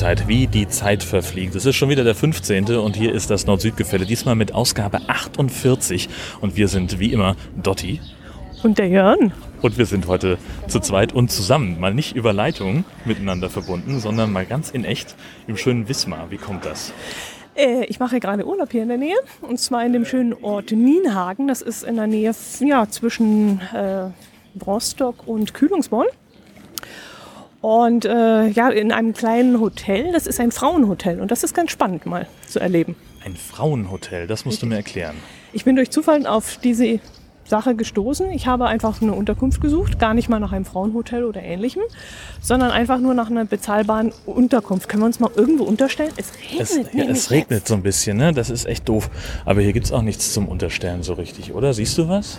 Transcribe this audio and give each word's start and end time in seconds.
Zeit, 0.00 0.28
wie 0.28 0.46
die 0.46 0.66
Zeit 0.66 1.02
verfliegt. 1.02 1.54
Es 1.54 1.66
ist 1.66 1.76
schon 1.76 1.90
wieder 1.90 2.04
der 2.04 2.14
15. 2.14 2.74
und 2.78 2.96
hier 2.96 3.14
ist 3.14 3.28
das 3.28 3.44
Nord-Süd-Gefälle, 3.44 4.06
diesmal 4.06 4.34
mit 4.34 4.54
Ausgabe 4.54 5.02
48. 5.08 6.08
Und 6.40 6.56
wir 6.56 6.68
sind 6.68 6.98
wie 6.98 7.12
immer 7.12 7.36
Dotti. 7.62 8.00
Und 8.62 8.78
der 8.78 8.88
Jörn. 8.88 9.30
Und 9.60 9.76
wir 9.76 9.84
sind 9.84 10.06
heute 10.06 10.38
zu 10.68 10.80
zweit 10.80 11.12
und 11.12 11.30
zusammen. 11.30 11.78
Mal 11.78 11.92
nicht 11.92 12.16
über 12.16 12.32
Leitung 12.32 12.84
miteinander 13.04 13.50
verbunden, 13.50 14.00
sondern 14.00 14.32
mal 14.32 14.46
ganz 14.46 14.70
in 14.70 14.86
echt 14.86 15.16
im 15.46 15.58
schönen 15.58 15.86
Wismar. 15.86 16.30
Wie 16.30 16.38
kommt 16.38 16.64
das? 16.64 16.94
Äh, 17.54 17.84
ich 17.84 18.00
mache 18.00 18.20
gerade 18.20 18.46
Urlaub 18.46 18.72
hier 18.72 18.84
in 18.84 18.88
der 18.88 18.96
Nähe. 18.96 19.18
Und 19.42 19.60
zwar 19.60 19.84
in 19.84 19.92
dem 19.92 20.06
schönen 20.06 20.32
Ort 20.32 20.72
Nienhagen. 20.72 21.46
Das 21.46 21.60
ist 21.60 21.82
in 21.82 21.96
der 21.96 22.06
Nähe 22.06 22.32
ja, 22.60 22.88
zwischen 22.88 23.60
äh, 23.74 24.08
Rostock 24.64 25.28
und 25.28 25.52
Kühlungsborn. 25.52 26.06
Und 27.60 28.06
äh, 28.06 28.46
ja, 28.48 28.70
in 28.70 28.90
einem 28.90 29.12
kleinen 29.12 29.60
Hotel, 29.60 30.12
das 30.12 30.26
ist 30.26 30.40
ein 30.40 30.50
Frauenhotel 30.50 31.20
und 31.20 31.30
das 31.30 31.44
ist 31.44 31.54
ganz 31.54 31.70
spannend 31.70 32.06
mal 32.06 32.26
zu 32.46 32.58
erleben. 32.58 32.96
Ein 33.24 33.36
Frauenhotel, 33.36 34.26
das 34.26 34.46
musst 34.46 34.62
du 34.62 34.66
mir 34.66 34.76
erklären. 34.76 35.16
Ich 35.52 35.64
bin 35.64 35.76
durch 35.76 35.90
Zufall 35.90 36.26
auf 36.26 36.58
diese 36.62 37.00
Sache 37.44 37.74
gestoßen. 37.74 38.30
Ich 38.30 38.46
habe 38.46 38.66
einfach 38.66 39.02
eine 39.02 39.12
Unterkunft 39.12 39.60
gesucht, 39.60 39.98
gar 39.98 40.14
nicht 40.14 40.30
mal 40.30 40.40
nach 40.40 40.52
einem 40.52 40.64
Frauenhotel 40.64 41.24
oder 41.24 41.42
ähnlichem, 41.42 41.82
sondern 42.40 42.70
einfach 42.70 42.98
nur 42.98 43.12
nach 43.12 43.28
einer 43.28 43.44
bezahlbaren 43.44 44.12
Unterkunft. 44.24 44.88
Können 44.88 45.02
wir 45.02 45.06
uns 45.06 45.20
mal 45.20 45.30
irgendwo 45.34 45.64
unterstellen? 45.64 46.12
Es 46.16 46.32
regnet. 46.38 46.60
Es, 46.60 46.94
ja, 46.94 47.04
es 47.04 47.30
regnet 47.30 47.68
so 47.68 47.74
ein 47.74 47.82
bisschen, 47.82 48.16
ne? 48.16 48.32
Das 48.32 48.48
ist 48.48 48.64
echt 48.64 48.88
doof. 48.88 49.10
Aber 49.44 49.60
hier 49.60 49.74
gibt 49.74 49.84
es 49.84 49.92
auch 49.92 50.02
nichts 50.02 50.32
zum 50.32 50.48
Unterstellen 50.48 51.02
so 51.02 51.12
richtig, 51.14 51.52
oder? 51.52 51.74
Siehst 51.74 51.98
du 51.98 52.08
was? 52.08 52.38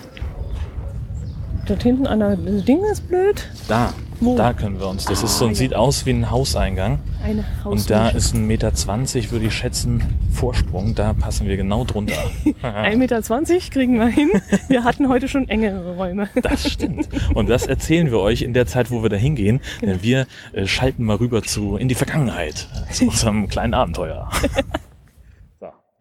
Dort 1.68 1.84
hinten 1.84 2.08
an 2.08 2.20
der 2.20 2.38
Ding 2.38 2.84
ist 2.86 3.08
blöd. 3.08 3.48
Da, 3.68 3.94
Wo? 4.22 4.38
da 4.38 4.54
können 4.54 4.80
wir 4.80 4.88
uns. 4.88 5.06
Das 5.06 5.22
ah, 5.22 5.26
ist 5.26 5.38
so, 5.40 5.48
ja. 5.48 5.56
sieht 5.56 5.74
aus 5.74 6.06
wie 6.06 6.12
ein 6.12 6.30
Hauseingang. 6.30 7.00
Eine 7.24 7.44
Und 7.64 7.90
da 7.90 8.10
ist 8.10 8.36
ein 8.36 8.46
Meter, 8.46 8.74
zwanzig, 8.76 9.32
würde 9.32 9.48
ich 9.48 9.54
schätzen, 9.54 10.04
Vorsprung. 10.32 10.94
Da 10.94 11.14
passen 11.14 11.48
wir 11.48 11.58
genau 11.58 11.84
drunter. 11.86 12.22
ein 12.62 13.00
Meter 13.00 13.24
zwanzig 13.24 13.72
kriegen 13.72 13.98
wir 13.98 14.08
hin. 14.08 14.30
Wir 14.68 14.84
hatten 14.84 15.10
heute 15.10 15.28
schon 15.28 15.50
engere 15.50 15.96
Räume. 15.96 16.30
das 16.42 16.70
stimmt. 16.70 17.10
Und 17.34 17.50
das 17.50 17.66
erzählen 17.66 18.12
wir 18.12 18.20
euch 18.20 18.44
in 18.44 18.54
der 18.54 18.68
Zeit, 18.68 18.92
wo 18.92 19.02
wir 19.02 19.10
da 19.10 19.18
hingehen. 19.18 19.60
Denn 19.82 20.04
wir 20.04 20.28
äh, 20.54 20.68
schalten 20.68 21.04
mal 21.04 21.16
rüber 21.16 21.42
zu 21.42 21.78
in 21.78 21.88
die 21.88 21.96
Vergangenheit, 21.96 22.68
zu 22.92 23.06
unserem 23.08 23.48
kleinen 23.48 23.74
Abenteuer. 23.74 24.30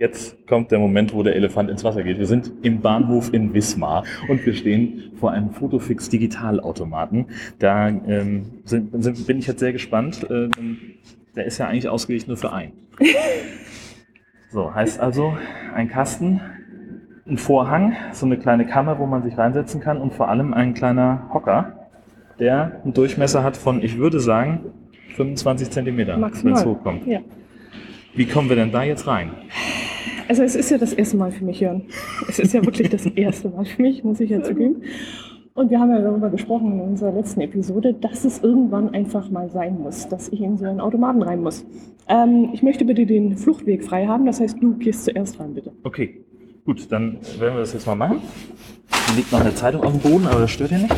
Jetzt 0.00 0.46
kommt 0.46 0.70
der 0.70 0.78
Moment, 0.78 1.12
wo 1.12 1.22
der 1.22 1.36
Elefant 1.36 1.68
ins 1.68 1.84
Wasser 1.84 2.02
geht. 2.02 2.18
Wir 2.18 2.26
sind 2.26 2.50
im 2.62 2.80
Bahnhof 2.80 3.34
in 3.34 3.52
Wismar 3.52 4.04
und 4.30 4.46
wir 4.46 4.54
stehen 4.54 5.12
vor 5.16 5.30
einem 5.30 5.50
Fotofix 5.50 6.08
Digitalautomaten. 6.08 7.26
Da 7.58 7.88
ähm, 7.88 8.46
sind, 8.64 9.04
sind, 9.04 9.26
bin 9.26 9.38
ich 9.38 9.46
jetzt 9.46 9.60
sehr 9.60 9.74
gespannt. 9.74 10.26
Ähm, 10.30 10.78
der 11.36 11.44
ist 11.44 11.58
ja 11.58 11.66
eigentlich 11.66 11.90
ausgelegt 11.90 12.28
nur 12.28 12.38
für 12.38 12.50
einen. 12.52 12.72
So, 14.52 14.74
heißt 14.74 14.98
also 14.98 15.36
ein 15.76 15.88
Kasten, 15.88 16.40
ein 17.24 17.38
Vorhang, 17.38 17.94
so 18.10 18.26
eine 18.26 18.36
kleine 18.36 18.66
Kammer, 18.66 18.98
wo 18.98 19.06
man 19.06 19.22
sich 19.22 19.38
reinsetzen 19.38 19.80
kann 19.80 19.98
und 19.98 20.12
vor 20.12 20.28
allem 20.28 20.52
ein 20.52 20.74
kleiner 20.74 21.30
Hocker, 21.32 21.88
der 22.40 22.80
einen 22.82 22.92
Durchmesser 22.92 23.44
hat 23.44 23.56
von, 23.56 23.80
ich 23.80 23.96
würde 23.96 24.18
sagen, 24.18 24.72
25 25.14 25.70
Zentimeter, 25.70 26.20
wenn 26.42 26.52
es 26.52 26.64
hochkommt. 26.66 27.06
Ja. 27.06 27.20
Wie 28.14 28.26
kommen 28.26 28.48
wir 28.48 28.56
denn 28.56 28.72
da 28.72 28.82
jetzt 28.82 29.06
rein? 29.06 29.30
Also 30.28 30.42
es 30.42 30.56
ist 30.56 30.70
ja 30.70 30.78
das 30.78 30.92
erste 30.92 31.16
Mal 31.16 31.30
für 31.30 31.44
mich, 31.44 31.60
Jörn. 31.60 31.82
Es 32.28 32.38
ist 32.38 32.52
ja 32.52 32.64
wirklich 32.64 32.88
das 32.88 33.06
erste 33.06 33.48
Mal 33.48 33.64
für 33.64 33.82
mich, 33.82 34.02
muss 34.04 34.20
ich 34.20 34.30
ja 34.30 34.42
zugeben. 34.42 34.82
Und 35.54 35.70
wir 35.70 35.78
haben 35.78 35.90
ja 35.90 36.00
darüber 36.00 36.30
gesprochen 36.30 36.72
in 36.72 36.80
unserer 36.80 37.12
letzten 37.12 37.40
Episode, 37.40 37.94
dass 37.94 38.24
es 38.24 38.42
irgendwann 38.42 38.94
einfach 38.94 39.30
mal 39.30 39.50
sein 39.50 39.78
muss, 39.80 40.08
dass 40.08 40.28
ich 40.28 40.40
in 40.40 40.56
so 40.56 40.64
einen 40.64 40.80
Automaten 40.80 41.22
rein 41.22 41.42
muss. 41.42 41.64
Ähm, 42.08 42.50
ich 42.52 42.62
möchte 42.62 42.84
bitte 42.84 43.06
den 43.06 43.36
Fluchtweg 43.36 43.84
frei 43.84 44.06
haben, 44.06 44.26
das 44.26 44.40
heißt, 44.40 44.56
du 44.60 44.76
gehst 44.78 45.04
zuerst 45.04 45.38
rein, 45.38 45.54
bitte. 45.54 45.72
Okay, 45.82 46.24
gut, 46.64 46.90
dann 46.90 47.18
werden 47.38 47.54
wir 47.54 47.60
das 47.60 47.72
jetzt 47.72 47.86
mal 47.86 47.96
machen. 47.96 48.18
Hier 49.06 49.16
liegt 49.16 49.32
noch 49.32 49.40
eine 49.40 49.54
Zeitung 49.54 49.82
auf 49.82 49.92
dem 49.92 50.00
Boden, 50.00 50.26
aber 50.26 50.40
das 50.40 50.50
stört 50.50 50.70
ja 50.70 50.78
nicht. 50.78 50.94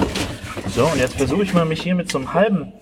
So, 0.68 0.84
und 0.84 0.98
jetzt 0.98 1.16
versuche 1.16 1.42
ich 1.42 1.54
mal, 1.54 1.64
mich 1.64 1.82
hier 1.82 1.94
mit 1.94 2.10
so 2.10 2.18
einem 2.18 2.32
halben 2.34 2.72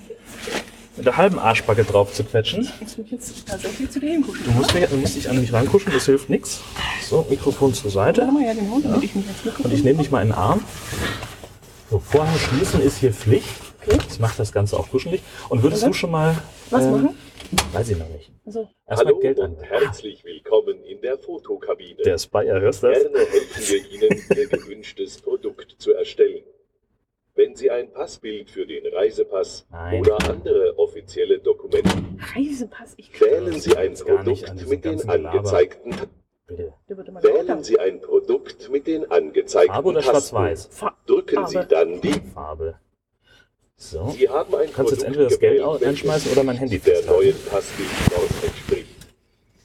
mit 1.00 1.06
der 1.06 1.16
halben 1.16 1.38
Arschbacke 1.38 1.84
drauf 1.84 2.12
zu 2.12 2.24
quetschen. 2.24 2.60
Ich 2.60 2.80
muss 2.82 2.98
mich 2.98 3.10
jetzt 3.10 3.48
tatsächlich 3.48 3.90
zu 3.90 4.00
dir 4.00 4.10
hinkuschen. 4.10 4.44
Du 4.44 4.50
musst, 4.50 4.74
du 4.74 4.96
musst 4.96 5.16
dich 5.16 5.30
an 5.30 5.40
mich 5.40 5.50
rankuschen, 5.50 5.92
das 5.94 6.04
hilft 6.04 6.28
nichts. 6.28 6.60
So, 7.08 7.26
Mikrofon 7.30 7.72
zur 7.72 7.90
Seite. 7.90 8.20
Ja, 8.20 8.52
genau, 8.52 8.80
ja. 8.80 9.00
Ich 9.00 9.14
Und 9.14 9.72
ich 9.72 9.82
nehme 9.82 10.00
dich 10.00 10.10
mal 10.10 10.20
in 10.20 10.28
den 10.28 10.34
Arm. 10.34 10.62
So, 11.90 12.00
Vorhang 12.00 12.36
schließen 12.36 12.82
ist 12.82 12.98
hier 12.98 13.14
Pflicht. 13.14 13.48
Okay. 13.82 13.96
Das 14.06 14.18
macht 14.18 14.38
das 14.38 14.52
Ganze 14.52 14.78
auch 14.78 14.90
kuschelig. 14.90 15.22
Und 15.48 15.62
würdest 15.62 15.86
du 15.86 15.94
schon 15.94 16.10
mal. 16.10 16.36
Was 16.68 16.84
ähm, 16.84 16.92
machen? 16.92 17.18
Weiß 17.72 17.88
ich 17.88 17.96
noch 17.96 18.08
nicht. 18.10 18.30
Also. 18.44 18.68
Erstmal 18.86 19.14
Geld 19.20 19.40
an. 19.40 19.56
Herzlich 19.58 20.22
willkommen 20.22 20.84
in 20.84 21.00
der 21.00 21.16
Fotokabine. 21.16 22.02
Der 22.04 22.18
Spire, 22.18 22.60
hörst 22.60 22.82
du 22.82 22.88
das? 22.88 22.98
Gerne 23.00 23.18
helfen 23.20 23.62
wir 23.68 23.90
Ihnen, 23.90 24.22
Ihr 24.36 24.48
gewünschtes 24.48 25.18
Produkt 25.22 25.76
zu 25.78 25.94
erstellen. 25.94 26.42
Wenn 27.40 27.56
Sie 27.56 27.70
ein 27.70 27.90
Passbild 27.90 28.50
für 28.50 28.66
den 28.66 28.86
Reisepass 28.92 29.66
Nein. 29.70 30.02
oder 30.02 30.18
andere 30.28 30.78
offizielle 30.78 31.38
Dokumente 31.38 31.90
Reisepass, 32.36 32.92
ich 32.98 33.18
wählen 33.18 33.58
Sie 33.58 33.74
ein 33.78 33.94
Produkt 33.94 34.68
mit 34.68 34.84
den 34.84 35.08
angezeigten 35.08 35.94
Wählen 36.48 37.64
Sie 37.64 37.80
ein 37.80 38.02
Produkt 38.02 38.68
mit 38.70 38.86
den 38.86 39.10
angezeigten 39.10 39.72
Farbe 39.72 39.88
oder 39.88 40.02
schwarz-weiß? 40.02 40.68
Drücken 41.06 41.36
Farbe. 41.36 41.50
Sie 41.50 41.66
dann 41.66 42.00
die 42.02 42.20
Farbe. 42.34 42.78
So. 43.74 44.10
Sie 44.10 44.28
haben 44.28 44.54
ein 44.56 44.70
kannst 44.70 44.92
jetzt 44.92 45.04
entweder 45.04 45.30
das 45.30 45.38
Geld 45.38 45.62
einschmeißen 45.62 46.32
oder 46.32 46.44
mein 46.44 46.58
Handy 46.58 46.78
der 46.78 47.06
neuen 47.06 47.36
Passbildmaus 47.48 48.44
entspricht. 48.44 48.96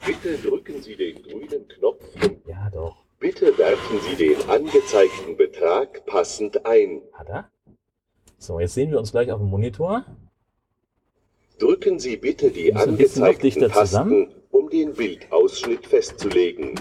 Bitte 0.06 0.38
drücken 0.38 0.82
Sie 0.82 0.96
den 0.96 1.22
grünen 1.22 1.68
Knopf 1.68 2.06
und 2.24 2.48
ja, 2.48 2.70
doch. 2.74 3.04
Bitte 3.20 3.58
werfen 3.58 4.00
Sie 4.00 4.16
den 4.16 4.50
angezeigten 4.50 5.36
Betrag 5.36 6.06
passend 6.06 6.66
ein. 6.66 7.02
Hat 7.12 7.28
er? 7.28 7.52
So, 8.46 8.60
jetzt 8.60 8.76
sehen 8.76 8.92
wir 8.92 9.00
uns 9.00 9.12
gleich 9.12 9.32
auf 9.32 9.40
dem 9.40 9.50
Monitor. 9.50 10.06
Drücken 11.58 11.98
Sie 11.98 12.16
bitte 12.16 12.52
die 12.52 12.76
angezeigten 12.76 13.68
Tasten, 13.70 14.28
um 14.52 14.70
den 14.70 14.94
Bildausschnitt 14.94 15.88
festzulegen. 15.88 16.76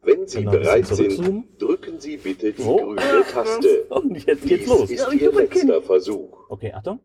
Wenn 0.00 0.26
Sie 0.26 0.44
bereit 0.44 0.86
sind, 0.86 1.60
drücken 1.60 2.00
Sie 2.00 2.16
bitte 2.16 2.54
die 2.54 2.62
oh. 2.62 2.78
grüne 2.78 3.24
Taste. 3.30 3.84
Und 3.90 4.26
jetzt 4.26 4.42
geht's 4.42 4.64
Dies 4.64 4.66
los. 4.66 4.90
ist 4.90 5.12
Ihr 5.12 5.32
letzter 5.32 5.82
Versuch. 5.82 6.48
Okay, 6.48 6.72
Achtung. 6.72 7.00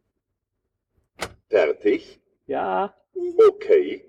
Fertig? 1.50 2.22
Ja. 2.46 2.96
Okay. 3.50 4.06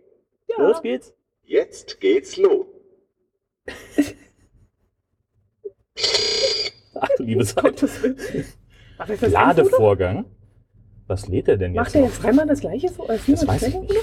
Ja. 0.46 0.68
Los 0.68 0.80
geht's. 0.80 1.12
Jetzt 1.42 1.98
geht's 1.98 2.36
los. 2.36 2.66
Ach 6.94 7.08
du 7.16 7.24
liebe 9.06 9.20
Zeit. 9.20 9.32
Ladevorgang. 9.32 10.24
Was 11.06 11.26
lädt 11.28 11.48
er 11.48 11.56
denn 11.56 11.74
jetzt? 11.74 11.84
Macht 11.84 11.94
er 11.94 12.02
jetzt 12.02 12.22
dreimal 12.22 12.46
das 12.46 12.60
gleiche? 12.60 12.86
Äh, 12.86 13.18
das 13.26 13.46
weiß 13.46 13.62
ich 13.68 13.74
nicht. 13.80 13.94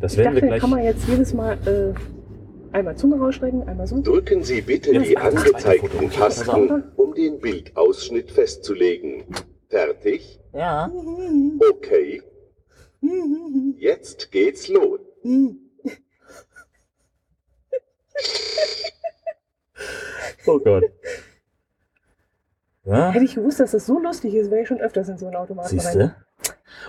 Das 0.00 0.12
ich 0.12 0.18
werden 0.18 0.34
dachte, 0.34 0.42
wir 0.42 0.48
gleich. 0.48 0.60
kann 0.60 0.70
man 0.70 0.82
jetzt 0.84 1.08
jedes 1.08 1.32
Mal 1.32 1.56
äh, 1.66 2.76
einmal 2.76 2.96
Zunge 2.96 3.16
rausstrecken, 3.16 3.66
einmal 3.68 3.86
so. 3.86 4.00
Drücken 4.02 4.42
Sie 4.42 4.60
bitte 4.60 4.98
die 4.98 5.16
angezeigten 5.16 6.10
Tasten, 6.10 6.84
um 6.96 7.14
den 7.14 7.38
Bildausschnitt 7.40 8.30
festzulegen. 8.30 9.24
Fertig? 9.68 10.40
Ja. 10.52 10.90
Okay. 11.70 12.22
Jetzt 13.78 14.30
geht's 14.30 14.68
los. 14.68 15.00
oh 20.46 20.58
Gott. 20.58 20.84
Ja? 22.84 23.10
Hätte 23.10 23.24
ich 23.24 23.34
gewusst, 23.34 23.60
dass 23.60 23.70
das 23.70 23.86
so 23.86 23.98
lustig 23.98 24.34
ist, 24.34 24.50
wäre 24.50 24.62
ich 24.62 24.68
schon 24.68 24.80
öfters 24.80 25.08
in 25.08 25.18
so 25.18 25.26
einen 25.26 25.36
Automaten 25.36 25.68
Siehste? 25.68 26.16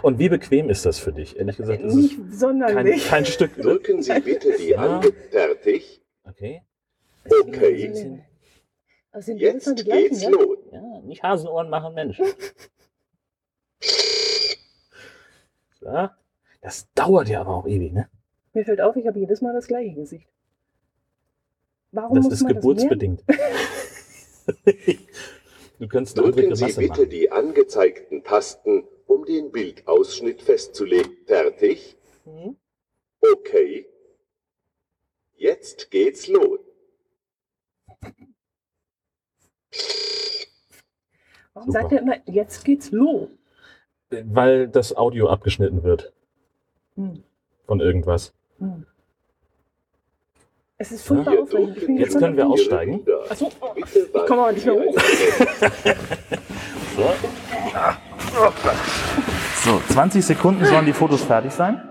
Und 0.01 0.17
wie 0.17 0.29
bequem 0.29 0.69
ist 0.69 0.85
das 0.85 0.97
für 0.97 1.11
dich? 1.11 1.37
Ehrlich 1.37 1.57
gesagt, 1.57 1.81
ist 1.81 1.93
nicht 1.93 2.17
es 2.17 2.39
sonderlich. 2.39 3.03
Kein, 3.03 3.23
kein 3.23 3.25
Stück. 3.25 3.55
Drücken 3.55 4.01
Sie 4.01 4.19
bitte 4.21 4.57
die 4.57 4.69
ja. 4.69 5.01
Fertig. 5.29 6.01
Okay. 6.23 6.63
Okay. 7.29 8.23
Also 9.11 9.33
Jetzt 9.33 9.65
geht's 9.65 9.83
gleichen, 9.83 10.19
ja? 10.19 10.29
los. 10.29 10.57
Ja, 10.71 11.01
nicht 11.03 11.21
Hasenohren 11.21 11.69
machen 11.69 11.93
Menschen. 11.93 12.25
so. 15.79 16.09
Das 16.61 16.91
dauert 16.93 17.29
ja 17.29 17.41
aber 17.41 17.55
auch 17.57 17.67
ewig, 17.67 17.93
ne? 17.93 18.09
Mir 18.53 18.65
fällt 18.65 18.81
auf, 18.81 18.95
ich 18.95 19.05
habe 19.05 19.19
jedes 19.19 19.41
Mal 19.41 19.53
das 19.53 19.67
gleiche 19.67 19.93
Gesicht. 19.93 20.27
Warum 21.91 22.15
das 22.15 22.23
muss 22.23 22.33
ist 22.33 22.43
man 22.43 22.53
geburtsbedingt. 22.55 23.23
Das 23.27 23.35
Du 25.83 25.89
kannst 25.89 26.17
Drücken 26.17 26.55
Sie 26.55 26.65
bitte 26.67 26.87
machen. 26.87 27.09
die 27.09 27.29
angezeigten 27.29 28.23
Tasten, 28.23 28.87
um 29.05 29.25
den 29.25 29.51
Bildausschnitt 29.51 30.41
festzulegen. 30.41 31.17
Fertig? 31.25 31.97
Mhm. 32.23 32.55
Okay. 33.19 33.85
Jetzt 35.35 35.91
geht's 35.91 36.29
los. 36.29 36.61
Warum 41.53 41.69
Super. 41.69 41.81
sagt 41.81 41.91
er 41.91 41.99
immer, 41.99 42.29
jetzt 42.29 42.63
geht's 42.63 42.91
los? 42.91 43.27
Weil 44.09 44.69
das 44.69 44.95
Audio 44.95 45.27
abgeschnitten 45.27 45.83
wird. 45.83 46.13
Hm. 46.95 47.25
von 47.65 47.81
irgendwas. 47.81 48.33
Hm. 48.59 48.85
Es 50.83 50.91
ist 50.91 51.07
furchtbar 51.07 51.39
aufregend. 51.39 51.97
Jetzt, 51.97 52.19
können 52.19 52.35
wir 52.35 52.45
aussteigen. 52.45 52.99
Achso, 53.29 53.49
ich 53.73 53.85
komme 54.27 54.41
aber 54.41 54.51
nicht 54.51 54.65
mehr 54.65 54.75
hoch. 54.75 54.93
so. 59.63 59.81
20 59.93 60.25
Sekunden 60.25 60.65
sollen 60.65 60.85
die 60.85 60.91
Fotos 60.91 61.23
fertig 61.23 61.53
sein. 61.53 61.81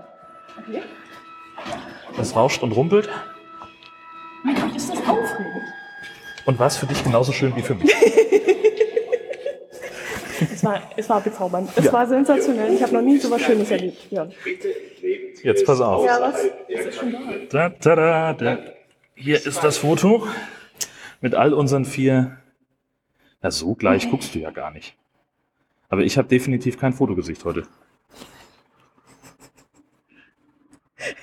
Okay. 0.59 0.83
Es 2.21 2.35
rauscht 2.35 2.61
und 2.61 2.71
rumpelt. 2.73 3.09
Mein 4.43 4.53
Gott, 4.53 4.75
ist 4.75 4.91
das 4.91 4.99
aufregend. 4.99 5.63
Und 6.45 6.59
war 6.59 6.67
es 6.67 6.77
für 6.77 6.85
dich 6.85 7.03
genauso 7.03 7.31
schön 7.31 7.55
wie 7.55 7.63
für 7.63 7.73
mich? 7.73 7.91
es, 10.53 10.63
war, 10.63 10.83
es 10.95 11.09
war 11.09 11.19
bezaubernd. 11.19 11.71
Es 11.75 11.85
ja. 11.85 11.93
war 11.93 12.05
sensationell. 12.05 12.75
Ich 12.75 12.83
habe 12.83 12.93
noch 12.93 13.01
nie 13.01 13.17
so 13.17 13.31
was 13.31 13.41
Schönes 13.41 13.71
erlebt. 13.71 14.05
Ja. 14.11 14.27
Jetzt 15.41 15.65
pass 15.65 15.81
auf. 15.81 16.05
Ja, 16.05 16.21
was? 16.21 16.45
Ist 16.67 16.93
schon 16.93 17.11
da. 17.49 17.59
Da, 17.69 17.69
da, 17.95 18.33
da, 18.33 18.72
Hier 19.15 19.45
ist 19.45 19.63
das 19.63 19.77
Foto 19.77 20.27
mit 21.21 21.35
all 21.35 21.53
unseren 21.53 21.85
vier. 21.85 22.37
Na, 23.41 23.51
so 23.51 23.75
gleich 23.75 24.09
guckst 24.09 24.33
du 24.33 24.39
ja 24.39 24.49
gar 24.51 24.71
nicht. 24.71 24.97
Aber 25.89 26.03
ich 26.03 26.17
habe 26.17 26.27
definitiv 26.27 26.79
kein 26.79 26.93
Fotogesicht 26.93 27.45
heute. 27.45 27.63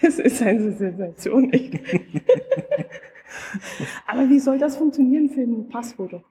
Es 0.03 0.19
ist 0.19 0.43
eine 0.43 0.73
Sensation. 0.73 1.51
Aber 4.07 4.29
wie 4.29 4.39
soll 4.39 4.59
das 4.59 4.77
funktionieren 4.77 5.31
für 5.31 5.41
ein 5.41 5.71
Passfoto? 5.71 6.23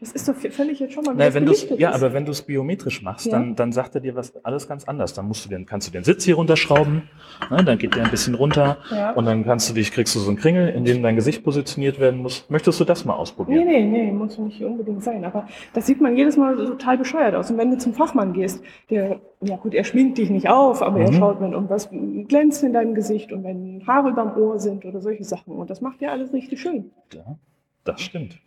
Das 0.00 0.12
ist 0.12 0.26
doch 0.26 0.34
völlig 0.34 0.80
jetzt 0.80 0.94
schon 0.94 1.04
mal, 1.04 1.14
naja, 1.14 1.34
wenn 1.34 1.46
Ja, 1.76 1.92
aber 1.92 2.14
wenn 2.14 2.24
du 2.24 2.30
es 2.30 2.40
biometrisch 2.40 3.02
machst, 3.02 3.26
ja. 3.26 3.32
dann, 3.32 3.54
dann 3.54 3.70
sagt 3.70 3.94
er 3.94 4.00
dir 4.00 4.14
was 4.14 4.34
alles 4.44 4.66
ganz 4.66 4.84
anders. 4.84 5.12
Dann 5.12 5.28
musst 5.28 5.44
du 5.44 5.50
den, 5.50 5.66
kannst 5.66 5.88
du 5.88 5.92
den 5.92 6.04
Sitz 6.04 6.24
hier 6.24 6.36
runterschrauben, 6.36 7.02
ne, 7.50 7.62
dann 7.62 7.76
geht 7.76 7.94
der 7.94 8.04
ein 8.04 8.10
bisschen 8.10 8.34
runter 8.34 8.78
ja. 8.90 9.12
und 9.12 9.26
dann 9.26 9.44
kannst 9.44 9.68
du 9.68 9.74
dich, 9.74 9.92
kriegst 9.92 10.14
du 10.14 10.18
so 10.20 10.28
einen 10.28 10.38
Kringel, 10.38 10.68
in 10.70 10.86
dem 10.86 11.02
dein 11.02 11.16
Gesicht 11.16 11.44
positioniert 11.44 12.00
werden 12.00 12.22
muss. 12.22 12.46
Möchtest 12.48 12.80
du 12.80 12.84
das 12.84 13.04
mal 13.04 13.12
ausprobieren? 13.12 13.66
Nee, 13.66 13.82
nee, 13.82 14.04
nee, 14.04 14.12
muss 14.12 14.38
nicht 14.38 14.64
unbedingt 14.64 15.04
sein. 15.04 15.22
Aber 15.22 15.46
das 15.74 15.86
sieht 15.86 16.00
man 16.00 16.16
jedes 16.16 16.38
Mal 16.38 16.56
total 16.56 16.96
bescheuert 16.96 17.34
aus. 17.34 17.50
Und 17.50 17.58
wenn 17.58 17.70
du 17.70 17.76
zum 17.76 17.92
Fachmann 17.92 18.32
gehst, 18.32 18.64
der, 18.88 19.20
ja 19.42 19.56
gut, 19.56 19.74
er 19.74 19.84
schminkt 19.84 20.16
dich 20.16 20.30
nicht 20.30 20.48
auf, 20.48 20.80
aber 20.80 20.98
mhm. 20.98 21.04
er 21.04 21.12
schaut, 21.12 21.40
wenn 21.42 21.52
irgendwas 21.52 21.90
glänzt 21.90 22.62
in 22.62 22.72
deinem 22.72 22.94
Gesicht 22.94 23.32
und 23.32 23.44
wenn 23.44 23.82
Haare 23.86 24.08
überm 24.08 24.34
Ohr 24.38 24.58
sind 24.58 24.86
oder 24.86 25.02
solche 25.02 25.24
Sachen. 25.24 25.56
Und 25.56 25.68
das 25.68 25.82
macht 25.82 26.00
ja 26.00 26.10
alles 26.10 26.32
richtig 26.32 26.58
schön. 26.58 26.90
Ja, 27.12 27.36
das 27.84 28.00
stimmt. 28.00 28.40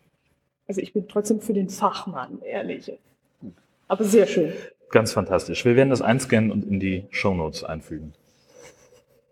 Also 0.67 0.81
ich 0.81 0.93
bin 0.93 1.07
trotzdem 1.07 1.41
für 1.41 1.53
den 1.53 1.69
Fachmann, 1.69 2.41
ehrlich. 2.41 2.91
Aber 3.87 4.03
sehr 4.03 4.27
schön. 4.27 4.53
Ganz 4.89 5.11
fantastisch. 5.11 5.65
Wir 5.65 5.75
werden 5.75 5.89
das 5.89 6.01
einscannen 6.01 6.51
und 6.51 6.65
in 6.65 6.79
die 6.79 7.05
Show 7.09 7.33
Notes 7.33 7.63
einfügen. 7.63 8.13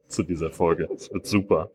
Zu 0.07 0.23
dieser 0.23 0.51
Folge. 0.51 0.87
Das 0.91 1.11
wird 1.13 1.25
super. 1.25 1.71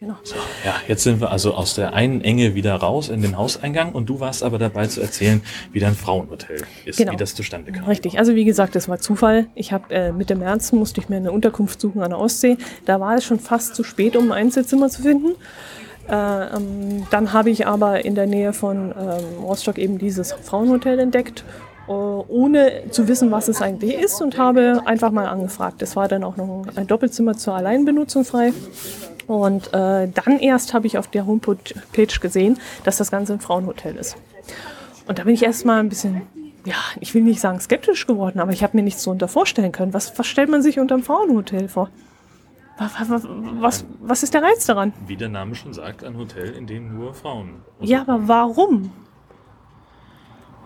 Genau. 0.00 0.16
So, 0.24 0.34
ja, 0.64 0.74
jetzt 0.88 1.04
sind 1.04 1.20
wir 1.20 1.30
also 1.30 1.54
aus 1.54 1.76
der 1.76 1.94
einen 1.94 2.20
Enge 2.20 2.54
wieder 2.56 2.74
raus 2.74 3.08
in 3.08 3.22
den 3.22 3.36
Hauseingang 3.36 3.92
und 3.92 4.06
du 4.08 4.18
warst 4.18 4.42
aber 4.42 4.58
dabei 4.58 4.88
zu 4.88 5.00
erzählen, 5.00 5.40
wie 5.72 5.78
dein 5.78 5.94
Frauenhotel 5.94 6.62
ist, 6.84 6.98
genau. 6.98 7.12
wie 7.12 7.16
das 7.16 7.34
zustande 7.34 7.70
kam. 7.70 7.84
Richtig, 7.84 8.18
also 8.18 8.34
wie 8.34 8.44
gesagt, 8.44 8.74
das 8.74 8.88
war 8.88 8.98
Zufall. 8.98 9.46
Ich 9.54 9.72
habe 9.72 9.94
äh, 9.94 10.12
Mitte 10.12 10.34
März 10.34 10.72
musste 10.72 11.00
ich 11.00 11.08
mir 11.08 11.16
eine 11.16 11.30
Unterkunft 11.30 11.80
suchen 11.80 12.02
an 12.02 12.10
der 12.10 12.18
Ostsee. 12.18 12.58
Da 12.84 12.98
war 12.98 13.16
es 13.16 13.24
schon 13.24 13.38
fast 13.38 13.76
zu 13.76 13.84
spät, 13.84 14.16
um 14.16 14.32
ein 14.32 14.44
Einzelzimmer 14.44 14.88
zu 14.90 15.02
finden. 15.02 15.36
Äh, 16.08 16.14
ähm, 16.56 17.06
dann 17.10 17.32
habe 17.32 17.50
ich 17.50 17.66
aber 17.66 18.04
in 18.04 18.14
der 18.14 18.26
Nähe 18.26 18.52
von 18.52 18.92
ähm, 18.98 19.42
Rostock 19.42 19.78
eben 19.78 19.98
dieses 19.98 20.32
Frauenhotel 20.32 20.98
entdeckt, 20.98 21.44
äh, 21.88 21.92
ohne 21.92 22.90
zu 22.90 23.08
wissen, 23.08 23.30
was 23.30 23.48
es 23.48 23.62
eigentlich 23.62 23.94
ist 23.94 24.20
und 24.20 24.36
habe 24.36 24.82
einfach 24.84 25.10
mal 25.10 25.26
angefragt. 25.26 25.82
Es 25.82 25.96
war 25.96 26.08
dann 26.08 26.24
auch 26.24 26.36
noch 26.36 26.66
ein 26.76 26.86
Doppelzimmer 26.86 27.36
zur 27.36 27.54
Alleinbenutzung 27.54 28.24
frei. 28.24 28.52
Und 29.26 29.68
äh, 29.68 30.08
dann 30.08 30.38
erst 30.40 30.74
habe 30.74 30.86
ich 30.86 30.98
auf 30.98 31.08
der 31.08 31.26
Homepage 31.26 31.56
gesehen, 32.20 32.58
dass 32.84 32.98
das 32.98 33.10
Ganze 33.10 33.32
ein 33.34 33.40
Frauenhotel 33.40 33.96
ist. 33.96 34.16
Und 35.06 35.18
da 35.18 35.24
bin 35.24 35.34
ich 35.34 35.42
erst 35.42 35.64
mal 35.64 35.80
ein 35.80 35.88
bisschen, 35.88 36.22
ja, 36.66 36.76
ich 37.00 37.14
will 37.14 37.22
nicht 37.22 37.40
sagen 37.40 37.60
skeptisch 37.60 38.06
geworden, 38.06 38.40
aber 38.40 38.52
ich 38.52 38.62
habe 38.62 38.76
mir 38.76 38.82
nichts 38.82 39.02
so 39.02 39.10
unter 39.10 39.28
vorstellen 39.28 39.72
können. 39.72 39.94
Was, 39.94 40.18
was 40.18 40.26
stellt 40.26 40.50
man 40.50 40.62
sich 40.62 40.78
unter 40.78 40.94
einem 40.94 41.04
Frauenhotel 41.04 41.68
vor? 41.68 41.88
Was, 42.76 42.92
was, 43.08 43.86
was 44.00 44.22
ist 44.24 44.34
der 44.34 44.42
Reiz 44.42 44.66
daran? 44.66 44.92
Wie 45.06 45.16
der 45.16 45.28
Name 45.28 45.54
schon 45.54 45.72
sagt, 45.72 46.02
ein 46.02 46.16
Hotel, 46.16 46.50
in 46.54 46.66
dem 46.66 46.96
nur 46.98 47.14
Frauen. 47.14 47.62
Ja, 47.80 48.00
aber 48.00 48.26
warum? 48.26 48.90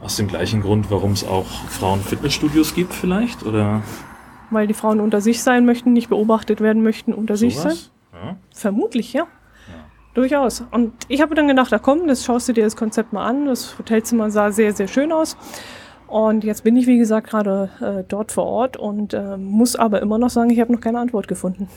Aus 0.03 0.17
dem 0.17 0.29
gleichen 0.29 0.63
Grund, 0.63 0.91
warum 0.91 1.13
es 1.13 1.27
auch 1.27 1.47
Frauen-Fitnessstudios 1.47 2.75
gibt, 2.75 2.95
vielleicht? 2.95 3.45
Oder? 3.45 3.83
Weil 4.51 4.67
die 4.67 4.75
Frauen 4.75 5.01
unter 5.01 5.21
sich 5.21 5.43
sein 5.43 5.67
möchten, 5.67 5.93
nicht 5.93 6.09
beobachtet 6.09 6.61
werden 6.61 6.83
möchten, 6.83 7.13
unter 7.13 7.37
so 7.37 7.41
sich 7.41 7.59
sein? 7.59 7.77
Ja. 8.13 8.37
Vermutlich, 8.55 9.13
ja. 9.13 9.23
ja. 9.25 9.27
Durchaus. 10.15 10.65
Und 10.71 10.95
ich 11.09 11.21
habe 11.21 11.35
dann 11.35 11.47
gedacht, 11.47 11.73
da 11.73 11.79
komm, 11.79 12.07
das 12.07 12.25
schaust 12.25 12.49
du 12.49 12.55
dir 12.55 12.65
das 12.65 12.77
Konzept 12.77 13.13
mal 13.13 13.27
an. 13.27 13.47
Das 13.47 13.79
Hotelzimmer 13.79 14.31
sah 14.31 14.51
sehr, 14.51 14.73
sehr 14.73 14.89
schön 14.89 15.13
aus. 15.13 15.37
Und 16.07 16.43
jetzt 16.43 16.65
bin 16.65 16.75
ich, 16.77 16.87
wie 16.87 16.97
gesagt, 16.97 17.29
gerade 17.29 17.69
äh, 17.81 18.05
dort 18.09 18.33
vor 18.33 18.47
Ort 18.47 18.79
und 18.79 19.13
äh, 19.13 19.37
muss 19.37 19.77
aber 19.77 20.01
immer 20.01 20.17
noch 20.17 20.31
sagen, 20.31 20.49
ich 20.49 20.59
habe 20.59 20.73
noch 20.73 20.81
keine 20.81 21.01
Antwort 21.01 21.29
gefunden. 21.29 21.69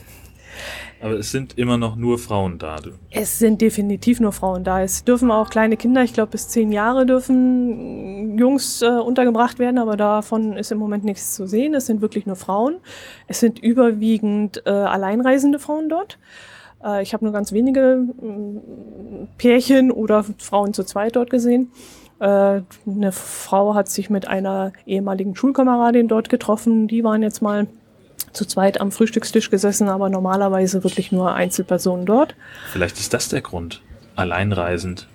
Aber 1.01 1.13
es 1.13 1.31
sind 1.31 1.57
immer 1.57 1.77
noch 1.77 1.95
nur 1.95 2.19
Frauen 2.19 2.59
da. 2.59 2.77
Du. 2.77 2.92
Es 3.09 3.39
sind 3.39 3.62
definitiv 3.62 4.19
nur 4.19 4.31
Frauen 4.31 4.63
da. 4.63 4.81
Es 4.81 5.03
dürfen 5.03 5.31
auch 5.31 5.50
kleine 5.50 5.77
Kinder, 5.77 6.03
ich 6.03 6.13
glaube 6.13 6.31
bis 6.31 6.48
zehn 6.48 6.71
Jahre 6.71 7.06
dürfen 7.06 8.38
Jungs 8.38 8.81
äh, 8.81 8.88
untergebracht 8.88 9.57
werden, 9.59 9.80
aber 9.80 9.98
davon 9.98 10.57
ist 10.57 10.71
im 10.71 10.77
Moment 10.77 11.03
nichts 11.03 11.33
zu 11.33 11.48
sehen. 11.48 11.74
Es 11.74 11.88
sind 11.88 12.01
wirklich 12.01 12.25
nur 12.25 12.36
Frauen. 12.36 12.75
Es 13.27 13.39
sind 13.39 13.59
überwiegend 13.59 14.62
äh, 14.65 14.69
alleinreisende 14.69 15.59
Frauen 15.59 15.89
dort. 15.89 16.19
Äh, 16.83 17.01
ich 17.04 17.13
habe 17.13 17.25
nur 17.25 17.33
ganz 17.33 17.51
wenige 17.51 18.04
Pärchen 19.38 19.92
oder 19.92 20.24
Frauen 20.38 20.74
zu 20.74 20.83
zweit 20.83 21.15
dort 21.15 21.30
gesehen. 21.30 21.71
Äh, 22.19 22.62
eine 22.86 23.12
Frau 23.12 23.74
hat 23.74 23.90
sich 23.90 24.09
mit 24.09 24.28
einer 24.28 24.73
ehemaligen 24.85 25.35
Schulkameradin 25.35 26.07
dort 26.07 26.30
getroffen. 26.30 26.87
Die 26.87 27.04
waren 27.04 27.23
jetzt 27.23 27.42
mal 27.42 27.68
zu 28.31 28.45
zweit 28.45 28.80
am 28.81 28.92
Frühstückstisch 28.92 29.49
gesessen, 29.49 29.90
aber 29.90 30.09
normalerweise 30.09 30.83
wirklich 30.83 31.11
nur 31.11 31.33
Einzelpersonen 31.33 32.06
dort. 32.06 32.35
Vielleicht 32.71 32.99
ist 32.99 33.13
das 33.13 33.30
der 33.30 33.42
Grund. 33.42 33.81
Alleinreisend 34.16 35.07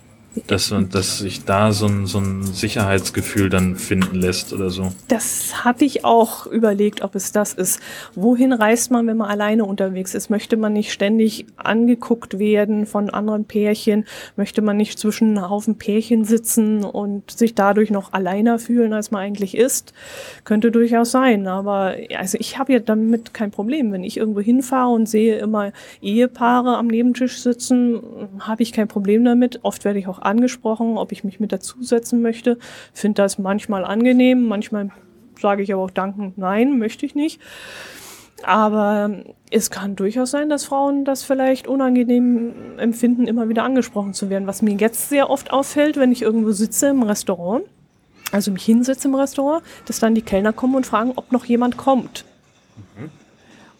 dass, 0.46 0.74
dass 0.90 1.18
sich 1.18 1.44
da 1.44 1.72
so 1.72 1.86
ein, 1.86 2.06
so 2.06 2.18
ein 2.18 2.42
Sicherheitsgefühl 2.42 3.48
dann 3.48 3.76
finden 3.76 4.16
lässt 4.16 4.52
oder 4.52 4.70
so. 4.70 4.92
Das 5.08 5.64
hatte 5.64 5.84
ich 5.84 6.04
auch 6.04 6.46
überlegt, 6.46 7.02
ob 7.02 7.14
es 7.14 7.32
das 7.32 7.52
ist. 7.54 7.80
Wohin 8.14 8.52
reist 8.52 8.90
man, 8.90 9.06
wenn 9.06 9.16
man 9.16 9.30
alleine 9.30 9.64
unterwegs 9.64 10.14
ist? 10.14 10.30
Möchte 10.30 10.56
man 10.56 10.72
nicht 10.72 10.92
ständig 10.92 11.46
angeguckt 11.56 12.38
werden 12.38 12.86
von 12.86 13.10
anderen 13.10 13.44
Pärchen? 13.44 14.04
Möchte 14.36 14.62
man 14.62 14.76
nicht 14.76 14.98
zwischen 14.98 15.36
einem 15.36 15.48
Haufen 15.50 15.78
Pärchen 15.78 16.24
sitzen 16.24 16.84
und 16.84 17.30
sich 17.30 17.54
dadurch 17.54 17.90
noch 17.90 18.12
alleiner 18.12 18.58
fühlen, 18.58 18.92
als 18.92 19.10
man 19.10 19.22
eigentlich 19.22 19.56
ist? 19.56 19.92
Könnte 20.44 20.70
durchaus 20.70 21.10
sein. 21.10 21.46
Aber 21.46 21.94
also 22.16 22.38
ich 22.40 22.58
habe 22.58 22.72
ja 22.72 22.78
damit 22.78 23.34
kein 23.34 23.50
Problem. 23.50 23.92
Wenn 23.92 24.04
ich 24.04 24.16
irgendwo 24.16 24.40
hinfahre 24.40 24.92
und 24.92 25.08
sehe 25.08 25.38
immer 25.38 25.72
Ehepaare 26.02 26.76
am 26.76 26.86
Nebentisch 26.86 27.40
sitzen, 27.40 28.00
habe 28.40 28.62
ich 28.62 28.72
kein 28.72 28.88
Problem 28.88 29.24
damit. 29.24 29.60
Oft 29.62 29.84
werde 29.84 29.98
ich 29.98 30.08
auch 30.08 30.18
angesprochen, 30.26 30.98
ob 30.98 31.12
ich 31.12 31.24
mich 31.24 31.40
mit 31.40 31.52
dazusetzen 31.52 32.20
möchte. 32.20 32.58
Finde 32.92 33.22
das 33.22 33.38
manchmal 33.38 33.84
angenehm, 33.84 34.46
manchmal 34.46 34.90
sage 35.40 35.62
ich 35.62 35.72
aber 35.72 35.82
auch 35.82 35.90
dankend, 35.90 36.38
nein, 36.38 36.78
möchte 36.78 37.06
ich 37.06 37.14
nicht. 37.14 37.40
Aber 38.42 39.10
es 39.50 39.70
kann 39.70 39.96
durchaus 39.96 40.30
sein, 40.30 40.48
dass 40.48 40.64
Frauen 40.64 41.04
das 41.04 41.22
vielleicht 41.22 41.66
unangenehm 41.66 42.78
empfinden, 42.78 43.26
immer 43.26 43.48
wieder 43.48 43.64
angesprochen 43.64 44.12
zu 44.12 44.28
werden. 44.28 44.46
Was 44.46 44.62
mir 44.62 44.74
jetzt 44.74 45.08
sehr 45.08 45.30
oft 45.30 45.52
auffällt, 45.52 45.96
wenn 45.96 46.12
ich 46.12 46.22
irgendwo 46.22 46.52
sitze 46.52 46.88
im 46.88 47.02
Restaurant, 47.02 47.64
also 48.32 48.50
mich 48.50 48.64
hinsetze 48.64 49.08
im 49.08 49.14
Restaurant, 49.14 49.62
dass 49.86 50.00
dann 50.00 50.14
die 50.14 50.22
Kellner 50.22 50.52
kommen 50.52 50.74
und 50.74 50.86
fragen, 50.86 51.12
ob 51.16 51.32
noch 51.32 51.44
jemand 51.46 51.76
kommt. 51.76 52.24
Mhm. 52.98 53.10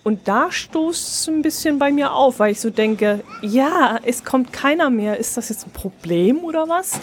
Und 0.07 0.29
da 0.29 0.53
stoßt 0.53 1.09
es 1.09 1.27
ein 1.27 1.43
bisschen 1.43 1.81
bei 1.81 1.91
mir 1.91 2.13
auf, 2.13 2.39
weil 2.39 2.53
ich 2.53 2.61
so 2.61 2.71
denke, 2.71 3.25
ja, 3.43 3.99
es 4.05 4.23
kommt 4.23 4.53
keiner 4.53 4.89
mehr. 4.89 5.17
Ist 5.17 5.37
das 5.37 5.49
jetzt 5.49 5.67
ein 5.67 5.73
Problem 5.73 6.45
oder 6.45 6.69
was? 6.69 7.01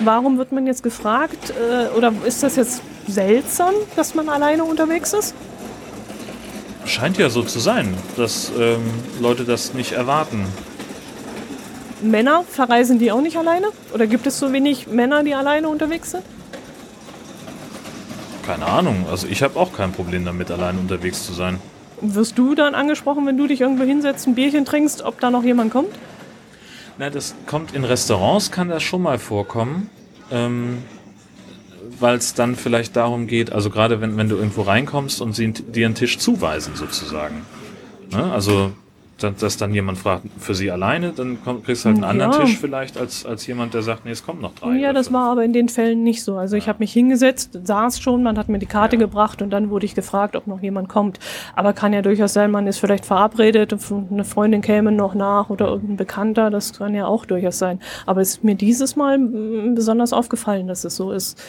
Warum 0.00 0.38
wird 0.38 0.50
man 0.50 0.66
jetzt 0.66 0.82
gefragt? 0.82 1.50
Äh, 1.50 1.94
oder 1.94 2.10
ist 2.24 2.42
das 2.42 2.56
jetzt 2.56 2.80
seltsam, 3.06 3.74
dass 3.96 4.14
man 4.14 4.30
alleine 4.30 4.64
unterwegs 4.64 5.12
ist? 5.12 5.34
Scheint 6.86 7.18
ja 7.18 7.28
so 7.28 7.42
zu 7.42 7.58
sein, 7.58 7.94
dass 8.16 8.50
ähm, 8.58 8.80
Leute 9.20 9.44
das 9.44 9.74
nicht 9.74 9.92
erwarten. 9.92 10.46
Männer, 12.00 12.44
verreisen 12.48 12.98
die 12.98 13.12
auch 13.12 13.20
nicht 13.20 13.36
alleine? 13.36 13.66
Oder 13.92 14.06
gibt 14.06 14.26
es 14.26 14.38
so 14.38 14.50
wenig 14.54 14.86
Männer, 14.86 15.22
die 15.22 15.34
alleine 15.34 15.68
unterwegs 15.68 16.12
sind? 16.12 16.24
Keine 18.46 18.64
Ahnung. 18.64 19.04
Also 19.10 19.26
ich 19.26 19.42
habe 19.42 19.60
auch 19.60 19.74
kein 19.74 19.92
Problem 19.92 20.24
damit, 20.24 20.50
alleine 20.50 20.80
unterwegs 20.80 21.26
zu 21.26 21.34
sein. 21.34 21.60
Wirst 22.02 22.36
du 22.36 22.54
dann 22.54 22.74
angesprochen, 22.74 23.26
wenn 23.26 23.36
du 23.36 23.46
dich 23.46 23.60
irgendwo 23.60 23.84
hinsetzt, 23.84 24.26
ein 24.26 24.34
Bierchen 24.34 24.64
trinkst, 24.64 25.02
ob 25.02 25.20
da 25.20 25.30
noch 25.30 25.44
jemand 25.44 25.72
kommt? 25.72 25.94
Na, 26.98 27.10
das 27.10 27.34
kommt 27.46 27.74
in 27.74 27.84
Restaurants, 27.84 28.50
kann 28.50 28.68
das 28.68 28.82
schon 28.82 29.02
mal 29.02 29.18
vorkommen. 29.18 29.88
Ähm, 30.30 30.78
weil 32.00 32.16
es 32.16 32.34
dann 32.34 32.56
vielleicht 32.56 32.96
darum 32.96 33.26
geht, 33.26 33.52
also 33.52 33.70
gerade 33.70 34.00
wenn, 34.00 34.16
wenn 34.16 34.28
du 34.28 34.36
irgendwo 34.36 34.62
reinkommst 34.62 35.20
und 35.20 35.34
sie 35.34 35.52
dir 35.52 35.86
einen 35.86 35.94
Tisch 35.94 36.18
zuweisen 36.18 36.74
sozusagen. 36.74 37.46
Ne? 38.10 38.32
Also 38.32 38.72
dass 39.22 39.56
dann 39.56 39.72
jemand 39.74 39.98
fragt, 39.98 40.24
für 40.38 40.54
sie 40.54 40.70
alleine, 40.70 41.12
dann 41.12 41.38
komm, 41.44 41.62
kriegst 41.62 41.84
du 41.84 41.88
halt 41.88 41.96
einen 42.02 42.04
anderen 42.04 42.44
Tisch 42.44 42.58
vielleicht 42.58 42.96
als, 42.98 43.24
als 43.24 43.46
jemand, 43.46 43.74
der 43.74 43.82
sagt, 43.82 44.04
nee, 44.04 44.10
es 44.10 44.24
kommen 44.24 44.40
noch 44.40 44.54
drei. 44.54 44.76
Ja, 44.76 44.92
das 44.92 45.12
war 45.12 45.30
aber 45.30 45.44
in 45.44 45.52
den 45.52 45.68
Fällen 45.68 46.02
nicht 46.02 46.22
so. 46.24 46.36
Also 46.36 46.56
ja. 46.56 46.62
ich 46.62 46.68
habe 46.68 46.80
mich 46.80 46.92
hingesetzt, 46.92 47.58
saß 47.64 48.00
schon, 48.00 48.22
man 48.22 48.38
hat 48.38 48.48
mir 48.48 48.58
die 48.58 48.66
Karte 48.66 48.96
ja. 48.96 49.00
gebracht 49.00 49.42
und 49.42 49.50
dann 49.50 49.70
wurde 49.70 49.86
ich 49.86 49.94
gefragt, 49.94 50.36
ob 50.36 50.46
noch 50.46 50.60
jemand 50.60 50.88
kommt. 50.88 51.18
Aber 51.54 51.72
kann 51.72 51.92
ja 51.92 52.02
durchaus 52.02 52.32
sein, 52.32 52.50
man 52.50 52.66
ist 52.66 52.78
vielleicht 52.78 53.06
verabredet, 53.06 53.74
eine 54.10 54.24
Freundin 54.24 54.60
käme 54.60 54.92
noch 54.92 55.14
nach 55.14 55.50
oder 55.50 55.68
irgendein 55.68 55.96
Bekannter, 55.96 56.50
das 56.50 56.72
kann 56.72 56.94
ja 56.94 57.06
auch 57.06 57.24
durchaus 57.24 57.58
sein. 57.58 57.80
Aber 58.06 58.20
es 58.20 58.30
ist 58.30 58.44
mir 58.44 58.54
dieses 58.54 58.96
Mal 58.96 59.18
besonders 59.74 60.12
aufgefallen, 60.12 60.66
dass 60.66 60.84
es 60.84 60.96
so 60.96 61.12
ist. 61.12 61.40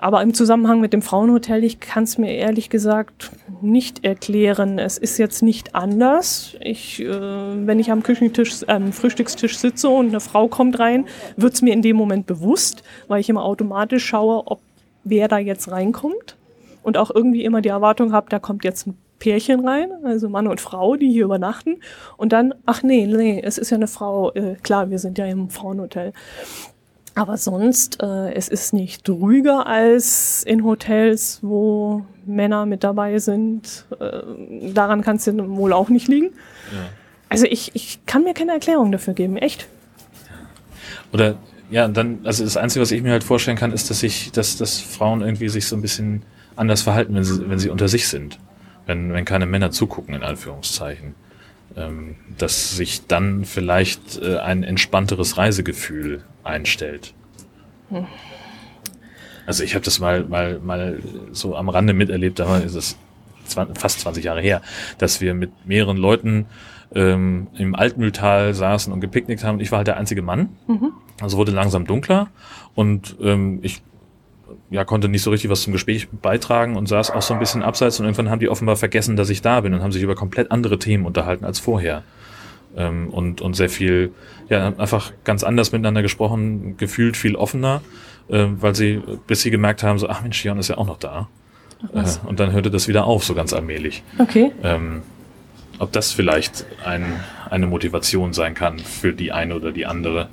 Aber 0.00 0.22
im 0.22 0.32
Zusammenhang 0.32 0.80
mit 0.80 0.92
dem 0.92 1.02
Frauenhotel, 1.02 1.64
ich 1.64 1.80
kann 1.80 2.04
es 2.04 2.18
mir 2.18 2.32
ehrlich 2.32 2.70
gesagt 2.70 3.32
nicht 3.60 4.04
erklären. 4.04 4.78
Es 4.78 4.96
ist 4.96 5.18
jetzt 5.18 5.42
nicht 5.42 5.74
anders. 5.74 6.56
Ich, 6.60 7.00
äh, 7.00 7.10
wenn 7.10 7.80
ich 7.80 7.90
am 7.90 8.04
Küchentisch, 8.04 8.64
ähm, 8.68 8.92
Frühstückstisch 8.92 9.58
sitze 9.58 9.88
und 9.88 10.08
eine 10.08 10.20
Frau 10.20 10.46
kommt 10.46 10.78
rein, 10.78 11.06
wird 11.36 11.54
es 11.54 11.62
mir 11.62 11.72
in 11.72 11.82
dem 11.82 11.96
Moment 11.96 12.26
bewusst, 12.26 12.84
weil 13.08 13.20
ich 13.20 13.28
immer 13.28 13.44
automatisch 13.44 14.06
schaue, 14.06 14.46
ob 14.46 14.60
wer 15.02 15.26
da 15.26 15.38
jetzt 15.38 15.68
reinkommt 15.68 16.36
und 16.84 16.96
auch 16.96 17.10
irgendwie 17.12 17.44
immer 17.44 17.60
die 17.60 17.70
Erwartung 17.70 18.12
habe, 18.12 18.28
da 18.30 18.38
kommt 18.38 18.62
jetzt 18.62 18.86
ein 18.86 18.96
Pärchen 19.18 19.66
rein, 19.66 19.90
also 20.04 20.28
Mann 20.28 20.46
und 20.46 20.60
Frau, 20.60 20.94
die 20.94 21.10
hier 21.10 21.24
übernachten. 21.24 21.80
Und 22.16 22.32
dann, 22.32 22.54
ach 22.66 22.84
nee, 22.84 23.04
nee, 23.06 23.42
es 23.44 23.58
ist 23.58 23.70
ja 23.70 23.76
eine 23.76 23.88
Frau. 23.88 24.32
Äh, 24.32 24.54
klar, 24.62 24.90
wir 24.90 25.00
sind 25.00 25.18
ja 25.18 25.26
im 25.26 25.50
Frauenhotel. 25.50 26.12
Aber 27.18 27.36
sonst, 27.36 28.00
äh, 28.00 28.32
es 28.34 28.46
ist 28.46 28.72
nicht 28.72 29.08
ruhiger 29.08 29.66
als 29.66 30.44
in 30.44 30.62
Hotels, 30.62 31.40
wo 31.42 32.06
Männer 32.26 32.64
mit 32.64 32.84
dabei 32.84 33.18
sind. 33.18 33.86
Äh, 33.98 34.72
daran 34.72 35.02
kann 35.02 35.16
es 35.16 35.26
ja 35.26 35.32
wohl 35.36 35.72
auch 35.72 35.88
nicht 35.88 36.06
liegen. 36.06 36.26
Ja. 36.72 36.88
Also 37.28 37.46
ich, 37.46 37.72
ich 37.74 38.06
kann 38.06 38.22
mir 38.22 38.34
keine 38.34 38.52
Erklärung 38.52 38.92
dafür 38.92 39.14
geben, 39.14 39.36
echt. 39.36 39.66
Oder 41.12 41.34
ja, 41.70 41.88
dann, 41.88 42.20
also 42.22 42.44
das 42.44 42.56
Einzige, 42.56 42.82
was 42.82 42.92
ich 42.92 43.02
mir 43.02 43.10
halt 43.10 43.24
vorstellen 43.24 43.56
kann, 43.56 43.72
ist, 43.72 43.90
dass 43.90 44.04
ich, 44.04 44.30
dass, 44.30 44.56
dass 44.56 44.80
Frauen 44.80 45.20
irgendwie 45.20 45.48
sich 45.48 45.66
so 45.66 45.74
ein 45.74 45.82
bisschen 45.82 46.22
anders 46.54 46.82
verhalten, 46.82 47.16
wenn 47.16 47.24
sie, 47.24 47.50
wenn 47.50 47.58
sie 47.58 47.70
unter 47.70 47.88
sich 47.88 48.06
sind. 48.06 48.38
Wenn, 48.86 49.12
wenn 49.12 49.24
keine 49.24 49.46
Männer 49.46 49.72
zugucken, 49.72 50.14
in 50.14 50.22
Anführungszeichen. 50.22 51.16
Ähm, 51.78 52.16
dass 52.36 52.76
sich 52.76 53.06
dann 53.06 53.44
vielleicht 53.44 54.20
äh, 54.20 54.38
ein 54.38 54.64
entspannteres 54.64 55.38
Reisegefühl 55.38 56.24
einstellt. 56.42 57.14
Hm. 57.90 58.06
Also 59.46 59.62
ich 59.62 59.74
habe 59.74 59.84
das 59.84 60.00
mal, 60.00 60.24
mal, 60.24 60.58
mal 60.58 60.98
so 61.32 61.56
am 61.56 61.68
Rande 61.68 61.92
miterlebt, 61.92 62.38
da 62.38 62.58
ist 62.58 62.74
es 62.74 62.98
fast 63.74 64.00
20 64.00 64.24
Jahre 64.24 64.40
her, 64.40 64.60
dass 64.98 65.20
wir 65.20 65.34
mit 65.34 65.50
mehreren 65.66 65.96
Leuten 65.96 66.46
ähm, 66.94 67.46
im 67.56 67.74
Altmühltal 67.74 68.54
saßen 68.54 68.92
und 68.92 69.00
gepicknickt 69.00 69.44
haben. 69.44 69.60
Ich 69.60 69.70
war 69.70 69.78
halt 69.78 69.86
der 69.86 69.96
einzige 69.96 70.22
Mann. 70.22 70.50
Mhm. 70.66 70.92
Also 71.20 71.36
wurde 71.36 71.52
langsam 71.52 71.86
dunkler 71.86 72.28
und 72.74 73.16
ähm, 73.20 73.60
ich 73.62 73.82
ja, 74.70 74.84
konnte 74.84 75.08
nicht 75.08 75.22
so 75.22 75.30
richtig 75.30 75.50
was 75.50 75.62
zum 75.62 75.72
Gespräch 75.72 76.08
beitragen 76.10 76.76
und 76.76 76.88
saß 76.88 77.10
auch 77.10 77.22
so 77.22 77.34
ein 77.34 77.40
bisschen 77.40 77.62
abseits 77.62 77.98
und 78.00 78.06
irgendwann 78.06 78.30
haben 78.30 78.40
die 78.40 78.48
offenbar 78.48 78.76
vergessen, 78.76 79.16
dass 79.16 79.30
ich 79.30 79.42
da 79.42 79.60
bin 79.60 79.74
und 79.74 79.82
haben 79.82 79.92
sich 79.92 80.02
über 80.02 80.14
komplett 80.14 80.50
andere 80.50 80.78
Themen 80.78 81.06
unterhalten 81.06 81.44
als 81.44 81.58
vorher. 81.58 82.02
Ähm, 82.76 83.08
und, 83.08 83.40
und 83.40 83.54
sehr 83.54 83.70
viel, 83.70 84.12
ja, 84.48 84.72
einfach 84.76 85.12
ganz 85.24 85.42
anders 85.42 85.72
miteinander 85.72 86.02
gesprochen, 86.02 86.76
gefühlt 86.76 87.16
viel 87.16 87.34
offener, 87.34 87.80
äh, 88.28 88.46
weil 88.60 88.74
sie, 88.74 89.02
bis 89.26 89.42
sie 89.42 89.50
gemerkt 89.50 89.82
haben, 89.82 89.98
so, 89.98 90.08
ach 90.08 90.22
Mensch, 90.22 90.44
Jan 90.44 90.58
ist 90.58 90.68
ja 90.68 90.78
auch 90.78 90.86
noch 90.86 90.98
da. 90.98 91.28
Äh, 91.92 92.04
und 92.26 92.40
dann 92.40 92.52
hörte 92.52 92.70
das 92.70 92.88
wieder 92.88 93.04
auf, 93.04 93.24
so 93.24 93.34
ganz 93.34 93.52
allmählich. 93.52 94.02
Okay. 94.18 94.52
Ähm, 94.62 95.02
ob 95.78 95.92
das 95.92 96.12
vielleicht 96.12 96.66
ein, 96.84 97.04
eine 97.50 97.66
Motivation 97.66 98.32
sein 98.32 98.54
kann 98.54 98.78
für 98.78 99.12
die 99.12 99.32
eine 99.32 99.54
oder 99.54 99.72
die 99.72 99.86
andere, 99.86 100.28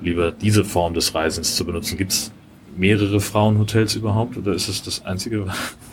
lieber 0.00 0.32
diese 0.32 0.64
Form 0.64 0.94
des 0.94 1.14
Reisens 1.14 1.56
zu 1.56 1.64
benutzen. 1.64 1.96
Gibt 1.96 2.12
es 2.12 2.32
mehrere 2.78 3.20
Frauenhotels 3.20 3.96
überhaupt 3.96 4.36
oder 4.36 4.52
ist 4.52 4.68
es 4.68 4.82
das 4.82 5.04
einzige, 5.04 5.46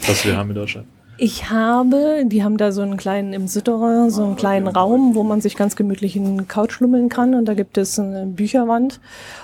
was 0.08 0.26
wir 0.26 0.38
haben 0.38 0.50
in 0.50 0.56
Deutschland? 0.56 0.88
Ich 1.18 1.50
habe, 1.50 2.24
die 2.26 2.44
haben 2.44 2.58
da 2.58 2.74
so 2.74 2.82
einen 2.82 2.98
kleinen 2.98 3.32
im 3.32 3.48
Sütterer, 3.48 4.10
so 4.10 4.26
einen 4.26 4.36
kleinen 4.36 4.68
Raum, 4.68 5.16
wo 5.16 5.24
man 5.24 5.40
sich 5.40 5.56
ganz 5.56 5.78
gemütlich 5.78 6.18
in 6.18 6.26
den 6.26 6.48
Couch 6.50 6.82
lummeln 6.82 7.08
kann. 7.08 7.36
Und 7.36 7.46
da 7.46 7.54
gibt 7.54 7.78
es 7.78 7.98
eine 7.98 8.26
Bücherwand. 8.26 9.00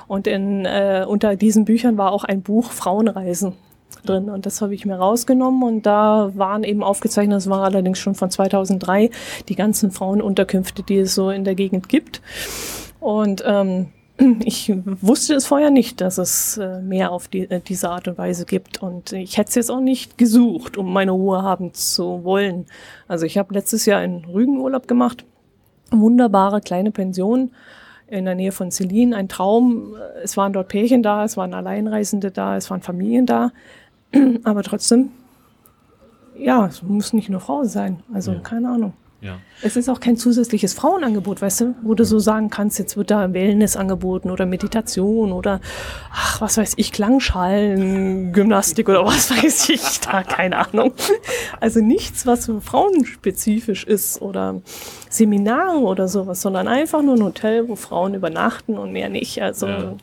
Und 0.08 0.28
in, 0.28 0.66
äh, 0.66 1.06
unter 1.08 1.38
diesen 1.38 1.64
Büchern 1.64 1.98
war 1.98 2.12
auch 2.12 2.26
ein 2.26 2.42
Buch 2.42 2.72
Frauenreisen 2.72 3.54
drin. 4.06 4.30
Und 4.30 4.46
das 4.46 4.62
habe 4.62 4.74
ich 4.74 4.86
mir 4.86 4.96
rausgenommen. 4.96 5.64
Und 5.64 5.86
da 5.86 6.32
waren 6.36 6.66
eben 6.66 6.84
aufgezeichnet, 6.84 7.38
das 7.38 7.50
war 7.50 7.64
allerdings 7.64 8.00
schon 8.00 8.16
von 8.16 8.30
2003, 8.30 9.10
die 9.48 9.56
ganzen 9.56 9.92
Frauenunterkünfte, 9.92 10.84
die 10.84 10.98
es 10.98 11.16
so 11.16 11.30
in 11.30 11.46
der 11.46 11.56
Gegend 11.56 11.88
gibt. 11.88 12.22
Und 13.00 13.44
ähm, 13.48 13.88
ich 14.46 14.72
wusste 15.02 15.36
es 15.36 15.46
vorher 15.46 15.72
nicht, 15.72 16.02
dass 16.02 16.18
es 16.18 16.58
äh, 16.58 16.82
mehr 16.82 17.12
auf 17.12 17.28
die, 17.28 17.50
äh, 17.50 17.60
diese 17.60 17.90
Art 17.90 18.08
und 18.08 18.18
Weise 18.18 18.46
gibt. 18.46 18.82
Und 18.82 19.14
ich 19.14 19.38
hätte 19.38 19.50
es 19.50 19.56
jetzt 19.56 19.72
auch 19.72 19.80
nicht 19.80 20.18
gesucht, 20.18 20.78
um 20.78 20.92
meine 20.92 21.12
Ruhe 21.12 21.42
haben 21.42 21.74
zu 21.74 22.24
wollen. 22.24 22.66
Also 23.08 23.26
ich 23.26 23.38
habe 23.38 23.54
letztes 23.54 23.86
Jahr 23.86 24.00
einen 24.00 24.26
Rügenurlaub 24.26 24.88
gemacht. 24.88 25.26
Wunderbare 25.92 26.62
kleine 26.62 26.92
Pension 26.92 27.52
in 28.08 28.26
der 28.26 28.36
Nähe 28.36 28.52
von 28.52 28.72
Celine. 28.72 29.16
Ein 29.16 29.28
Traum. 29.28 29.96
Es 30.24 30.38
waren 30.38 30.54
dort 30.54 30.70
Pärchen 30.70 31.04
da, 31.04 31.24
es 31.24 31.38
waren 31.38 31.54
Alleinreisende 31.54 32.32
da, 32.32 32.58
es 32.58 32.70
waren 32.70 32.82
Familien 32.82 33.26
da. 33.26 33.52
Aber 34.44 34.64
trotzdem, 34.64 35.10
ja, 36.38 36.66
es 36.68 36.84
muss 36.84 37.14
nicht 37.14 37.30
nur 37.30 37.40
Frau 37.40 37.64
sein. 37.64 38.04
Also 38.14 38.34
ja. 38.34 38.40
keine 38.40 38.70
Ahnung. 38.70 38.94
Ja. 39.22 39.40
Es 39.62 39.76
ist 39.76 39.88
auch 39.88 40.00
kein 40.00 40.18
zusätzliches 40.18 40.74
Frauenangebot, 40.74 41.44
weißt 41.44 41.62
du, 41.62 41.76
wo 41.84 41.94
du 41.94 42.04
so 42.04 42.18
sagen 42.18 42.50
kannst, 42.50 42.80
jetzt 42.80 42.98
wird 42.98 43.12
da 43.12 43.32
Wellness 43.34 43.78
angeboten 43.78 44.32
oder 44.32 44.48
Meditation 44.48 45.32
oder 45.32 45.62
ach, 46.12 46.42
was 46.42 46.58
weiß 46.58 46.74
ich, 46.78 46.92
Klangschalen, 46.92 48.34
Gymnastik 48.34 48.90
oder 48.90 49.06
was 49.06 49.30
weiß 49.44 49.70
ich, 49.70 50.00
da 50.00 50.24
keine 50.24 50.58
Ahnung. 50.58 50.94
Also 51.60 51.82
nichts, 51.82 52.26
was 52.26 52.46
so 52.46 52.60
frauenspezifisch 52.60 53.84
ist 53.84 54.20
oder 54.24 54.60
Seminare 55.08 55.78
oder 55.78 56.08
sowas, 56.08 56.42
sondern 56.42 56.68
einfach 56.68 57.04
nur 57.04 57.16
ein 57.16 57.24
Hotel, 57.24 57.70
wo 57.70 57.76
Frauen 57.76 58.16
übernachten 58.16 58.80
und 58.80 58.92
mehr 58.92 59.10
nicht. 59.10 59.40
Also 59.44 59.68
ja. 59.68 59.94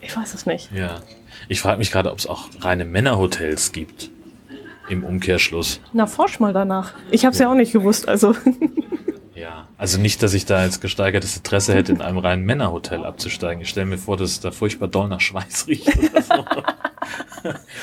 ich 0.00 0.16
weiß 0.16 0.34
es 0.34 0.46
nicht. 0.46 0.70
Ja. 0.72 1.00
Ich 1.48 1.60
frage 1.60 1.78
mich 1.78 1.90
gerade, 1.90 2.12
ob 2.12 2.18
es 2.20 2.28
auch 2.28 2.48
reine 2.60 2.84
Männerhotels 2.84 3.72
gibt 3.72 4.10
im 4.92 5.04
Umkehrschluss. 5.04 5.80
Na, 5.92 6.06
forsch 6.06 6.38
mal 6.40 6.52
danach. 6.52 6.94
Ich 7.10 7.24
habe 7.24 7.32
es 7.32 7.38
ja. 7.38 7.46
ja 7.46 7.52
auch 7.52 7.56
nicht 7.56 7.72
gewusst, 7.72 8.08
also. 8.08 8.34
Ja, 9.34 9.66
also 9.76 9.98
nicht, 9.98 10.22
dass 10.22 10.34
ich 10.34 10.44
da 10.44 10.62
jetzt 10.64 10.80
gesteigertes 10.80 11.36
Interesse 11.36 11.74
hätte, 11.74 11.90
in 11.90 12.00
einem 12.00 12.18
reinen 12.18 12.44
Männerhotel 12.44 13.04
abzusteigen. 13.04 13.62
Ich 13.62 13.70
stelle 13.70 13.86
mir 13.86 13.98
vor, 13.98 14.16
dass 14.16 14.30
es 14.30 14.40
da 14.40 14.52
furchtbar 14.52 14.86
doll 14.86 15.08
nach 15.08 15.20
Schweiß 15.20 15.66
riecht. 15.66 15.88
Oder 15.98 16.22
so. 16.22 16.34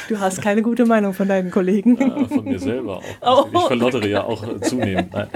Du 0.08 0.20
hast 0.20 0.42
keine 0.42 0.62
gute 0.62 0.86
Meinung 0.86 1.14
von 1.14 1.28
deinen 1.28 1.52
Kollegen. 1.52 1.98
Ja, 2.00 2.28
von 2.30 2.46
mir 2.46 2.60
selber 2.60 3.02
auch. 3.22 3.50
Oh, 3.52 3.58
ich 3.58 3.62
verlottere 3.68 4.08
ja 4.08 4.24
auch 4.24 4.46
zunehmend. 4.62 5.12
Nein. 5.12 5.28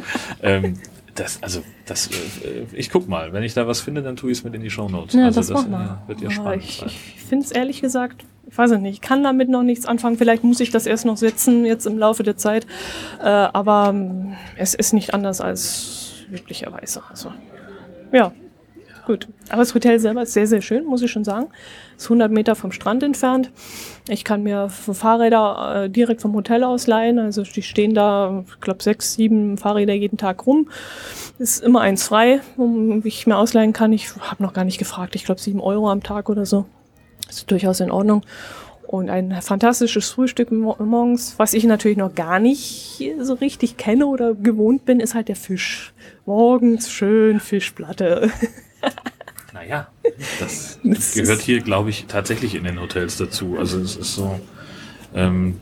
Ähm, 0.41 0.73
das, 1.15 1.41
also, 1.41 1.63
das, 1.85 2.07
äh, 2.07 2.65
ich 2.73 2.89
guck 2.89 3.07
mal. 3.07 3.33
Wenn 3.33 3.43
ich 3.43 3.53
da 3.53 3.67
was 3.67 3.81
finde, 3.81 4.01
dann 4.01 4.15
tue 4.15 4.31
ich 4.31 4.39
es 4.39 4.43
mit 4.43 4.53
in 4.55 4.61
die 4.61 4.69
Show 4.69 4.89
Notes. 4.89 5.13
Ja, 5.13 5.25
also 5.25 5.41
das, 5.41 5.49
das 5.49 5.65
äh, 5.65 6.07
wird 6.07 6.21
ja 6.21 6.31
spannend 6.31 6.63
ich, 6.63 6.77
sein. 6.77 6.89
Ich 6.89 7.21
finde 7.21 7.45
es 7.45 7.51
ehrlich 7.51 7.81
gesagt 7.81 8.25
ich 8.53 8.57
weiß 8.59 8.71
nicht, 8.71 8.93
ich 8.93 9.01
kann 9.01 9.23
damit 9.23 9.49
noch 9.49 9.63
nichts 9.63 9.87
anfangen. 9.87 10.15
Vielleicht 10.15 10.43
muss 10.43 10.59
ich 10.59 10.69
das 10.69 10.85
erst 10.85 11.05
noch 11.05 11.17
setzen, 11.17 11.65
jetzt 11.65 11.87
im 11.87 11.97
Laufe 11.97 12.21
der 12.21 12.37
Zeit. 12.37 12.67
Äh, 13.19 13.25
aber 13.27 13.87
ähm, 13.89 14.35
es 14.57 14.75
ist 14.75 14.93
nicht 14.93 15.15
anders 15.15 15.41
als 15.41 16.25
üblicherweise. 16.31 17.01
Also, 17.09 17.31
ja, 18.11 18.31
gut. 19.07 19.27
Aber 19.53 19.61
das 19.61 19.75
Hotel 19.75 19.99
selber 19.99 20.23
ist 20.23 20.33
sehr, 20.33 20.47
sehr 20.47 20.63
schön, 20.63 20.83
muss 20.83 21.03
ich 21.03 21.11
schon 21.11 21.23
sagen. 21.23 21.45
Ist 21.95 22.05
100 22.05 22.31
Meter 22.31 22.55
vom 22.55 22.71
Strand 22.71 23.03
entfernt. 23.03 23.51
Ich 24.09 24.23
kann 24.23 24.41
mir 24.41 24.67
Fahrräder 24.67 25.83
äh, 25.83 25.89
direkt 25.91 26.21
vom 26.21 26.33
Hotel 26.33 26.63
ausleihen. 26.63 27.19
Also 27.19 27.43
die 27.43 27.61
stehen 27.61 27.93
da, 27.93 28.43
ich 28.47 28.59
glaube, 28.61 28.81
sechs, 28.81 29.13
sieben 29.13 29.59
Fahrräder 29.59 29.93
jeden 29.93 30.17
Tag 30.17 30.47
rum. 30.47 30.69
Ist 31.37 31.61
immer 31.61 31.81
eins 31.81 32.01
frei, 32.01 32.41
wo 32.57 32.99
ich 33.03 33.27
mir 33.27 33.37
ausleihen 33.37 33.73
kann. 33.73 33.93
Ich 33.93 34.15
habe 34.15 34.41
noch 34.41 34.53
gar 34.53 34.65
nicht 34.65 34.79
gefragt. 34.79 35.13
Ich 35.13 35.23
glaube, 35.23 35.39
sieben 35.39 35.61
Euro 35.61 35.87
am 35.87 36.01
Tag 36.01 36.29
oder 36.29 36.47
so 36.47 36.65
ist 37.29 37.51
durchaus 37.51 37.79
in 37.79 37.91
Ordnung. 37.91 38.23
Und 38.87 39.11
ein 39.11 39.39
fantastisches 39.43 40.09
Frühstück 40.09 40.51
morgens, 40.51 41.35
was 41.37 41.53
ich 41.53 41.65
natürlich 41.65 41.97
noch 41.97 42.15
gar 42.15 42.39
nicht 42.39 43.03
so 43.19 43.35
richtig 43.35 43.77
kenne 43.77 44.07
oder 44.07 44.33
gewohnt 44.33 44.85
bin, 44.85 44.99
ist 44.99 45.13
halt 45.13 45.27
der 45.27 45.35
Fisch. 45.35 45.93
Morgens 46.25 46.91
schön 46.91 47.39
Fischplatte. 47.39 48.31
Naja, 49.63 49.87
das, 50.39 50.79
das 50.83 51.13
gehört 51.13 51.41
hier, 51.41 51.61
glaube 51.61 51.89
ich, 51.89 52.05
tatsächlich 52.07 52.55
in 52.55 52.63
den 52.63 52.79
Hotels 52.79 53.17
dazu. 53.17 53.57
Also 53.57 53.79
es 53.79 53.95
ist 53.95 54.15
so, 54.15 54.39
ähm, 55.15 55.55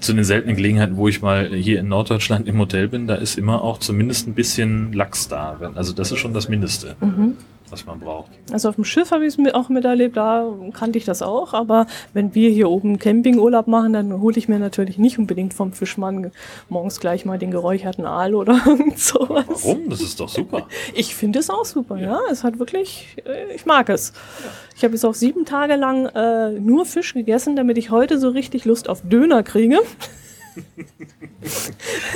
zu 0.00 0.12
den 0.12 0.24
seltenen 0.24 0.56
Gelegenheiten, 0.56 0.96
wo 0.96 1.08
ich 1.08 1.22
mal 1.22 1.48
hier 1.48 1.80
in 1.80 1.88
Norddeutschland 1.88 2.48
im 2.48 2.58
Hotel 2.58 2.88
bin, 2.88 3.06
da 3.06 3.14
ist 3.16 3.36
immer 3.36 3.62
auch 3.62 3.78
zumindest 3.78 4.26
ein 4.26 4.34
bisschen 4.34 4.92
Lachs 4.92 5.28
da. 5.28 5.58
Also 5.74 5.92
das 5.92 6.10
ist 6.10 6.18
schon 6.18 6.32
das 6.32 6.48
Mindeste. 6.48 6.96
Mhm. 7.00 7.36
Was 7.72 7.86
man 7.86 7.98
braucht. 7.98 8.30
Also 8.52 8.68
auf 8.68 8.76
dem 8.76 8.84
Schiff 8.84 9.10
habe 9.10 9.26
ich 9.26 9.36
es 9.36 9.54
auch 9.54 9.68
miterlebt, 9.68 10.16
da 10.16 10.46
kannte 10.72 10.98
ich 10.98 11.04
das 11.04 11.22
auch, 11.22 11.54
aber 11.54 11.86
wenn 12.12 12.34
wir 12.34 12.50
hier 12.50 12.70
oben 12.70 12.98
Campingurlaub 12.98 13.66
machen, 13.66 13.94
dann 13.94 14.20
hole 14.20 14.36
ich 14.36 14.48
mir 14.48 14.58
natürlich 14.58 14.98
nicht 14.98 15.18
unbedingt 15.18 15.54
vom 15.54 15.72
Fischmann 15.72 16.30
morgens 16.68 17.00
gleich 17.00 17.24
mal 17.24 17.38
den 17.38 17.50
geräucherten 17.50 18.04
Aal 18.04 18.34
oder 18.34 18.60
irgend 18.66 18.98
sowas. 18.98 19.46
Warum? 19.48 19.88
Das 19.88 20.00
ist 20.00 20.20
doch 20.20 20.28
super. 20.28 20.68
Ich 20.94 21.14
finde 21.14 21.38
es 21.38 21.50
auch 21.50 21.64
super, 21.64 21.96
ja. 21.96 22.12
ja. 22.12 22.20
Es 22.30 22.44
hat 22.44 22.58
wirklich, 22.58 23.16
äh, 23.24 23.54
ich 23.54 23.66
mag 23.66 23.88
es. 23.88 24.12
Ja. 24.44 24.50
Ich 24.76 24.84
habe 24.84 24.94
jetzt 24.94 25.04
auch 25.04 25.14
sieben 25.14 25.44
Tage 25.44 25.76
lang 25.76 26.06
äh, 26.06 26.50
nur 26.60 26.84
Fisch 26.84 27.14
gegessen, 27.14 27.56
damit 27.56 27.78
ich 27.78 27.90
heute 27.90 28.18
so 28.18 28.28
richtig 28.28 28.64
Lust 28.64 28.88
auf 28.88 29.00
Döner 29.02 29.42
kriege. 29.42 29.78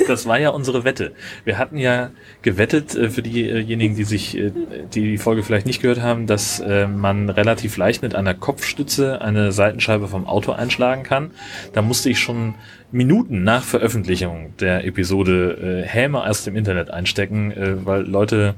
Das 0.07 0.25
war 0.25 0.39
ja 0.39 0.49
unsere 0.49 0.83
Wette. 0.83 1.13
Wir 1.43 1.57
hatten 1.57 1.77
ja 1.77 2.11
gewettet 2.41 2.95
äh, 2.95 3.09
für 3.09 3.21
diejenigen, 3.21 3.95
die 3.95 4.03
sich 4.03 4.37
äh, 4.37 4.51
die, 4.93 5.01
die 5.01 5.17
Folge 5.17 5.43
vielleicht 5.43 5.65
nicht 5.65 5.81
gehört 5.81 6.01
haben, 6.01 6.27
dass 6.27 6.59
äh, 6.59 6.87
man 6.87 7.29
relativ 7.29 7.77
leicht 7.77 8.01
mit 8.01 8.15
einer 8.15 8.33
Kopfstütze 8.33 9.21
eine 9.21 9.51
Seitenscheibe 9.51 10.07
vom 10.07 10.27
Auto 10.27 10.51
einschlagen 10.51 11.03
kann. 11.03 11.31
Da 11.73 11.81
musste 11.81 12.09
ich 12.09 12.19
schon 12.19 12.55
Minuten 12.91 13.43
nach 13.43 13.63
Veröffentlichung 13.63 14.53
der 14.59 14.85
Episode 14.85 15.83
Häme 15.85 16.23
aus 16.23 16.45
dem 16.45 16.55
Internet 16.55 16.89
einstecken, 16.89 17.53
weil 17.83 18.03
Leute 18.03 18.55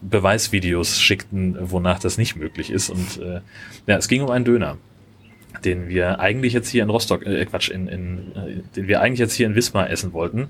Beweisvideos 0.00 1.00
schickten, 1.00 1.56
wonach 1.60 1.98
das 1.98 2.18
nicht 2.18 2.36
möglich 2.36 2.70
ist. 2.70 2.88
Und 2.88 3.20
ja, 3.88 3.96
es 3.96 4.06
ging 4.06 4.22
um 4.22 4.30
einen 4.30 4.44
Döner 4.44 4.78
den 5.64 5.88
wir 5.88 6.20
eigentlich 6.20 6.52
jetzt 6.52 6.68
hier 6.68 6.82
in 6.82 6.90
Rostock, 6.90 7.26
äh, 7.26 7.44
Quatsch, 7.46 7.70
in, 7.70 7.88
in, 7.88 8.18
äh, 8.34 8.62
den 8.74 8.88
wir 8.88 9.00
eigentlich 9.00 9.20
jetzt 9.20 9.34
hier 9.34 9.46
in 9.46 9.54
Wismar 9.54 9.90
essen 9.90 10.12
wollten. 10.12 10.48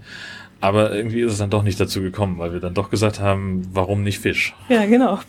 Aber 0.60 0.94
irgendwie 0.94 1.20
ist 1.20 1.32
es 1.32 1.38
dann 1.38 1.50
doch 1.50 1.62
nicht 1.62 1.78
dazu 1.78 2.00
gekommen, 2.00 2.38
weil 2.38 2.52
wir 2.52 2.60
dann 2.60 2.74
doch 2.74 2.90
gesagt 2.90 3.20
haben, 3.20 3.62
warum 3.72 4.02
nicht 4.02 4.20
Fisch? 4.20 4.54
Ja, 4.68 4.86
genau. 4.86 5.18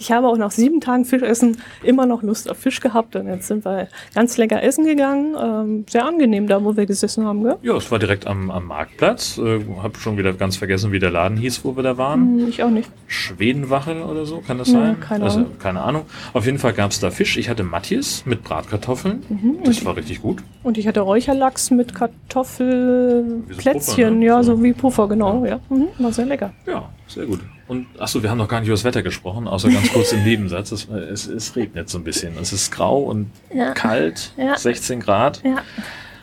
Ich 0.00 0.10
habe 0.10 0.26
auch 0.26 0.36
nach 0.36 0.50
sieben 0.50 0.80
Tagen 0.80 1.04
Fischessen 1.04 1.58
immer 1.84 2.04
noch 2.04 2.24
Lust 2.24 2.50
auf 2.50 2.58
Fisch 2.58 2.80
gehabt 2.80 3.14
und 3.14 3.28
jetzt 3.28 3.46
sind 3.46 3.64
wir 3.64 3.86
ganz 4.12 4.36
lecker 4.36 4.60
essen 4.60 4.84
gegangen. 4.84 5.36
Ähm, 5.40 5.84
sehr 5.88 6.04
angenehm 6.04 6.48
da, 6.48 6.64
wo 6.64 6.76
wir 6.76 6.86
gesessen 6.86 7.24
haben, 7.24 7.44
gell? 7.44 7.58
Ja, 7.62 7.76
es 7.76 7.88
war 7.92 8.00
direkt 8.00 8.26
am, 8.26 8.50
am 8.50 8.66
Marktplatz. 8.66 9.38
Äh, 9.38 9.60
hab 9.80 9.98
schon 9.98 10.18
wieder 10.18 10.32
ganz 10.32 10.56
vergessen, 10.56 10.90
wie 10.90 10.98
der 10.98 11.12
Laden 11.12 11.36
hieß, 11.36 11.64
wo 11.64 11.76
wir 11.76 11.84
da 11.84 11.96
waren. 11.96 12.40
Hm, 12.40 12.48
ich 12.48 12.64
auch 12.64 12.70
nicht. 12.70 12.90
Schwedenwache 13.06 14.04
oder 14.04 14.26
so, 14.26 14.40
kann 14.40 14.58
das 14.58 14.72
ja, 14.72 14.80
sein? 14.80 14.98
Keine 14.98 15.22
also, 15.24 15.38
Ahnung. 15.38 15.58
keine 15.60 15.82
Ahnung. 15.82 16.06
Auf 16.32 16.46
jeden 16.46 16.58
Fall 16.58 16.72
gab 16.72 16.90
es 16.90 16.98
da 16.98 17.12
Fisch. 17.12 17.36
Ich 17.36 17.48
hatte 17.48 17.62
Matthias 17.62 18.26
mit 18.26 18.42
Bratkartoffeln. 18.42 19.22
Mhm, 19.28 19.58
das 19.64 19.84
war 19.84 19.96
richtig 19.96 20.22
gut. 20.22 20.42
Und 20.62 20.78
ich 20.78 20.86
hatte 20.88 21.00
Räucherlachs 21.00 21.70
mit 21.70 21.94
Kartoffelplätzchen 21.94 24.21
ja, 24.22 24.42
so 24.42 24.62
wie 24.62 24.72
Puffer, 24.72 25.08
genau. 25.08 25.44
Ja. 25.44 25.60
Mhm, 25.68 25.88
war 25.98 26.12
sehr 26.12 26.26
lecker. 26.26 26.52
Ja, 26.66 26.88
sehr 27.06 27.26
gut. 27.26 27.40
Und 27.68 27.86
achso, 27.98 28.22
wir 28.22 28.30
haben 28.30 28.38
noch 28.38 28.48
gar 28.48 28.60
nicht 28.60 28.68
über 28.68 28.74
das 28.74 28.84
Wetter 28.84 29.02
gesprochen, 29.02 29.48
außer 29.48 29.68
ganz 29.70 29.92
kurz 29.92 30.12
im 30.12 30.24
Nebensatz. 30.24 30.72
Es, 30.72 30.88
es, 30.88 31.26
es, 31.26 31.56
regnet 31.56 31.88
so 31.88 31.98
ein 31.98 32.04
bisschen. 32.04 32.34
Es 32.40 32.52
ist 32.52 32.70
grau 32.70 32.98
und 33.02 33.30
ja. 33.54 33.72
kalt, 33.72 34.32
ja. 34.36 34.56
16 34.56 35.00
Grad. 35.00 35.42
Ja. 35.44 35.56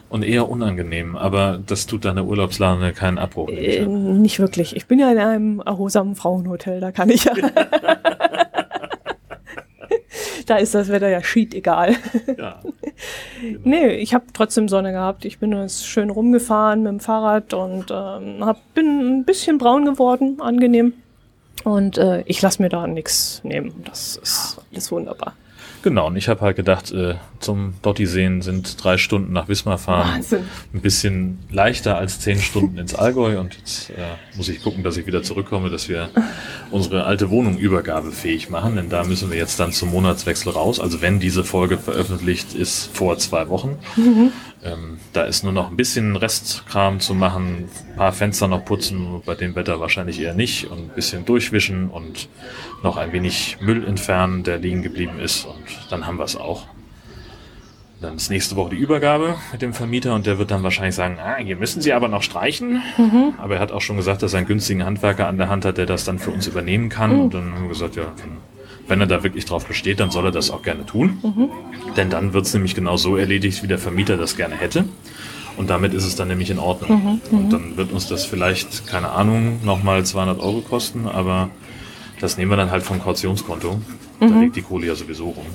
Und 0.10 0.24
eher 0.24 0.50
unangenehm, 0.50 1.16
aber 1.16 1.60
das 1.64 1.86
tut 1.86 2.06
deiner 2.06 2.26
Urlaubslane 2.26 2.94
keinen 2.94 3.20
Abbruch. 3.20 3.50
Äh, 3.50 3.86
nicht 3.86 4.40
wirklich. 4.40 4.76
Ich 4.76 4.88
bin 4.88 4.98
ja 4.98 5.12
in 5.12 5.20
einem 5.20 5.60
erholsamen 5.64 6.16
Frauenhotel, 6.16 6.80
da 6.80 6.92
kann 6.92 7.10
ich 7.10 7.26
ja. 7.26 7.34
da 10.48 10.58
ist 10.58 10.74
das 10.74 10.90
Wetter 10.90 11.10
ja 11.10 11.22
schied 11.24 11.54
egal. 11.54 11.96
Ja. 12.38 12.60
Genau. 13.42 13.60
Nee, 13.64 13.88
ich 13.96 14.14
habe 14.14 14.26
trotzdem 14.34 14.68
Sonne 14.68 14.92
gehabt. 14.92 15.26
Ich 15.26 15.40
bin 15.40 15.52
jetzt 15.54 15.86
schön 15.86 16.10
rumgefahren 16.10 16.84
mit 16.84 16.92
dem 16.92 17.00
Fahrrad 17.00 17.54
und 17.54 17.92
ähm, 17.92 18.46
hab, 18.46 18.74
bin 18.74 19.20
ein 19.20 19.24
bisschen 19.26 19.58
braun 19.58 19.86
geworden, 19.86 20.42
angenehm. 20.42 20.94
Und 21.64 21.98
äh, 21.98 22.22
ich 22.26 22.42
lasse 22.42 22.62
mir 22.62 22.70
da 22.70 22.88
nichts 22.88 23.42
nehmen. 23.44 23.84
Das 23.86 24.18
ist 24.18 24.58
alles 24.72 24.92
wunderbar. 24.92 25.36
Genau, 25.82 26.08
und 26.08 26.16
ich 26.18 26.28
habe 26.28 26.42
halt 26.42 26.56
gedacht, 26.56 26.92
äh, 26.92 27.16
zum 27.40 27.76
Dotti 27.82 28.06
sehen 28.06 28.42
sind 28.42 28.84
drei 28.84 28.98
Stunden 28.98 29.32
nach 29.32 29.48
Wismar 29.48 29.78
fahren. 29.78 30.16
Wahnsinn. 30.16 30.44
Ein 30.74 30.82
bisschen 30.82 31.40
leichter 31.50 31.98
als 31.98 32.20
zehn 32.20 32.40
Stunden 32.40 32.78
ins 32.78 32.96
Allgäu. 32.96 33.40
Und 33.40 33.56
jetzt 33.58 33.92
äh, 33.92 33.94
muss 34.36 34.50
ich 34.50 34.62
gucken, 34.62 34.84
dass 34.84 34.98
ich 34.98 35.06
wieder 35.08 35.24
zurückkomme, 35.24 35.70
dass 35.70 35.88
wir 35.88 36.10
unsere 36.72 37.06
alte 37.06 37.30
Wohnung 37.30 37.58
übergabefähig 37.58 38.50
machen. 38.50 38.76
Denn 38.76 38.90
da 38.90 39.04
müssen 39.04 39.32
wir 39.32 39.38
jetzt 39.38 39.60
dann 39.60 39.72
zum 39.72 39.92
Monatswechsel 39.92 40.52
raus. 40.52 40.80
Also 40.80 41.02
wenn 41.02 41.20
diese 41.20 41.44
Folge 41.44 41.78
veröffentlicht 41.78 42.54
ist 42.54 42.90
vor 42.94 43.18
zwei 43.18 43.48
Wochen. 43.50 43.78
Mhm. 43.96 44.32
Ähm, 44.64 45.00
da 45.14 45.24
ist 45.24 45.44
nur 45.44 45.54
noch 45.54 45.70
ein 45.70 45.78
bisschen 45.78 46.18
Restkram 46.18 47.00
zu 47.00 47.14
machen, 47.14 47.70
ein 47.92 47.96
paar 47.96 48.12
Fenster 48.12 48.48
noch 48.48 48.66
putzen, 48.66 49.22
bei 49.26 49.36
dem 49.36 49.56
Wetter 49.56 49.80
wahrscheinlich 49.80 50.20
eher 50.20 50.34
nicht, 50.34 50.70
und 50.70 50.80
ein 50.80 50.96
bisschen 50.96 51.26
durchwischen 51.26 51.90
und 51.90 52.28
noch 52.84 52.98
ein 52.98 53.14
wenig 53.14 53.58
Müll 53.62 53.88
entfernen, 53.88 54.44
der 54.44 54.58
liegen 54.58 54.82
geblieben 54.82 55.20
ist, 55.20 55.46
und 55.46 55.64
dann 55.90 56.06
haben 56.06 56.18
wir 56.18 56.26
es 56.26 56.36
auch. 56.36 56.68
Dann 58.02 58.16
ist 58.16 58.30
nächste 58.30 58.56
Woche 58.56 58.70
die 58.72 58.78
Übergabe 58.78 59.36
mit 59.52 59.62
dem 59.62 59.74
Vermieter 59.74 60.16
und 60.16 60.26
der 60.26 60.38
wird 60.38 60.52
dann 60.52 60.64
wahrscheinlich 60.64 60.96
sagen, 60.96 61.18
ah, 61.20 61.36
hier 61.36 61.58
müssen 61.58 61.82
Sie 61.82 61.92
aber 61.92 62.08
noch 62.08 62.24
streichen. 62.24 62.82
Mhm. 62.98 63.34
Aber 63.38 63.56
er 63.56 63.60
hat 63.60 63.74
auch 63.74 63.82
schon 63.82 63.98
gesagt, 63.98 64.24
dass 64.24 64.34
er 64.34 64.38
einen 64.38 64.48
günstigen 64.48 64.86
Handwerker 64.86 65.28
an 65.28 65.38
der 65.38 65.50
Hand 65.50 65.66
hat, 65.66 65.78
der 65.78 65.86
das 65.86 66.06
dann 66.06 66.18
für 66.18 66.32
uns 66.32 66.48
übernehmen 66.48 66.88
kann. 66.88 67.14
Mhm. 67.14 67.20
Und 67.20 67.34
dann 67.34 67.54
haben 67.54 67.64
wir 67.64 67.70
gesagt, 67.70 67.98
ja, 67.98 68.06
wenn 68.90 69.00
er 69.00 69.08
da 69.08 69.24
wirklich 69.24 69.46
drauf 69.46 69.66
besteht, 69.66 70.00
dann 70.00 70.12
soll 70.12 70.26
er 70.26 70.32
das 70.32 70.52
auch 70.52 70.62
gerne 70.62 70.86
tun. 70.86 71.20
Mhm. 71.24 71.50
Denn 71.96 72.10
dann 72.10 72.34
wird 72.34 72.46
es 72.46 72.54
nämlich 72.54 72.76
genau 72.76 72.98
so 72.98 73.16
erledigt, 73.16 73.64
wie 73.64 73.68
der 73.68 73.80
Vermieter 73.80 74.18
das 74.18 74.36
gerne 74.36 74.56
hätte. 74.56 74.86
Und 75.58 75.70
damit 75.70 75.94
ist 75.94 76.06
es 76.06 76.16
dann 76.16 76.28
nämlich 76.28 76.50
in 76.50 76.60
Ordnung. 76.60 77.04
Mhm. 77.04 77.38
Und 77.38 77.46
mhm. 77.46 77.50
dann 77.50 77.78
wird 77.78 77.92
uns 77.92 78.08
das 78.08 78.26
vielleicht, 78.26 78.88
keine 78.88 79.10
Ahnung, 79.12 79.60
nochmal 79.64 80.06
200 80.06 80.40
Euro 80.40 80.62
kosten, 80.62 81.08
aber 81.08 81.50
das 82.20 82.38
nehmen 82.38 82.52
wir 82.52 82.58
dann 82.58 82.72
halt 82.72 82.84
vom 82.84 83.02
Kautionskonto. 83.02 83.80
Da 84.20 84.26
mhm. 84.26 84.42
liegt 84.42 84.56
die 84.56 84.62
Kohle 84.62 84.88
ja 84.88 84.96
sowieso 84.96 85.30
rum. 85.30 85.46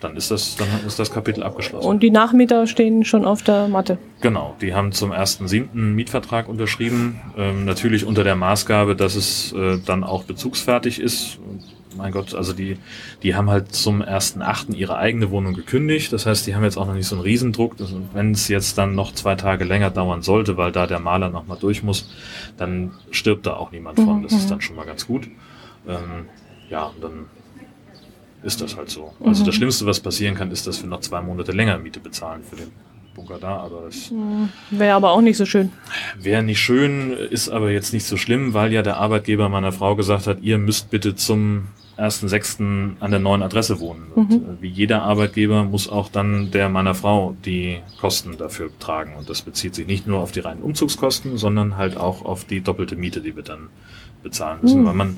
Dann 0.00 0.16
ist 0.16 0.30
das, 0.30 0.56
dann 0.56 0.68
ist 0.86 0.98
das 0.98 1.10
Kapitel 1.10 1.42
abgeschlossen. 1.42 1.86
Und 1.86 2.02
die 2.02 2.10
Nachmieter 2.10 2.66
stehen 2.66 3.04
schon 3.04 3.24
auf 3.24 3.42
der 3.42 3.66
Matte. 3.68 3.98
Genau, 4.20 4.54
die 4.60 4.74
haben 4.74 4.92
zum 4.92 5.12
1.7. 5.12 5.74
Mietvertrag 5.74 6.48
unterschrieben. 6.48 7.20
Ähm, 7.36 7.64
natürlich 7.64 8.04
unter 8.04 8.22
der 8.22 8.36
Maßgabe, 8.36 8.94
dass 8.94 9.16
es 9.16 9.52
äh, 9.52 9.78
dann 9.84 10.04
auch 10.04 10.24
bezugsfertig 10.24 11.00
ist. 11.00 11.38
Mein 11.96 12.12
Gott, 12.12 12.34
also 12.34 12.52
die, 12.52 12.76
die 13.24 13.34
haben 13.34 13.50
halt 13.50 13.74
zum 13.74 14.02
1.8. 14.02 14.72
ihre 14.74 14.98
eigene 14.98 15.30
Wohnung 15.30 15.54
gekündigt. 15.54 16.12
Das 16.12 16.26
heißt, 16.26 16.46
die 16.46 16.54
haben 16.54 16.62
jetzt 16.62 16.76
auch 16.76 16.86
noch 16.86 16.94
nicht 16.94 17.08
so 17.08 17.16
einen 17.16 17.22
Riesendruck. 17.22 17.74
Wenn 18.12 18.30
es 18.32 18.46
jetzt 18.46 18.78
dann 18.78 18.94
noch 18.94 19.12
zwei 19.12 19.34
Tage 19.34 19.64
länger 19.64 19.90
dauern 19.90 20.22
sollte, 20.22 20.56
weil 20.56 20.70
da 20.70 20.86
der 20.86 21.00
Maler 21.00 21.30
nochmal 21.30 21.58
durch 21.60 21.82
muss, 21.82 22.08
dann 22.56 22.92
stirbt 23.10 23.46
da 23.46 23.54
auch 23.54 23.72
niemand 23.72 23.98
von. 23.98 24.22
Das 24.22 24.32
ist 24.32 24.44
mhm. 24.44 24.50
dann 24.50 24.60
schon 24.60 24.76
mal 24.76 24.86
ganz 24.86 25.08
gut. 25.08 25.28
Ähm, 25.88 26.26
ja, 26.70 26.84
und 26.84 27.02
dann 27.02 27.26
ist 28.42 28.60
das 28.60 28.76
halt 28.76 28.90
so. 28.90 29.12
Also 29.24 29.42
mhm. 29.42 29.46
das 29.46 29.54
Schlimmste, 29.54 29.86
was 29.86 30.00
passieren 30.00 30.34
kann, 30.34 30.50
ist, 30.50 30.66
dass 30.66 30.82
wir 30.82 30.88
noch 30.88 31.00
zwei 31.00 31.20
Monate 31.20 31.52
länger 31.52 31.78
Miete 31.78 32.00
bezahlen 32.00 32.42
für 32.48 32.56
den 32.56 32.70
Bunker 33.14 33.38
da, 33.40 33.56
aber 33.56 33.82
das 33.86 34.10
mhm. 34.10 34.48
wäre 34.70 34.94
aber 34.94 35.10
auch 35.10 35.20
nicht 35.20 35.36
so 35.36 35.44
schön. 35.44 35.72
Wäre 36.18 36.42
nicht 36.42 36.60
schön, 36.60 37.12
ist 37.12 37.48
aber 37.48 37.70
jetzt 37.70 37.92
nicht 37.92 38.04
so 38.04 38.16
schlimm, 38.16 38.54
weil 38.54 38.72
ja 38.72 38.82
der 38.82 38.98
Arbeitgeber 38.98 39.48
meiner 39.48 39.72
Frau 39.72 39.96
gesagt 39.96 40.26
hat, 40.26 40.40
ihr 40.40 40.58
müsst 40.58 40.90
bitte 40.90 41.16
zum 41.16 41.68
1.6. 41.98 43.00
an 43.00 43.10
der 43.10 43.18
neuen 43.18 43.42
Adresse 43.42 43.80
wohnen. 43.80 44.06
Und 44.14 44.30
mhm. 44.30 44.36
Äh, 44.36 44.62
wie 44.62 44.68
jeder 44.68 45.02
Arbeitgeber 45.02 45.64
muss 45.64 45.88
auch 45.88 46.08
dann 46.08 46.52
der 46.52 46.68
meiner 46.68 46.94
Frau 46.94 47.36
die 47.44 47.80
Kosten 48.00 48.36
dafür 48.38 48.70
tragen. 48.78 49.16
Und 49.16 49.28
das 49.28 49.42
bezieht 49.42 49.74
sich 49.74 49.86
nicht 49.86 50.06
nur 50.06 50.20
auf 50.20 50.30
die 50.30 50.40
reinen 50.40 50.62
Umzugskosten, 50.62 51.36
sondern 51.36 51.76
halt 51.76 51.96
auch 51.96 52.24
auf 52.24 52.44
die 52.44 52.60
doppelte 52.60 52.94
Miete, 52.94 53.20
die 53.20 53.34
wir 53.34 53.42
dann 53.42 53.68
bezahlen 54.22 54.60
müssen. 54.62 54.82
Mhm. 54.82 54.86
Weil 54.86 54.94
man, 54.94 55.16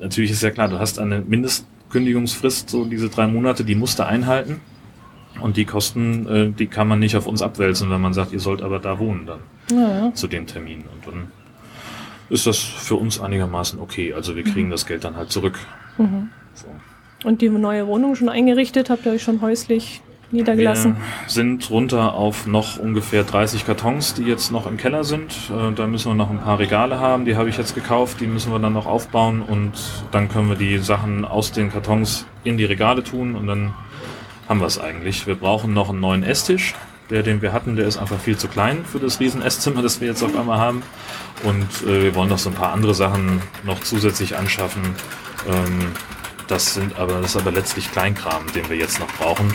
natürlich 0.00 0.32
ist 0.32 0.42
ja 0.42 0.50
klar, 0.50 0.68
du 0.68 0.80
hast 0.80 0.98
eine 0.98 1.20
Mindest 1.20 1.64
Kündigungsfrist, 1.90 2.70
so 2.70 2.84
diese 2.84 3.08
drei 3.08 3.26
Monate, 3.26 3.64
die 3.64 3.74
musste 3.74 4.06
einhalten. 4.06 4.60
Und 5.40 5.56
die 5.56 5.66
Kosten, 5.66 6.26
äh, 6.26 6.50
die 6.50 6.66
kann 6.66 6.88
man 6.88 6.98
nicht 6.98 7.16
auf 7.16 7.26
uns 7.26 7.42
abwälzen, 7.42 7.90
wenn 7.90 8.00
man 8.00 8.14
sagt, 8.14 8.32
ihr 8.32 8.40
sollt 8.40 8.62
aber 8.62 8.78
da 8.78 8.98
wohnen 8.98 9.26
dann 9.26 9.40
ja, 9.70 10.14
zu 10.14 10.28
dem 10.28 10.46
Termin. 10.46 10.84
Und 10.92 11.06
dann 11.06 11.28
ist 12.30 12.46
das 12.46 12.58
für 12.58 12.96
uns 12.96 13.20
einigermaßen 13.20 13.78
okay. 13.78 14.14
Also 14.14 14.34
wir 14.34 14.44
kriegen 14.44 14.68
mhm. 14.68 14.72
das 14.72 14.86
Geld 14.86 15.04
dann 15.04 15.16
halt 15.16 15.30
zurück. 15.30 15.58
Mhm. 15.98 16.30
So. 16.54 16.66
Und 17.24 17.42
die 17.42 17.48
neue 17.50 17.86
Wohnung 17.86 18.14
schon 18.14 18.28
eingerichtet? 18.28 18.88
Habt 18.88 19.04
ihr 19.06 19.12
euch 19.12 19.22
schon 19.22 19.40
häuslich 19.40 20.00
niedergelassen? 20.30 20.96
Wir 20.96 21.30
sind 21.30 21.70
runter 21.70 22.14
auf 22.14 22.46
noch 22.46 22.78
ungefähr 22.78 23.24
30 23.24 23.66
Kartons, 23.66 24.14
die 24.14 24.22
jetzt 24.22 24.50
noch 24.50 24.66
im 24.66 24.76
Keller 24.76 25.04
sind. 25.04 25.32
Äh, 25.50 25.72
da 25.72 25.86
müssen 25.86 26.10
wir 26.10 26.14
noch 26.14 26.30
ein 26.30 26.40
paar 26.40 26.58
Regale 26.58 26.98
haben, 26.98 27.24
die 27.24 27.36
habe 27.36 27.48
ich 27.48 27.56
jetzt 27.56 27.74
gekauft, 27.74 28.20
die 28.20 28.26
müssen 28.26 28.52
wir 28.52 28.58
dann 28.58 28.72
noch 28.72 28.86
aufbauen 28.86 29.42
und 29.42 29.72
dann 30.12 30.28
können 30.28 30.48
wir 30.48 30.56
die 30.56 30.78
Sachen 30.78 31.24
aus 31.24 31.52
den 31.52 31.70
Kartons 31.70 32.26
in 32.44 32.56
die 32.56 32.64
Regale 32.64 33.02
tun 33.02 33.34
und 33.34 33.46
dann 33.46 33.74
haben 34.48 34.60
wir 34.60 34.66
es 34.66 34.78
eigentlich. 34.78 35.26
Wir 35.26 35.34
brauchen 35.34 35.74
noch 35.74 35.90
einen 35.90 36.00
neuen 36.00 36.22
Esstisch. 36.22 36.74
Der, 37.08 37.22
den 37.22 37.40
wir 37.40 37.52
hatten, 37.52 37.76
der 37.76 37.86
ist 37.86 37.98
einfach 37.98 38.18
viel 38.18 38.36
zu 38.36 38.48
klein 38.48 38.84
für 38.84 38.98
das 38.98 39.20
riesen 39.20 39.40
Esszimmer, 39.40 39.80
das 39.80 40.00
wir 40.00 40.08
jetzt 40.08 40.24
auf 40.24 40.36
einmal 40.36 40.58
haben. 40.58 40.82
Und 41.44 41.88
äh, 41.88 42.02
wir 42.02 42.14
wollen 42.16 42.30
noch 42.30 42.38
so 42.38 42.50
ein 42.50 42.56
paar 42.56 42.72
andere 42.72 42.94
Sachen 42.94 43.40
noch 43.62 43.80
zusätzlich 43.80 44.36
anschaffen. 44.36 44.82
Ähm, 45.48 45.92
das 46.48 46.74
sind 46.74 46.98
aber, 46.98 47.20
das 47.20 47.36
ist 47.36 47.36
aber 47.36 47.52
letztlich 47.52 47.92
Kleinkram, 47.92 48.52
den 48.56 48.68
wir 48.68 48.76
jetzt 48.76 48.98
noch 48.98 49.06
brauchen. 49.18 49.54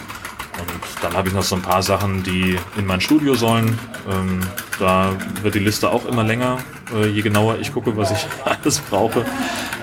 Und 0.59 1.03
dann 1.03 1.13
habe 1.13 1.29
ich 1.29 1.33
noch 1.33 1.43
so 1.43 1.55
ein 1.55 1.61
paar 1.61 1.81
Sachen, 1.81 2.23
die 2.23 2.57
in 2.77 2.85
mein 2.85 3.01
Studio 3.01 3.35
sollen. 3.35 3.77
Ähm, 4.09 4.41
da 4.79 5.11
wird 5.41 5.55
die 5.55 5.59
Liste 5.59 5.89
auch 5.89 6.05
immer 6.05 6.23
länger, 6.23 6.57
äh, 6.93 7.07
je 7.07 7.21
genauer 7.21 7.59
ich 7.59 7.73
gucke, 7.73 7.95
was 7.95 8.11
ich 8.11 8.27
alles 8.45 8.79
brauche. 8.79 9.25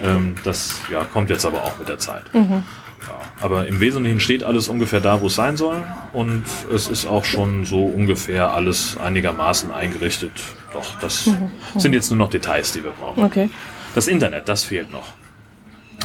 Ähm, 0.03 0.35
das 0.45 0.81
ja, 0.91 1.05
kommt 1.05 1.31
jetzt 1.31 1.47
aber 1.47 1.65
auch 1.65 1.79
mit 1.79 1.89
der 1.89 1.99
Zeit. 1.99 2.23
Mhm. 2.35 2.65
Ja, 3.07 3.21
aber 3.41 3.67
im 3.67 3.81
Wesentlichen 3.81 4.21
steht 4.21 4.45
alles 4.45 4.69
ungefähr 4.69 5.01
da, 5.01 5.21
wo 5.21 5.29
es 5.29 5.35
sein 5.35 5.57
soll. 5.57 5.83
Und 6.13 6.45
es 6.73 6.89
ist 6.89 7.07
auch 7.07 7.25
schon 7.25 7.65
so 7.65 7.85
ungefähr 7.85 8.53
alles 8.53 8.97
einigermaßen 8.99 9.71
eingerichtet. 9.71 10.33
Doch, 10.73 10.99
das 11.01 11.27
mhm. 11.27 11.51
sind 11.77 11.95
jetzt 11.95 12.11
nur 12.11 12.19
noch 12.19 12.31
Details, 12.31 12.73
die 12.73 12.85
wir 12.85 12.91
brauchen. 12.91 13.25
Okay. 13.25 13.51
Das 13.95 14.07
Internet, 14.07 14.49
das 14.49 14.65
fehlt 14.65 14.93
noch. 14.93 15.07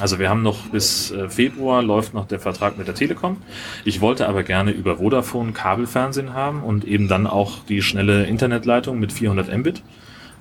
Also 0.02 0.20
wir 0.20 0.30
haben 0.30 0.42
noch 0.42 0.68
bis 0.70 1.12
äh, 1.12 1.30
Februar 1.30 1.84
läuft 1.84 2.14
noch 2.14 2.28
der 2.28 2.40
Vertrag 2.40 2.78
mit 2.78 2.88
der 2.88 2.96
Telekom. 2.96 3.38
Ich 3.86 4.02
wollte 4.02 4.28
aber 4.28 4.44
gerne 4.44 4.72
über 4.72 4.98
Vodafone 4.98 5.52
Kabelfernsehen 5.52 6.34
haben 6.34 6.64
und 6.64 6.84
eben 6.86 7.08
dann 7.08 7.28
auch 7.28 7.60
die 7.70 7.82
schnelle 7.82 8.26
Internetleitung 8.26 9.00
mit 9.00 9.14
400 9.14 9.56
Mbit 9.56 9.84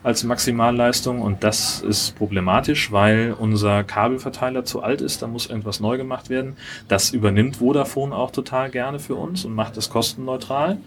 als 0.02 0.24
Maximalleistung 0.24 1.20
und 1.20 1.44
das 1.44 1.80
ist 1.80 2.16
problematisch, 2.16 2.90
weil 2.90 3.36
unser 3.38 3.84
Kabelverteiler 3.84 4.64
zu 4.64 4.82
alt 4.82 5.00
ist, 5.00 5.22
da 5.22 5.28
muss 5.28 5.46
irgendwas 5.46 5.80
neu 5.80 5.96
gemacht 5.96 6.28
werden. 6.28 6.56
Das 6.88 7.10
übernimmt 7.10 7.56
Vodafone 7.56 8.14
auch 8.14 8.32
total 8.32 8.70
gerne 8.70 8.98
für 8.98 9.14
uns 9.14 9.44
und 9.44 9.54
macht 9.54 9.76
es 9.76 9.90
kostenneutral. 9.90 10.78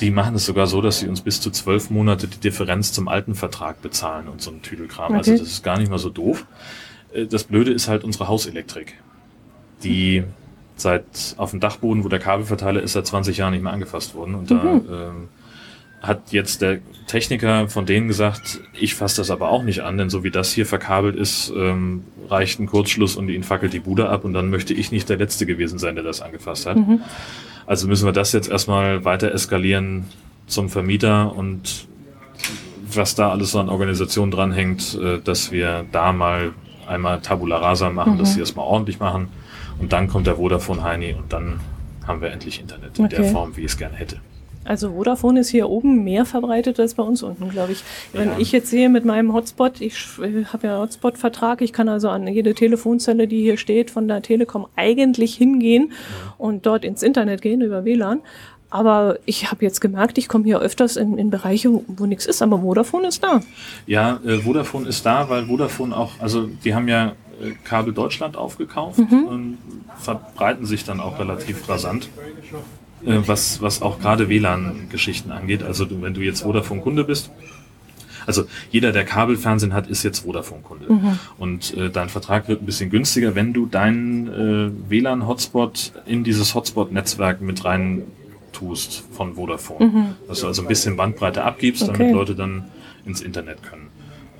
Die 0.00 0.10
machen 0.10 0.36
es 0.36 0.46
sogar 0.46 0.66
so, 0.68 0.80
dass 0.80 1.00
sie 1.00 1.08
uns 1.08 1.20
bis 1.20 1.40
zu 1.40 1.50
zwölf 1.50 1.90
Monate 1.90 2.28
die 2.28 2.38
Differenz 2.38 2.92
zum 2.92 3.08
alten 3.08 3.34
Vertrag 3.34 3.82
bezahlen 3.82 4.28
und 4.28 4.40
so 4.40 4.50
ein 4.50 4.62
Tüdelkram. 4.62 5.14
Also 5.14 5.32
okay. 5.32 5.32
Also 5.32 5.44
das 5.44 5.52
ist 5.52 5.64
gar 5.64 5.78
nicht 5.78 5.90
mal 5.90 5.98
so 5.98 6.08
doof. 6.08 6.46
Äh, 7.12 7.26
das 7.26 7.44
Blöde 7.44 7.72
ist 7.72 7.88
halt 7.88 8.04
unsere 8.04 8.28
Hauselektrik, 8.28 8.94
die 9.82 10.24
seit 10.76 11.34
auf 11.36 11.50
dem 11.50 11.60
Dachboden, 11.60 12.04
wo 12.04 12.08
der 12.08 12.20
Kabelverteiler 12.20 12.82
ist, 12.82 12.92
seit 12.92 13.06
20 13.06 13.36
Jahren 13.36 13.52
nicht 13.52 13.62
mehr 13.62 13.72
angefasst 13.72 14.14
worden. 14.14 14.34
Und 14.34 14.50
mhm. 14.50 14.56
da 14.88 15.08
ähm, 15.08 15.28
hat 16.00 16.32
jetzt 16.32 16.62
der 16.62 16.78
Techniker 17.06 17.68
von 17.68 17.86
denen 17.86 18.06
gesagt, 18.06 18.60
ich 18.72 18.94
fasse 18.94 19.16
das 19.16 19.30
aber 19.30 19.48
auch 19.50 19.64
nicht 19.64 19.80
an, 19.80 19.98
denn 19.98 20.10
so 20.10 20.22
wie 20.22 20.30
das 20.30 20.52
hier 20.52 20.66
verkabelt 20.66 21.16
ist, 21.16 21.52
ähm, 21.56 22.04
reicht 22.28 22.60
ein 22.60 22.66
Kurzschluss 22.66 23.16
und 23.16 23.28
ihn 23.28 23.42
fackelt 23.42 23.72
die 23.72 23.80
Bude 23.80 24.08
ab 24.08 24.24
und 24.24 24.32
dann 24.32 24.50
möchte 24.50 24.74
ich 24.74 24.92
nicht 24.92 25.08
der 25.08 25.16
Letzte 25.16 25.46
gewesen 25.46 25.78
sein, 25.78 25.96
der 25.96 26.04
das 26.04 26.20
angefasst 26.20 26.66
hat. 26.66 26.76
Mhm. 26.76 27.00
Also 27.66 27.88
müssen 27.88 28.06
wir 28.06 28.12
das 28.12 28.32
jetzt 28.32 28.48
erstmal 28.48 29.04
weiter 29.04 29.32
eskalieren 29.32 30.04
zum 30.46 30.68
Vermieter 30.68 31.34
und 31.34 31.88
was 32.90 33.14
da 33.14 33.30
alles 33.30 33.50
so 33.50 33.58
an 33.58 33.68
Organisation 33.68 34.30
dranhängt, 34.30 34.98
äh, 35.02 35.18
dass 35.18 35.50
wir 35.50 35.84
da 35.90 36.12
mal 36.12 36.52
einmal 36.88 37.20
Tabula 37.20 37.58
Rasa 37.58 37.90
machen, 37.90 38.14
mhm. 38.14 38.18
dass 38.18 38.34
sie 38.34 38.40
das 38.40 38.54
mal 38.56 38.62
ordentlich 38.62 39.00
machen. 39.00 39.28
Und 39.78 39.92
dann 39.92 40.08
kommt 40.08 40.26
der 40.26 40.36
Vodafone 40.36 40.82
Heini 40.82 41.14
und 41.14 41.32
dann 41.32 41.60
haben 42.06 42.20
wir 42.20 42.30
endlich 42.30 42.60
Internet 42.60 42.98
in 42.98 43.04
okay. 43.04 43.16
der 43.16 43.24
Form, 43.26 43.56
wie 43.56 43.60
ich 43.60 43.72
es 43.72 43.78
gerne 43.78 43.96
hätte. 43.96 44.16
Also 44.64 44.92
Vodafone 44.92 45.40
ist 45.40 45.48
hier 45.48 45.70
oben 45.70 46.04
mehr 46.04 46.26
verbreitet 46.26 46.78
als 46.78 46.92
bei 46.92 47.02
uns 47.02 47.22
unten, 47.22 47.48
glaube 47.48 47.72
ich. 47.72 47.82
Wenn 48.12 48.28
ja. 48.28 48.38
ich 48.38 48.52
jetzt 48.52 48.68
sehe 48.68 48.90
mit 48.90 49.04
meinem 49.04 49.32
Hotspot, 49.32 49.80
ich 49.80 49.96
habe 50.52 50.66
ja 50.66 50.78
Hotspot-Vertrag, 50.78 51.62
ich 51.62 51.72
kann 51.72 51.88
also 51.88 52.10
an 52.10 52.26
jede 52.26 52.54
Telefonzelle, 52.54 53.28
die 53.28 53.40
hier 53.40 53.56
steht, 53.56 53.90
von 53.90 54.08
der 54.08 54.20
Telekom 54.20 54.66
eigentlich 54.76 55.34
hingehen 55.34 55.92
und 56.36 56.66
dort 56.66 56.84
ins 56.84 57.02
Internet 57.02 57.40
gehen 57.40 57.62
über 57.62 57.86
WLAN. 57.86 58.20
Aber 58.70 59.18
ich 59.24 59.50
habe 59.50 59.64
jetzt 59.64 59.80
gemerkt, 59.80 60.18
ich 60.18 60.28
komme 60.28 60.44
hier 60.44 60.60
öfters 60.60 60.96
in, 60.96 61.16
in 61.16 61.30
Bereiche, 61.30 61.70
wo 61.86 62.06
nichts 62.06 62.26
ist, 62.26 62.42
aber 62.42 62.60
Vodafone 62.60 63.08
ist 63.08 63.22
da. 63.22 63.40
Ja, 63.86 64.20
äh, 64.26 64.38
Vodafone 64.38 64.88
ist 64.88 65.06
da, 65.06 65.30
weil 65.30 65.46
Vodafone 65.46 65.96
auch, 65.96 66.12
also 66.18 66.46
die 66.64 66.74
haben 66.74 66.86
ja 66.86 67.12
äh, 67.40 67.52
Kabel 67.64 67.94
Deutschland 67.94 68.36
aufgekauft 68.36 68.98
mhm. 68.98 69.24
und 69.24 69.58
verbreiten 69.98 70.66
sich 70.66 70.84
dann 70.84 71.00
auch 71.00 71.18
relativ 71.18 71.66
rasant. 71.68 72.10
Äh, 73.04 73.20
was, 73.26 73.62
was 73.62 73.80
auch 73.80 74.00
gerade 74.00 74.28
WLAN-Geschichten 74.28 75.30
angeht. 75.30 75.62
Also 75.62 75.84
du, 75.84 76.02
wenn 76.02 76.14
du 76.14 76.20
jetzt 76.20 76.42
Vodafone-Kunde 76.42 77.04
bist, 77.04 77.30
also 78.26 78.44
jeder, 78.70 78.92
der 78.92 79.04
Kabelfernsehen 79.04 79.72
hat, 79.72 79.86
ist 79.86 80.02
jetzt 80.02 80.20
Vodafone-Kunde. 80.20 80.92
Mhm. 80.92 81.18
Und 81.38 81.74
äh, 81.74 81.90
dein 81.90 82.08
Vertrag 82.08 82.48
wird 82.48 82.62
ein 82.62 82.66
bisschen 82.66 82.90
günstiger, 82.90 83.34
wenn 83.34 83.52
du 83.52 83.66
deinen 83.66 84.28
äh, 84.28 84.90
WLAN-Hotspot 84.90 85.92
in 86.06 86.24
dieses 86.24 86.54
Hotspot-Netzwerk 86.54 87.40
mit 87.40 87.64
rein 87.64 88.02
tust 88.52 89.04
von 89.12 89.34
Vodafone. 89.34 89.86
Mhm. 89.86 90.06
Dass 90.26 90.40
du 90.40 90.46
also 90.46 90.62
ein 90.62 90.68
bisschen 90.68 90.96
Bandbreite 90.96 91.44
abgibst, 91.44 91.82
okay. 91.82 91.98
damit 91.98 92.14
Leute 92.14 92.34
dann 92.34 92.64
ins 93.06 93.20
Internet 93.20 93.62
können. 93.62 93.88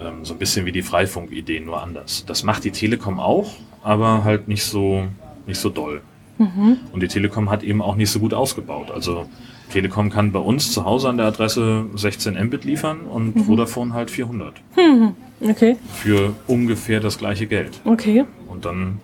Ähm, 0.01 0.25
so 0.25 0.35
ein 0.35 0.39
bisschen 0.39 0.67
wie 0.67 0.73
die 0.73 0.83
Freifunk-Idee, 0.83 1.61
nur 1.61 1.83
anders. 1.83 2.25
Das 2.27 2.43
macht 2.43 2.65
die 2.65 2.71
Telekom 2.71 3.19
auch, 3.19 3.53
aber 3.83 4.25
halt 4.25 4.49
nicht 4.49 4.65
so, 4.65 5.05
nicht 5.47 5.59
so 5.59 5.71
doll. 5.71 6.03
Mhm. 6.39 6.79
Und 6.93 7.03
die 7.03 7.09
Telekom 7.09 7.51
hat 7.51 7.63
eben 7.63 7.83
auch 7.83 7.97
nicht 7.97 8.11
so 8.11 8.21
gut 8.21 8.33
ausgebaut. 8.33 8.91
Also 8.91 9.29
Telekom 9.73 10.11
kann 10.11 10.33
bei 10.33 10.39
uns 10.39 10.73
zu 10.73 10.85
Hause 10.85 11.09
an 11.09 11.17
der 11.17 11.27
Adresse 11.27 11.87
16 11.95 12.35
Mbit 12.47 12.65
liefern 12.65 13.01
und 13.01 13.37
mhm. 13.37 13.45
Vodafone 13.45 13.93
halt 13.93 14.11
400. 14.11 14.55
Mhm. 14.77 15.15
Okay. 15.41 15.77
Für 15.93 16.35
ungefähr 16.47 17.01
das 17.01 17.19
gleiche 17.19 17.47
Geld. 17.47 17.81
Okay. 17.85 18.25
Und 18.49 18.65
dann 18.65 19.01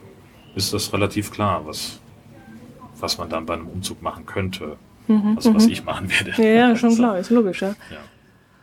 ist 0.55 0.73
das 0.73 0.93
relativ 0.93 1.31
klar, 1.31 1.63
was, 1.67 2.01
was 3.01 3.19
man 3.19 3.29
dann 3.29 3.47
bei 3.47 3.55
einem 3.55 3.69
Umzug 3.69 4.03
machen 4.03 4.27
könnte. 4.27 4.77
Mhm, 5.07 5.35
also 5.37 5.55
was 5.55 5.67
mhm. 5.67 5.73
ich 5.73 5.85
machen 5.85 6.11
werde. 6.11 6.43
Ja, 6.43 6.69
ja 6.69 6.77
schon 6.77 6.91
so. 6.91 6.97
klar, 6.97 7.19
ist 7.19 7.31
logisch, 7.31 7.63
ja. 7.63 7.69
ja. 7.91 7.99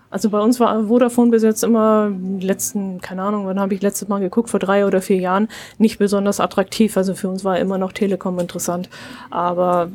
Also 0.10 0.30
bei 0.30 0.40
uns 0.40 0.60
war 0.60 0.88
Vodafone 0.88 1.32
bis 1.32 1.42
jetzt 1.42 1.64
immer 1.64 2.12
letzten, 2.42 3.00
keine 3.00 3.24
Ahnung, 3.24 3.46
wann 3.46 3.60
habe 3.60 3.74
ich 3.74 3.82
letztes 3.82 4.10
Mal 4.10 4.20
geguckt, 4.20 4.50
vor 4.50 4.60
drei 4.60 4.86
oder 4.86 5.02
vier 5.02 5.16
Jahren, 5.16 5.48
nicht 5.78 6.00
besonders 6.00 6.42
attraktiv. 6.42 6.98
Also 6.98 7.16
für 7.16 7.30
uns 7.30 7.46
war 7.46 7.58
immer 7.58 7.78
noch 7.78 7.94
Telekom 7.94 8.38
interessant. 8.38 8.90
Aber 9.30 9.90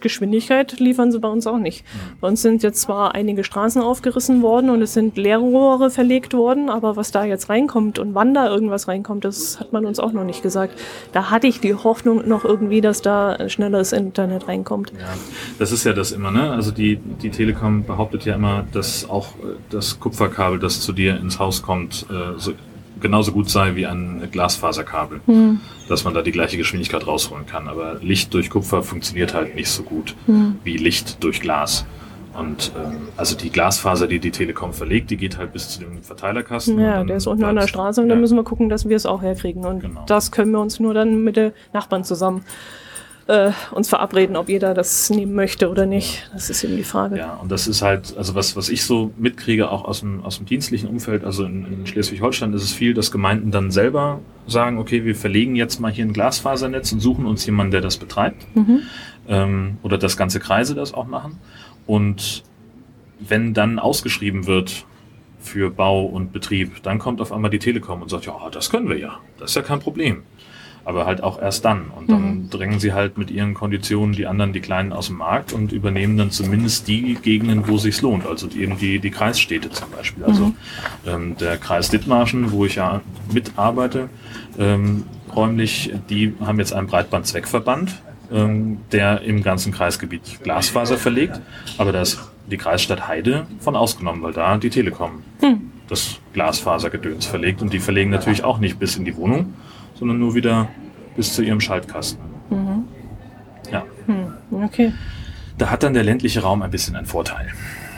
Geschwindigkeit 0.00 0.78
liefern 0.80 1.12
sie 1.12 1.18
bei 1.18 1.28
uns 1.28 1.46
auch 1.46 1.58
nicht. 1.58 1.84
Bei 2.20 2.28
uns 2.28 2.42
sind 2.42 2.62
jetzt 2.62 2.80
zwar 2.80 3.14
einige 3.14 3.44
Straßen 3.44 3.82
aufgerissen 3.82 4.42
worden 4.42 4.70
und 4.70 4.82
es 4.82 4.94
sind 4.94 5.16
Leerrohre 5.16 5.90
verlegt 5.90 6.34
worden, 6.34 6.68
aber 6.70 6.96
was 6.96 7.10
da 7.10 7.24
jetzt 7.24 7.48
reinkommt 7.48 7.98
und 7.98 8.14
wann 8.14 8.34
da 8.34 8.48
irgendwas 8.48 8.88
reinkommt, 8.88 9.24
das 9.24 9.60
hat 9.60 9.72
man 9.72 9.84
uns 9.86 10.00
auch 10.00 10.12
noch 10.12 10.24
nicht 10.24 10.42
gesagt. 10.42 10.78
Da 11.12 11.30
hatte 11.30 11.46
ich 11.46 11.60
die 11.60 11.74
Hoffnung 11.74 12.28
noch 12.28 12.44
irgendwie, 12.44 12.80
dass 12.80 13.02
da 13.02 13.48
schnelleres 13.48 13.92
Internet 13.92 14.48
reinkommt. 14.48 14.92
Ja, 14.98 15.14
das 15.58 15.72
ist 15.72 15.84
ja 15.84 15.92
das 15.92 16.12
immer, 16.12 16.30
ne? 16.30 16.50
Also 16.50 16.70
die, 16.70 16.96
die 16.96 17.30
Telekom 17.30 17.84
behauptet 17.84 18.24
ja 18.24 18.34
immer, 18.34 18.64
dass 18.72 19.08
auch 19.08 19.28
äh, 19.36 19.56
das 19.70 20.00
Kupferkabel, 20.00 20.58
das 20.58 20.80
zu 20.80 20.92
dir 20.92 21.16
ins 21.18 21.38
Haus 21.38 21.62
kommt, 21.62 22.06
äh, 22.10 22.38
so 22.38 22.52
genauso 23.00 23.32
gut 23.32 23.50
sei 23.50 23.74
wie 23.74 23.86
ein 23.86 24.28
Glasfaserkabel, 24.30 25.20
mhm. 25.26 25.60
dass 25.88 26.04
man 26.04 26.14
da 26.14 26.22
die 26.22 26.32
gleiche 26.32 26.56
Geschwindigkeit 26.56 27.06
rausholen 27.06 27.46
kann. 27.46 27.68
Aber 27.68 27.98
Licht 28.00 28.32
durch 28.34 28.50
Kupfer 28.50 28.82
funktioniert 28.82 29.34
halt 29.34 29.54
nicht 29.54 29.70
so 29.70 29.82
gut 29.82 30.14
mhm. 30.26 30.56
wie 30.64 30.76
Licht 30.76 31.22
durch 31.22 31.40
Glas. 31.40 31.86
Und 32.38 32.72
ähm, 32.76 33.08
also 33.16 33.36
die 33.36 33.50
Glasfaser, 33.50 34.06
die 34.06 34.20
die 34.20 34.30
Telekom 34.30 34.72
verlegt, 34.72 35.10
die 35.10 35.16
geht 35.16 35.38
halt 35.38 35.52
bis 35.52 35.70
zu 35.70 35.80
dem 35.80 36.02
Verteilerkasten. 36.02 36.78
Ja, 36.78 37.02
der 37.02 37.16
ist 37.16 37.26
unten 37.26 37.44
an 37.44 37.56
der 37.56 37.66
Straße 37.66 38.00
und 38.00 38.06
ja. 38.06 38.14
dann 38.14 38.20
müssen 38.20 38.36
wir 38.36 38.44
gucken, 38.44 38.68
dass 38.68 38.88
wir 38.88 38.96
es 38.96 39.06
auch 39.06 39.22
herkriegen. 39.22 39.64
Und 39.64 39.80
genau. 39.80 40.04
das 40.06 40.30
können 40.30 40.52
wir 40.52 40.60
uns 40.60 40.78
nur 40.78 40.94
dann 40.94 41.24
mit 41.24 41.36
den 41.36 41.52
Nachbarn 41.72 42.04
zusammen 42.04 42.44
äh, 43.28 43.52
uns 43.72 43.90
verabreden, 43.90 44.36
ob 44.36 44.48
jeder 44.48 44.74
das 44.74 45.10
nehmen 45.10 45.34
möchte 45.34 45.68
oder 45.68 45.86
nicht. 45.86 46.28
Das 46.32 46.48
ist 46.48 46.64
eben 46.64 46.76
die 46.76 46.82
Frage. 46.82 47.18
Ja, 47.18 47.34
und 47.34 47.52
das 47.52 47.66
ist 47.66 47.82
halt, 47.82 48.16
also 48.16 48.34
was, 48.34 48.56
was 48.56 48.70
ich 48.70 48.84
so 48.84 49.12
mitkriege, 49.18 49.70
auch 49.70 49.84
aus 49.84 50.00
dem, 50.00 50.24
aus 50.24 50.38
dem 50.38 50.46
dienstlichen 50.46 50.88
Umfeld, 50.88 51.24
also 51.24 51.44
in, 51.44 51.66
in 51.66 51.86
Schleswig-Holstein 51.86 52.54
ist 52.54 52.64
es 52.64 52.72
viel, 52.72 52.94
dass 52.94 53.12
Gemeinden 53.12 53.50
dann 53.50 53.70
selber 53.70 54.20
sagen, 54.46 54.78
okay, 54.78 55.04
wir 55.04 55.14
verlegen 55.14 55.56
jetzt 55.56 55.78
mal 55.78 55.92
hier 55.92 56.06
ein 56.06 56.14
Glasfasernetz 56.14 56.90
und 56.92 57.00
suchen 57.00 57.26
uns 57.26 57.44
jemanden, 57.44 57.72
der 57.72 57.82
das 57.82 57.98
betreibt. 57.98 58.46
Mhm. 58.56 58.80
Ähm, 59.28 59.76
oder 59.82 59.98
dass 59.98 60.16
ganze 60.16 60.40
Kreise 60.40 60.74
das 60.74 60.94
auch 60.94 61.06
machen. 61.06 61.38
Und 61.86 62.44
wenn 63.20 63.52
dann 63.52 63.78
ausgeschrieben 63.78 64.46
wird 64.46 64.86
für 65.38 65.70
Bau 65.70 66.06
und 66.06 66.32
Betrieb, 66.32 66.82
dann 66.82 66.98
kommt 66.98 67.20
auf 67.20 67.30
einmal 67.30 67.50
die 67.50 67.58
Telekom 67.58 68.00
und 68.00 68.08
sagt, 68.08 68.24
ja, 68.24 68.34
das 68.50 68.70
können 68.70 68.88
wir 68.88 68.98
ja. 68.98 69.20
Das 69.38 69.50
ist 69.50 69.56
ja 69.56 69.62
kein 69.62 69.80
Problem 69.80 70.22
aber 70.88 71.04
halt 71.04 71.22
auch 71.22 71.38
erst 71.38 71.66
dann. 71.66 71.90
Und 71.94 72.08
dann 72.08 72.22
mhm. 72.22 72.50
drängen 72.50 72.80
sie 72.80 72.94
halt 72.94 73.18
mit 73.18 73.30
ihren 73.30 73.52
Konditionen 73.52 74.14
die 74.14 74.26
anderen, 74.26 74.54
die 74.54 74.60
Kleinen 74.60 74.94
aus 74.94 75.08
dem 75.08 75.18
Markt 75.18 75.52
und 75.52 75.70
übernehmen 75.70 76.16
dann 76.16 76.30
zumindest 76.30 76.88
die 76.88 77.14
Gegenden, 77.16 77.68
wo 77.68 77.76
sich's 77.76 78.00
lohnt. 78.00 78.26
Also 78.26 78.48
eben 78.56 78.78
die, 78.78 78.98
die 78.98 79.10
Kreisstädte 79.10 79.68
zum 79.68 79.90
Beispiel. 79.90 80.24
Also 80.24 80.46
mhm. 80.46 80.54
ähm, 81.06 81.36
der 81.36 81.58
Kreis 81.58 81.90
Dithmarschen, 81.90 82.52
wo 82.52 82.64
ich 82.64 82.76
ja 82.76 83.02
mitarbeite, 83.30 84.08
ähm, 84.58 85.04
räumlich, 85.36 85.92
die 86.08 86.34
haben 86.40 86.58
jetzt 86.58 86.72
einen 86.72 86.86
Breitbandzweckverband, 86.86 88.00
ähm, 88.32 88.78
der 88.90 89.20
im 89.20 89.42
ganzen 89.42 89.72
Kreisgebiet 89.74 90.42
Glasfaser 90.42 90.96
verlegt. 90.96 91.38
Aber 91.76 91.92
da 91.92 92.00
ist 92.00 92.18
die 92.50 92.56
Kreisstadt 92.56 93.06
Heide 93.06 93.46
von 93.60 93.76
ausgenommen, 93.76 94.22
weil 94.22 94.32
da 94.32 94.56
die 94.56 94.70
Telekom 94.70 95.22
mhm. 95.42 95.70
das 95.86 96.18
Glasfasergedöns 96.32 97.26
verlegt. 97.26 97.60
Und 97.60 97.74
die 97.74 97.78
verlegen 97.78 98.08
natürlich 98.08 98.42
auch 98.42 98.58
nicht 98.58 98.78
bis 98.78 98.96
in 98.96 99.04
die 99.04 99.16
Wohnung, 99.18 99.52
sondern 99.98 100.18
nur 100.18 100.34
wieder 100.34 100.68
bis 101.16 101.34
zu 101.34 101.42
ihrem 101.42 101.60
Schaltkasten. 101.60 102.22
Mhm. 102.50 102.84
Ja. 103.70 103.84
Mhm. 104.06 104.62
Okay. 104.64 104.92
Da 105.58 105.70
hat 105.70 105.82
dann 105.82 105.94
der 105.94 106.04
ländliche 106.04 106.40
Raum 106.40 106.62
ein 106.62 106.70
bisschen 106.70 106.96
einen 106.96 107.06
Vorteil. 107.06 107.52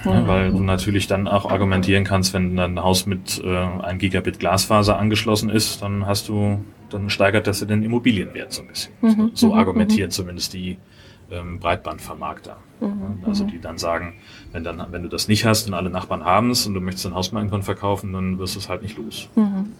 Mhm. 0.05 0.27
Weil 0.27 0.51
du 0.51 0.61
natürlich 0.61 1.07
dann 1.07 1.29
auch 1.29 1.51
argumentieren 1.51 2.05
kannst, 2.05 2.33
wenn 2.33 2.57
dein 2.57 2.83
Haus 2.83 3.05
mit 3.05 3.43
äh, 3.45 3.57
1 3.57 4.01
Gigabit 4.01 4.39
Glasfaser 4.39 4.99
angeschlossen 4.99 5.51
ist, 5.51 5.83
dann 5.83 6.07
hast 6.07 6.29
du, 6.29 6.65
dann 6.89 7.11
steigert 7.11 7.47
das 7.47 7.61
ja 7.61 7.67
den 7.67 7.83
Immobilienwert 7.83 8.53
so 8.53 8.63
ein 8.63 8.69
bisschen. 8.69 8.93
Mhm. 9.03 9.31
So, 9.35 9.49
so 9.49 9.53
mhm. 9.53 9.59
argumentieren 9.59 10.11
zumindest 10.11 10.55
die 10.55 10.79
ähm, 11.31 11.59
Breitbandvermarkter. 11.59 12.57
Mhm. 12.81 13.23
Also 13.27 13.45
die 13.45 13.61
dann 13.61 13.77
sagen, 13.77 14.15
wenn, 14.53 14.65
dann, 14.65 14.83
wenn 14.91 15.03
du 15.03 15.09
das 15.11 15.29
nicht 15.29 15.45
hast 15.45 15.69
und 15.69 15.75
alle 15.75 15.91
Nachbarn 15.91 16.25
haben 16.25 16.51
es 16.51 16.67
und 16.67 16.73
du 16.73 16.81
möchtest 16.81 17.05
dein 17.05 17.15
Haus 17.15 17.31
mal 17.33 17.41
irgendwann 17.41 17.63
verkaufen, 17.63 18.15
dann 18.15 18.39
wirst 18.39 18.55
du 18.55 18.59
es 18.59 18.71
halt 18.71 18.83
nicht 18.83 18.97
los. 18.97 19.29
Mhm. 19.37 19.73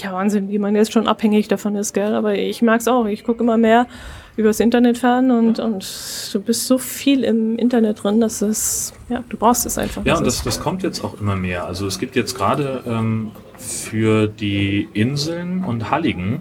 Ja, 0.00 0.12
Wahnsinn, 0.12 0.48
wie 0.50 0.58
man 0.58 0.74
jetzt 0.74 0.92
schon 0.92 1.06
abhängig 1.06 1.48
davon 1.48 1.76
ist, 1.76 1.92
gell? 1.94 2.14
Aber 2.14 2.34
ich 2.34 2.62
merke 2.62 2.80
es 2.80 2.88
auch. 2.88 3.06
Ich 3.06 3.24
gucke 3.24 3.42
immer 3.42 3.56
mehr 3.56 3.86
übers 4.36 4.58
Internet 4.58 4.98
fern 4.98 5.30
und, 5.30 5.60
und 5.60 5.86
du 6.32 6.40
bist 6.40 6.66
so 6.66 6.78
viel 6.78 7.22
im 7.22 7.56
Internet 7.56 8.02
drin, 8.02 8.20
dass 8.20 8.42
es, 8.42 8.92
ja, 9.08 9.22
du 9.28 9.36
brauchst 9.36 9.64
es 9.64 9.78
einfach. 9.78 10.04
Ja, 10.04 10.18
und 10.18 10.26
das, 10.26 10.42
das 10.42 10.58
kommt 10.58 10.82
jetzt 10.82 11.04
auch 11.04 11.20
immer 11.20 11.36
mehr. 11.36 11.66
Also 11.66 11.86
es 11.86 12.00
gibt 12.00 12.16
jetzt 12.16 12.34
gerade 12.36 12.82
ähm, 12.86 13.30
für 13.56 14.26
die 14.26 14.88
Inseln 14.92 15.64
und 15.64 15.90
Halligen 15.90 16.40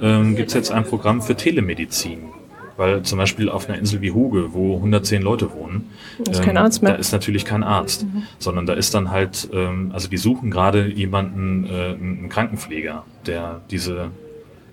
ähm, 0.00 0.36
gibt 0.36 0.48
es 0.48 0.54
jetzt 0.54 0.70
ein 0.70 0.84
Programm 0.84 1.22
für 1.22 1.34
Telemedizin. 1.34 2.30
Weil 2.76 3.02
zum 3.02 3.18
Beispiel 3.18 3.48
auf 3.48 3.68
einer 3.68 3.78
Insel 3.78 4.00
wie 4.00 4.10
Huge, 4.10 4.52
wo 4.52 4.76
110 4.76 5.22
Leute 5.22 5.52
wohnen, 5.52 5.90
ist 6.28 6.38
ähm, 6.38 6.44
kein 6.44 6.56
Arzt 6.56 6.82
mehr. 6.82 6.92
da 6.92 6.98
ist 6.98 7.12
natürlich 7.12 7.44
kein 7.44 7.62
Arzt, 7.62 8.04
mhm. 8.04 8.24
sondern 8.38 8.66
da 8.66 8.74
ist 8.74 8.94
dann 8.94 9.10
halt, 9.10 9.48
ähm, 9.52 9.90
also 9.92 10.08
die 10.08 10.16
suchen 10.16 10.50
gerade 10.50 10.88
jemanden, 10.88 11.66
äh, 11.66 11.94
einen 11.94 12.28
Krankenpfleger, 12.28 13.04
der 13.26 13.60
diese 13.70 14.10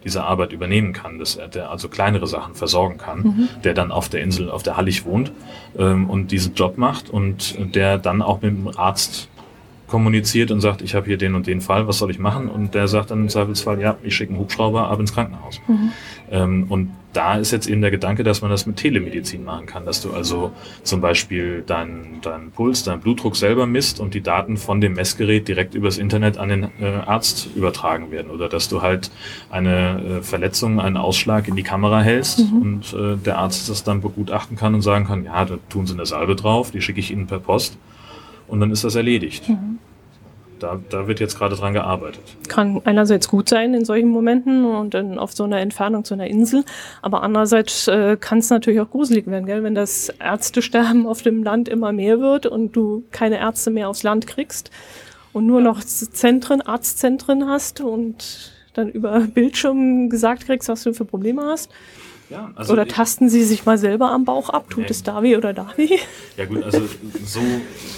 diese 0.03 0.23
Arbeit 0.23 0.51
übernehmen 0.51 0.93
kann, 0.93 1.19
dass 1.19 1.35
er 1.35 1.47
der 1.47 1.69
also 1.69 1.87
kleinere 1.87 2.27
Sachen 2.27 2.55
versorgen 2.55 2.97
kann, 2.97 3.19
mhm. 3.21 3.49
der 3.63 3.73
dann 3.73 3.91
auf 3.91 4.09
der 4.09 4.21
Insel, 4.21 4.49
auf 4.49 4.63
der 4.63 4.77
Hallig 4.77 5.05
wohnt 5.05 5.31
ähm, 5.77 6.09
und 6.09 6.31
diesen 6.31 6.55
Job 6.55 6.77
macht 6.77 7.09
und 7.09 7.75
der 7.75 7.97
dann 7.97 8.21
auch 8.21 8.41
mit 8.41 8.51
dem 8.51 8.67
Arzt 8.75 9.29
kommuniziert 9.91 10.49
und 10.49 10.61
sagt, 10.61 10.81
ich 10.81 10.95
habe 10.95 11.05
hier 11.05 11.17
den 11.17 11.35
und 11.35 11.45
den 11.45 11.61
Fall, 11.61 11.87
was 11.87 11.99
soll 11.99 12.09
ich 12.09 12.17
machen? 12.17 12.49
Und 12.49 12.73
der 12.73 12.87
sagt 12.87 13.11
dann 13.11 13.19
im 13.19 13.29
Zweifelsfall, 13.29 13.79
ja, 13.79 13.97
ich 14.01 14.15
schicke 14.15 14.31
einen 14.31 14.41
Hubschrauber 14.41 14.89
ab 14.89 14.99
ins 14.99 15.13
Krankenhaus. 15.13 15.61
Mhm. 15.67 15.91
Ähm, 16.31 16.65
und 16.69 16.91
da 17.13 17.35
ist 17.35 17.51
jetzt 17.51 17.67
eben 17.67 17.81
der 17.81 17.91
Gedanke, 17.91 18.23
dass 18.23 18.41
man 18.41 18.49
das 18.49 18.65
mit 18.65 18.77
Telemedizin 18.77 19.43
machen 19.43 19.65
kann, 19.65 19.85
dass 19.85 20.01
du 20.01 20.13
also 20.13 20.53
zum 20.83 21.01
Beispiel 21.01 21.61
deinen 21.61 22.19
dein 22.21 22.51
Puls, 22.51 22.83
deinen 22.83 23.01
Blutdruck 23.01 23.35
selber 23.35 23.65
misst 23.67 23.99
und 23.99 24.13
die 24.13 24.21
Daten 24.21 24.55
von 24.55 24.79
dem 24.79 24.93
Messgerät 24.93 25.45
direkt 25.47 25.75
übers 25.75 25.97
Internet 25.97 26.37
an 26.37 26.47
den 26.47 26.63
äh, 26.79 27.01
Arzt 27.05 27.49
übertragen 27.53 28.11
werden 28.11 28.31
oder 28.31 28.47
dass 28.47 28.69
du 28.69 28.81
halt 28.81 29.11
eine 29.49 30.19
äh, 30.19 30.21
Verletzung, 30.21 30.79
einen 30.79 30.95
Ausschlag 30.95 31.49
in 31.49 31.57
die 31.57 31.63
Kamera 31.63 32.01
hältst 32.01 32.39
mhm. 32.39 32.61
und 32.61 32.93
äh, 32.93 33.17
der 33.17 33.39
Arzt 33.39 33.69
das 33.69 33.83
dann 33.83 33.99
begutachten 33.99 34.55
kann 34.55 34.73
und 34.73 34.81
sagen 34.81 35.05
kann, 35.05 35.25
ja, 35.25 35.43
da 35.43 35.57
tun 35.69 35.85
sie 35.85 35.93
eine 35.93 36.05
Salbe 36.05 36.37
drauf, 36.37 36.71
die 36.71 36.81
schicke 36.81 37.01
ich 37.01 37.11
Ihnen 37.11 37.27
per 37.27 37.39
Post 37.39 37.77
und 38.51 38.59
dann 38.59 38.71
ist 38.71 38.83
das 38.83 38.95
erledigt. 38.95 39.49
Mhm. 39.49 39.79
Da, 40.59 40.79
da 40.89 41.07
wird 41.07 41.19
jetzt 41.19 41.39
gerade 41.39 41.55
dran 41.55 41.73
gearbeitet. 41.73 42.21
Kann 42.47 42.81
einerseits 42.85 43.27
gut 43.27 43.49
sein 43.49 43.73
in 43.73 43.83
solchen 43.83 44.09
Momenten 44.09 44.63
und 44.65 44.93
dann 44.93 45.17
auf 45.17 45.31
so 45.31 45.43
einer 45.43 45.59
Entfernung 45.59 46.03
zu 46.03 46.13
einer 46.13 46.27
Insel, 46.27 46.63
aber 47.01 47.23
andererseits 47.23 47.87
äh, 47.87 48.15
kann 48.19 48.37
es 48.37 48.51
natürlich 48.51 48.79
auch 48.79 48.91
gruselig 48.91 49.25
werden, 49.25 49.47
gell? 49.47 49.63
wenn 49.63 49.73
das 49.73 50.09
Ärztesterben 50.19 51.07
auf 51.07 51.23
dem 51.23 51.43
Land 51.43 51.67
immer 51.67 51.91
mehr 51.93 52.19
wird 52.19 52.45
und 52.45 52.75
du 52.75 53.03
keine 53.11 53.39
Ärzte 53.39 53.71
mehr 53.71 53.89
aufs 53.89 54.03
Land 54.03 54.27
kriegst 54.27 54.69
und 55.33 55.47
nur 55.47 55.61
noch 55.61 55.83
Zentren, 55.83 56.61
Arztzentren 56.61 57.47
hast 57.47 57.81
und 57.81 58.51
dann 58.73 58.89
über 58.89 59.19
Bildschirm 59.21 60.09
gesagt 60.09 60.45
kriegst, 60.45 60.69
was 60.69 60.83
du 60.83 60.93
für 60.93 61.05
Probleme 61.05 61.43
hast. 61.43 61.71
Ja, 62.31 62.49
also 62.55 62.71
oder 62.71 62.87
tasten 62.87 63.29
Sie 63.29 63.43
sich 63.43 63.65
mal 63.65 63.77
selber 63.77 64.09
am 64.11 64.23
Bauch 64.23 64.49
ab? 64.49 64.69
Tut 64.69 64.83
nee. 64.83 64.89
es 64.89 65.03
da 65.03 65.21
weh 65.21 65.35
oder 65.35 65.53
da 65.53 65.67
weh? 65.75 65.97
Ja 66.37 66.45
gut, 66.45 66.63
also 66.63 66.79
so 67.25 67.41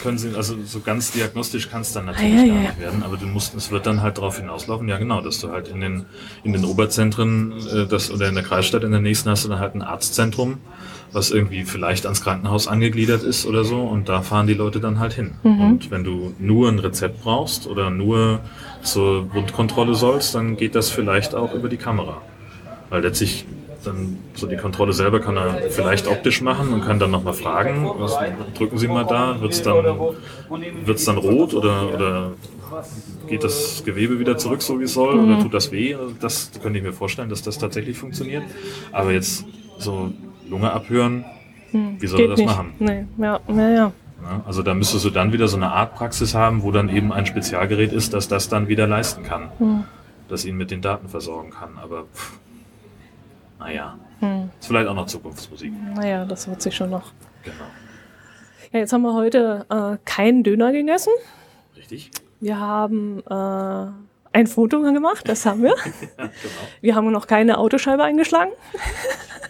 können 0.02 0.18
Sie, 0.18 0.36
also 0.36 0.56
so 0.66 0.80
ganz 0.80 1.12
diagnostisch 1.12 1.70
kann 1.70 1.82
es 1.82 1.94
dann 1.94 2.06
natürlich 2.06 2.40
ah, 2.40 2.44
ja, 2.44 2.54
gar 2.54 2.62
nicht 2.62 2.80
werden, 2.80 3.04
aber 3.04 3.18
du 3.18 3.28
musst, 3.28 3.54
es 3.54 3.70
wird 3.70 3.86
dann 3.86 4.02
halt 4.02 4.18
darauf 4.18 4.40
hinauslaufen, 4.40 4.88
ja 4.90 4.98
genau, 4.98 5.22
dass 5.22 5.40
du 5.40 5.52
halt 5.52 5.68
in 5.68 5.82
den, 5.82 6.06
in 6.44 6.52
den 6.52 6.66
Oberzentren 6.66 7.54
äh, 7.68 7.86
das, 7.86 8.10
oder 8.10 8.28
in 8.28 8.34
der 8.34 8.44
Kreisstadt 8.44 8.84
in 8.84 8.90
der 8.90 9.02
nächsten 9.02 9.30
hast 9.30 9.46
du 9.46 9.50
dann 9.50 9.60
halt 9.60 9.76
ein 9.76 9.84
Arztzentrum, 9.84 10.58
was 11.12 11.30
irgendwie 11.30 11.64
vielleicht 11.64 12.06
ans 12.06 12.24
Krankenhaus 12.24 12.68
angegliedert 12.68 13.22
ist 13.22 13.46
oder 13.46 13.64
so 13.64 13.82
und 13.82 14.10
da 14.10 14.24
fahren 14.24 14.48
die 14.48 14.56
Leute 14.56 14.80
dann 14.80 14.98
halt 14.98 15.14
hin. 15.14 15.36
Mhm. 15.44 15.62
Und 15.62 15.92
wenn 15.92 16.04
du 16.04 16.34
nur 16.40 16.70
ein 16.70 16.80
Rezept 16.80 17.22
brauchst 17.22 17.68
oder 17.68 17.92
nur 17.92 18.40
zur 18.82 19.32
Wundkontrolle 19.32 19.94
sollst, 19.94 20.34
dann 20.34 20.58
geht 20.58 20.74
das 20.74 20.90
vielleicht 20.90 21.36
auch 21.36 21.54
über 21.54 21.70
die 21.70 21.78
Kamera. 21.78 22.20
Weil 22.90 23.04
letztlich 23.04 23.46
dann 23.84 24.20
so 24.34 24.48
die 24.48 24.58
Kontrolle 24.58 24.94
selber 24.94 25.20
kann 25.20 25.38
er 25.38 25.70
vielleicht 25.70 26.08
optisch 26.08 26.42
machen 26.42 26.74
und 26.74 26.82
kann 26.82 27.00
dann 27.00 27.12
nochmal 27.12 27.34
fragen, 27.34 27.90
was, 27.98 28.18
drücken 28.58 28.78
Sie 28.78 28.88
mal 28.88 29.06
da, 29.06 29.40
wird 29.42 29.54
es 29.54 29.62
dann, 29.62 29.84
wird's 30.86 31.06
dann 31.06 31.18
rot 31.18 31.54
oder, 31.54 31.94
oder 31.94 32.32
geht 33.28 33.44
das 33.44 33.84
Gewebe 33.86 34.20
wieder 34.20 34.38
zurück, 34.38 34.62
so 34.62 34.80
wie 34.80 34.84
es 34.84 34.94
soll, 34.94 35.16
mhm. 35.16 35.34
oder 35.34 35.44
tut 35.44 35.54
das 35.54 35.72
weh? 35.72 35.96
Das 36.20 36.52
könnte 36.62 36.80
ich 36.80 36.86
mir 36.86 36.94
vorstellen, 36.94 37.30
dass 37.30 37.42
das 37.42 37.58
tatsächlich 37.58 37.98
funktioniert. 37.98 38.44
Aber 38.92 39.12
jetzt 39.12 39.46
so 39.78 40.12
Lunge 40.50 40.72
abhören, 40.72 41.26
mhm. 41.72 41.98
wie 42.00 42.08
soll 42.08 42.22
er 42.22 42.28
das 42.30 42.40
nicht. 42.40 42.48
machen? 42.48 42.74
Nee, 42.80 43.06
ja, 43.18 43.40
ja, 43.48 43.70
ja. 43.70 43.92
Also 44.46 44.64
da 44.64 44.74
müsstest 44.74 45.04
du 45.04 45.10
dann 45.10 45.34
wieder 45.34 45.48
so 45.48 45.58
eine 45.58 45.72
Art 45.72 45.96
Praxis 45.96 46.34
haben, 46.34 46.64
wo 46.64 46.72
dann 46.72 46.90
eben 46.90 47.12
ein 47.12 47.26
Spezialgerät 47.26 47.92
ist, 47.92 48.14
das 48.14 48.28
das 48.30 48.48
dann 48.48 48.68
wieder 48.70 48.88
leisten 48.88 49.24
kann. 49.24 49.50
Mhm. 49.60 49.84
Das 50.30 50.46
ihn 50.46 50.56
mit 50.56 50.72
den 50.72 50.82
Daten 50.82 51.10
versorgen 51.10 51.50
kann. 51.50 51.78
Aber 51.82 52.04
pff, 52.14 52.40
naja, 53.64 53.98
hm. 54.20 54.50
ist 54.60 54.68
vielleicht 54.68 54.88
auch 54.88 54.94
noch 54.94 55.06
Zukunftsmusik. 55.06 55.72
Naja, 55.96 56.26
das 56.26 56.50
wird 56.50 56.62
sich 56.62 56.76
schon 56.76 56.90
noch. 56.90 57.14
Genau. 57.44 57.64
Ja, 58.74 58.80
jetzt 58.80 58.92
haben 58.92 59.04
wir 59.04 59.14
heute 59.14 59.66
äh, 59.70 59.98
keinen 60.04 60.44
Döner 60.44 60.74
gegessen. 60.74 61.14
Richtig. 61.78 62.12
Wir 62.42 62.60
haben 62.60 63.24
äh, 63.30 64.38
ein 64.38 64.48
Foto 64.48 64.82
gemacht, 64.82 65.30
das 65.30 65.46
haben 65.46 65.64
wir. 65.64 65.70
ja, 66.18 66.26
genau. 66.26 66.32
Wir 66.82 66.96
haben 66.96 67.12
noch 67.12 67.26
keine 67.26 67.58
Autoscheibe 67.58 68.04
eingeschlagen. 68.04 68.52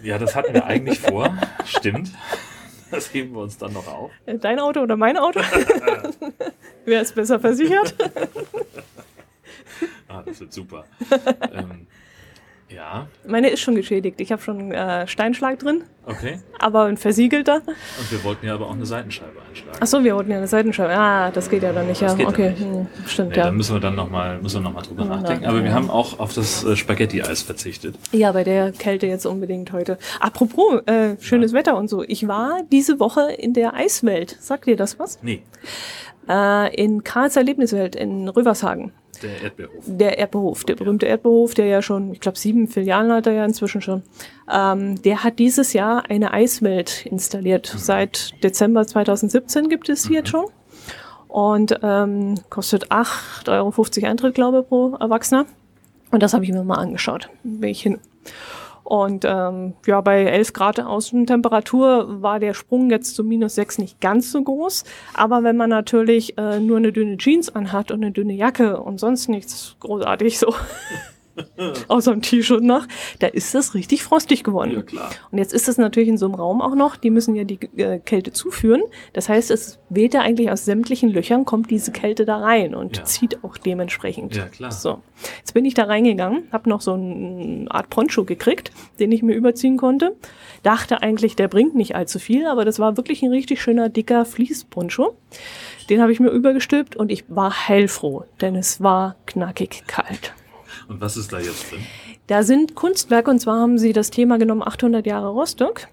ja, 0.02 0.16
das 0.18 0.36
hatten 0.36 0.54
wir 0.54 0.64
eigentlich 0.64 1.00
vor. 1.00 1.36
Stimmt. 1.64 2.12
Das 2.92 3.12
heben 3.12 3.34
wir 3.34 3.40
uns 3.40 3.58
dann 3.58 3.72
noch 3.72 3.88
auf. 3.88 4.12
Äh, 4.26 4.38
dein 4.38 4.60
Auto 4.60 4.80
oder 4.80 4.96
mein 4.96 5.16
Auto? 5.16 5.40
Wer 6.84 7.00
ist 7.02 7.16
besser 7.16 7.40
versichert? 7.40 7.96
ah, 10.06 10.22
das 10.24 10.38
wird 10.38 10.52
super. 10.52 10.84
ähm, 11.52 11.88
ja. 12.74 13.06
Meine 13.26 13.48
ist 13.48 13.60
schon 13.60 13.74
geschädigt. 13.74 14.20
Ich 14.20 14.32
habe 14.32 14.42
schon 14.42 14.72
äh, 14.72 15.06
Steinschlag 15.06 15.58
drin. 15.58 15.84
Okay. 16.06 16.40
Aber 16.58 16.84
ein 16.84 16.96
versiegelter. 16.96 17.62
Und 17.66 18.12
wir 18.12 18.22
wollten 18.24 18.46
ja 18.46 18.54
aber 18.54 18.66
auch 18.66 18.74
eine 18.74 18.84
Seitenscheibe 18.84 19.40
einschlagen. 19.48 19.78
Achso, 19.80 20.04
wir 20.04 20.14
wollten 20.14 20.30
ja 20.30 20.36
eine 20.36 20.48
Seitenscheibe. 20.48 20.92
Ah, 20.92 21.30
das 21.30 21.48
geht 21.48 21.62
ja 21.62 21.72
dann 21.72 21.86
nicht. 21.86 22.02
Das 22.02 22.18
ja, 22.18 22.28
okay. 22.28 22.54
Hm, 22.56 22.86
stimmt, 23.06 23.30
nee, 23.30 23.36
ja. 23.36 23.44
Da 23.44 23.52
müssen 23.52 23.74
wir 23.74 23.80
dann 23.80 23.94
nochmal 23.94 24.38
noch 24.38 24.82
drüber 24.82 25.04
ja, 25.04 25.08
nachdenken. 25.08 25.46
Aber 25.46 25.58
ja. 25.58 25.64
wir 25.64 25.72
haben 25.72 25.88
auch 25.88 26.18
auf 26.18 26.34
das 26.34 26.64
äh, 26.64 26.76
Spaghetti-Eis 26.76 27.42
verzichtet. 27.42 27.96
Ja, 28.12 28.32
bei 28.32 28.44
der 28.44 28.72
Kälte 28.72 29.06
jetzt 29.06 29.24
unbedingt 29.24 29.72
heute. 29.72 29.98
Apropos, 30.20 30.82
äh, 30.86 31.16
schönes 31.20 31.52
ja. 31.52 31.58
Wetter 31.58 31.76
und 31.76 31.88
so. 31.88 32.02
Ich 32.02 32.28
war 32.28 32.60
diese 32.70 33.00
Woche 33.00 33.32
in 33.32 33.54
der 33.54 33.74
Eiswelt. 33.74 34.36
Sagt 34.40 34.66
dir 34.66 34.76
das 34.76 34.98
was? 34.98 35.18
Nee. 35.22 35.42
Äh, 36.28 36.74
in 36.74 37.04
Karls 37.04 37.36
Erlebniswelt 37.36 37.96
in 37.96 38.28
Rövershagen. 38.28 38.92
Der 39.24 39.42
Erdbeerhof. 39.42 39.84
Der 39.86 40.18
Erdbeerhof, 40.18 40.64
der 40.64 40.74
berühmte 40.74 41.06
Erdbeerhof, 41.06 41.54
der 41.54 41.66
ja 41.66 41.82
schon, 41.82 42.12
ich 42.12 42.20
glaube, 42.20 42.38
sieben 42.38 42.68
Filialen 42.68 43.10
hat 43.10 43.26
er 43.26 43.32
ja 43.32 43.44
inzwischen 43.44 43.80
schon. 43.80 44.02
Ähm, 44.52 45.00
der 45.02 45.24
hat 45.24 45.38
dieses 45.38 45.72
Jahr 45.72 46.04
eine 46.10 46.32
Eiswelt 46.32 47.06
installiert. 47.06 47.72
Mhm. 47.72 47.78
Seit 47.78 48.44
Dezember 48.44 48.86
2017 48.86 49.68
gibt 49.68 49.88
es 49.88 50.06
hier 50.06 50.20
mhm. 50.20 50.26
schon. 50.26 50.44
Und 51.28 51.78
ähm, 51.82 52.36
kostet 52.50 52.92
8,50 52.92 53.48
Euro 53.48 54.08
Eintritt, 54.10 54.34
glaube 54.34 54.60
ich, 54.60 54.68
pro 54.68 54.94
Erwachsener. 55.00 55.46
Und 56.10 56.22
das 56.22 56.34
habe 56.34 56.44
ich 56.44 56.52
mir 56.52 56.62
mal 56.62 56.76
angeschaut. 56.76 57.28
Bin 57.42 57.70
ich 57.70 57.82
hin. 57.82 57.98
Und 58.84 59.24
ähm, 59.26 59.72
ja, 59.86 60.02
bei 60.02 60.24
11 60.24 60.52
Grad 60.52 60.78
Außentemperatur 60.78 62.22
war 62.22 62.38
der 62.38 62.52
Sprung 62.52 62.90
jetzt 62.90 63.16
zu 63.16 63.24
minus 63.24 63.54
6 63.54 63.78
nicht 63.78 64.00
ganz 64.00 64.30
so 64.30 64.42
groß. 64.42 64.84
Aber 65.14 65.42
wenn 65.42 65.56
man 65.56 65.70
natürlich 65.70 66.36
äh, 66.36 66.60
nur 66.60 66.76
eine 66.76 66.92
dünne 66.92 67.16
Jeans 67.16 67.54
anhat 67.54 67.90
und 67.90 68.02
eine 68.02 68.12
dünne 68.12 68.34
Jacke 68.34 68.78
und 68.80 69.00
sonst 69.00 69.28
nichts 69.28 69.76
großartig 69.80 70.38
so 70.38 70.54
außer 71.88 72.12
dem 72.12 72.22
T-Shirt 72.22 72.62
noch, 72.62 72.86
da 73.18 73.26
ist 73.26 73.54
das 73.54 73.74
richtig 73.74 74.02
frostig 74.02 74.44
geworden. 74.44 74.72
Ja, 74.72 74.82
klar. 74.82 75.10
Und 75.30 75.38
jetzt 75.38 75.52
ist 75.52 75.68
das 75.68 75.78
natürlich 75.78 76.08
in 76.08 76.18
so 76.18 76.26
einem 76.26 76.34
Raum 76.34 76.62
auch 76.62 76.74
noch, 76.74 76.96
die 76.96 77.10
müssen 77.10 77.34
ja 77.34 77.44
die 77.44 77.58
äh, 77.76 77.98
Kälte 77.98 78.32
zuführen. 78.32 78.82
Das 79.12 79.28
heißt, 79.28 79.50
es 79.50 79.78
weht 79.88 80.14
ja 80.14 80.20
eigentlich 80.20 80.50
aus 80.50 80.64
sämtlichen 80.64 81.10
Löchern, 81.10 81.44
kommt 81.44 81.70
diese 81.70 81.92
Kälte 81.92 82.24
da 82.24 82.38
rein 82.38 82.74
und 82.74 82.98
ja. 82.98 83.04
zieht 83.04 83.42
auch 83.44 83.56
dementsprechend. 83.56 84.36
Ja, 84.36 84.46
klar. 84.46 84.72
So. 84.72 85.00
Jetzt 85.38 85.54
bin 85.54 85.64
ich 85.64 85.74
da 85.74 85.84
reingegangen, 85.84 86.44
habe 86.52 86.68
noch 86.68 86.80
so 86.80 86.94
eine 86.94 87.66
Art 87.68 87.90
Poncho 87.90 88.24
gekriegt, 88.24 88.70
den 88.98 89.12
ich 89.12 89.22
mir 89.22 89.34
überziehen 89.34 89.76
konnte. 89.76 90.16
Dachte 90.62 91.02
eigentlich, 91.02 91.36
der 91.36 91.48
bringt 91.48 91.74
nicht 91.74 91.94
allzu 91.94 92.18
viel, 92.18 92.46
aber 92.46 92.64
das 92.64 92.78
war 92.78 92.96
wirklich 92.96 93.22
ein 93.22 93.30
richtig 93.30 93.60
schöner, 93.60 93.88
dicker 93.88 94.24
Fließponcho. 94.24 95.16
Den 95.90 96.00
habe 96.00 96.12
ich 96.12 96.20
mir 96.20 96.30
übergestülpt 96.30 96.96
und 96.96 97.10
ich 97.10 97.24
war 97.28 97.68
heilfroh, 97.68 98.24
denn 98.40 98.56
es 98.56 98.80
war 98.80 99.16
knackig 99.26 99.84
kalt. 99.86 100.32
Und 100.88 101.00
was 101.00 101.16
ist 101.16 101.32
da 101.32 101.38
jetzt 101.38 101.70
drin? 101.70 101.80
Da 102.26 102.42
sind 102.42 102.74
Kunstwerke 102.74 103.30
und 103.30 103.38
zwar 103.38 103.60
haben 103.60 103.78
sie 103.78 103.92
das 103.92 104.10
Thema 104.10 104.38
genommen 104.38 104.62
800 104.62 105.06
Jahre 105.06 105.28
Rostock. 105.28 105.88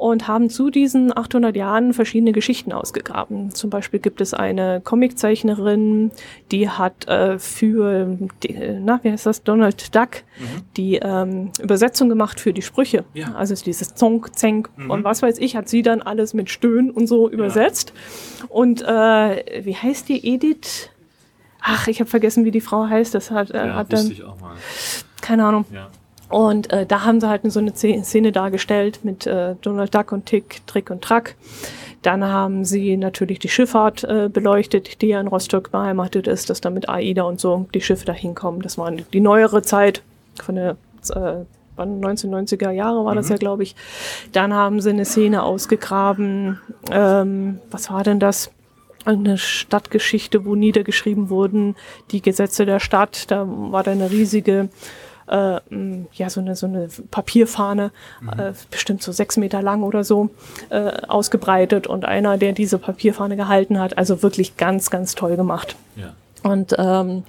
und 0.00 0.26
haben 0.26 0.48
zu 0.48 0.70
diesen 0.70 1.14
800 1.14 1.54
Jahren 1.54 1.92
verschiedene 1.92 2.32
Geschichten 2.32 2.72
ausgegraben. 2.72 3.54
Zum 3.54 3.68
Beispiel 3.68 4.00
gibt 4.00 4.22
es 4.22 4.32
eine 4.32 4.80
Comiczeichnerin, 4.80 6.10
die 6.50 6.70
hat 6.70 7.06
äh, 7.06 7.38
für, 7.38 8.16
die, 8.42 8.78
na, 8.80 9.00
wie 9.02 9.10
heißt 9.10 9.26
das, 9.26 9.42
Donald 9.42 9.94
Duck, 9.94 10.22
mhm. 10.38 10.62
die 10.78 10.96
ähm, 10.96 11.50
Übersetzung 11.62 12.08
gemacht 12.08 12.40
für 12.40 12.54
die 12.54 12.62
Sprüche. 12.62 13.04
Ja. 13.12 13.34
Also 13.34 13.54
dieses 13.54 13.94
Zonk, 13.94 14.34
Zenk 14.38 14.70
mhm. 14.78 14.90
und 14.90 15.04
was 15.04 15.20
weiß 15.20 15.36
ich, 15.36 15.54
hat 15.54 15.68
sie 15.68 15.82
dann 15.82 16.00
alles 16.00 16.32
mit 16.32 16.48
Stöhn 16.48 16.90
und 16.90 17.06
so 17.06 17.28
übersetzt. 17.28 17.92
Ja. 18.38 18.46
Und 18.48 18.80
äh, 18.80 19.64
wie 19.66 19.76
heißt 19.76 20.08
die 20.08 20.26
Edith? 20.26 20.88
Ach, 21.62 21.88
ich 21.88 22.00
habe 22.00 22.08
vergessen, 22.08 22.44
wie 22.44 22.50
die 22.50 22.60
Frau 22.60 22.86
heißt. 22.86 23.14
Das 23.14 23.30
hat, 23.30 23.50
äh, 23.50 23.66
ja, 23.66 23.74
hat 23.74 23.92
dann. 23.92 24.10
Ich 24.10 24.24
auch 24.24 24.40
mal. 24.40 24.54
Keine 25.20 25.44
Ahnung. 25.44 25.64
Ja. 25.72 25.88
Und 26.28 26.72
äh, 26.72 26.86
da 26.86 27.04
haben 27.04 27.20
sie 27.20 27.28
halt 27.28 27.42
so 27.50 27.58
eine 27.58 27.74
Szene 27.74 28.32
dargestellt 28.32 29.00
mit 29.02 29.26
äh, 29.26 29.56
Donald 29.62 29.94
Duck 29.94 30.12
und 30.12 30.26
Tick, 30.26 30.64
Trick 30.66 30.90
und 30.90 31.02
Track. 31.02 31.34
Dann 32.02 32.24
haben 32.24 32.64
sie 32.64 32.96
natürlich 32.96 33.40
die 33.40 33.48
Schifffahrt 33.48 34.04
äh, 34.04 34.30
beleuchtet, 34.32 35.02
die 35.02 35.08
ja 35.08 35.20
in 35.20 35.26
Rostock 35.26 35.70
beheimatet 35.70 36.28
ist, 36.28 36.48
dass 36.48 36.60
da 36.60 36.70
mit 36.70 36.88
AIDA 36.88 37.24
und 37.24 37.40
so 37.40 37.66
die 37.74 37.80
Schiffe 37.80 38.06
da 38.06 38.12
hinkommen. 38.12 38.62
Das 38.62 38.78
war 38.78 38.90
die 38.90 39.20
neuere 39.20 39.62
Zeit 39.62 40.02
von 40.40 40.54
der 40.54 40.76
äh, 41.14 41.44
1990er 41.76 42.70
Jahre 42.70 43.04
war 43.04 43.14
das 43.14 43.26
mhm. 43.26 43.32
ja, 43.32 43.36
glaube 43.38 43.62
ich. 43.62 43.74
Dann 44.32 44.52
haben 44.52 44.80
sie 44.80 44.90
eine 44.90 45.04
Szene 45.04 45.42
ausgegraben. 45.42 46.60
Ähm, 46.90 47.58
was 47.70 47.90
war 47.90 48.02
denn 48.02 48.20
das? 48.20 48.50
Eine 49.04 49.38
Stadtgeschichte, 49.38 50.44
wo 50.44 50.54
niedergeschrieben 50.54 51.30
wurden 51.30 51.76
die 52.10 52.20
Gesetze 52.20 52.66
der 52.66 52.80
Stadt. 52.80 53.30
Da 53.30 53.46
war 53.46 53.82
da 53.82 53.92
eine 53.92 54.10
riesige 54.10 54.68
äh, 55.30 55.60
ja, 56.12 56.28
so 56.28 56.40
eine, 56.40 56.56
so 56.56 56.66
eine 56.66 56.88
Papierfahne, 57.10 57.92
mhm. 58.20 58.28
äh, 58.28 58.52
bestimmt 58.70 59.02
so 59.02 59.12
sechs 59.12 59.36
Meter 59.36 59.62
lang 59.62 59.82
oder 59.82 60.04
so, 60.04 60.30
äh, 60.70 60.90
ausgebreitet 61.06 61.86
und 61.86 62.04
einer, 62.04 62.36
der 62.36 62.52
diese 62.52 62.78
Papierfahne 62.78 63.36
gehalten 63.36 63.78
hat, 63.78 63.96
also 63.96 64.22
wirklich 64.22 64.56
ganz, 64.56 64.90
ganz 64.90 65.14
toll 65.14 65.36
gemacht. 65.36 65.76
Ja. 65.96 66.14
Und 66.42 66.74
ähm, 66.78 67.22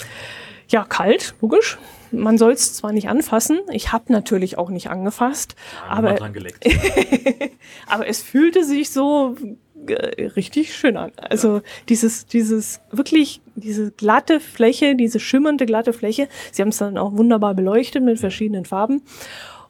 ja, 0.67 0.83
kalt, 0.83 1.35
logisch. 1.41 1.77
Man 2.13 2.37
soll 2.37 2.51
es 2.51 2.73
zwar 2.73 2.91
nicht 2.91 3.07
anfassen, 3.07 3.59
ich 3.71 3.93
habe 3.93 4.11
natürlich 4.11 4.57
auch 4.57 4.69
nicht 4.69 4.89
angefasst, 4.89 5.55
ja, 5.85 5.91
aber, 5.95 6.17
aber 7.87 8.07
es 8.07 8.21
fühlte 8.21 8.65
sich 8.65 8.91
so 8.91 9.37
äh, 9.87 10.25
richtig 10.35 10.73
schön 10.75 10.97
an. 10.97 11.11
Also 11.17 11.57
ja. 11.57 11.61
dieses, 11.89 12.25
dieses 12.25 12.81
wirklich, 12.91 13.41
diese 13.55 13.91
glatte 13.91 14.39
Fläche, 14.39 14.95
diese 14.95 15.19
schimmernde 15.19 15.65
glatte 15.65 15.93
Fläche. 15.93 16.27
Sie 16.51 16.61
haben 16.61 16.69
es 16.69 16.77
dann 16.77 16.97
auch 16.97 17.17
wunderbar 17.17 17.53
beleuchtet 17.53 18.03
mit 18.03 18.19
verschiedenen 18.19 18.65
Farben. 18.65 19.01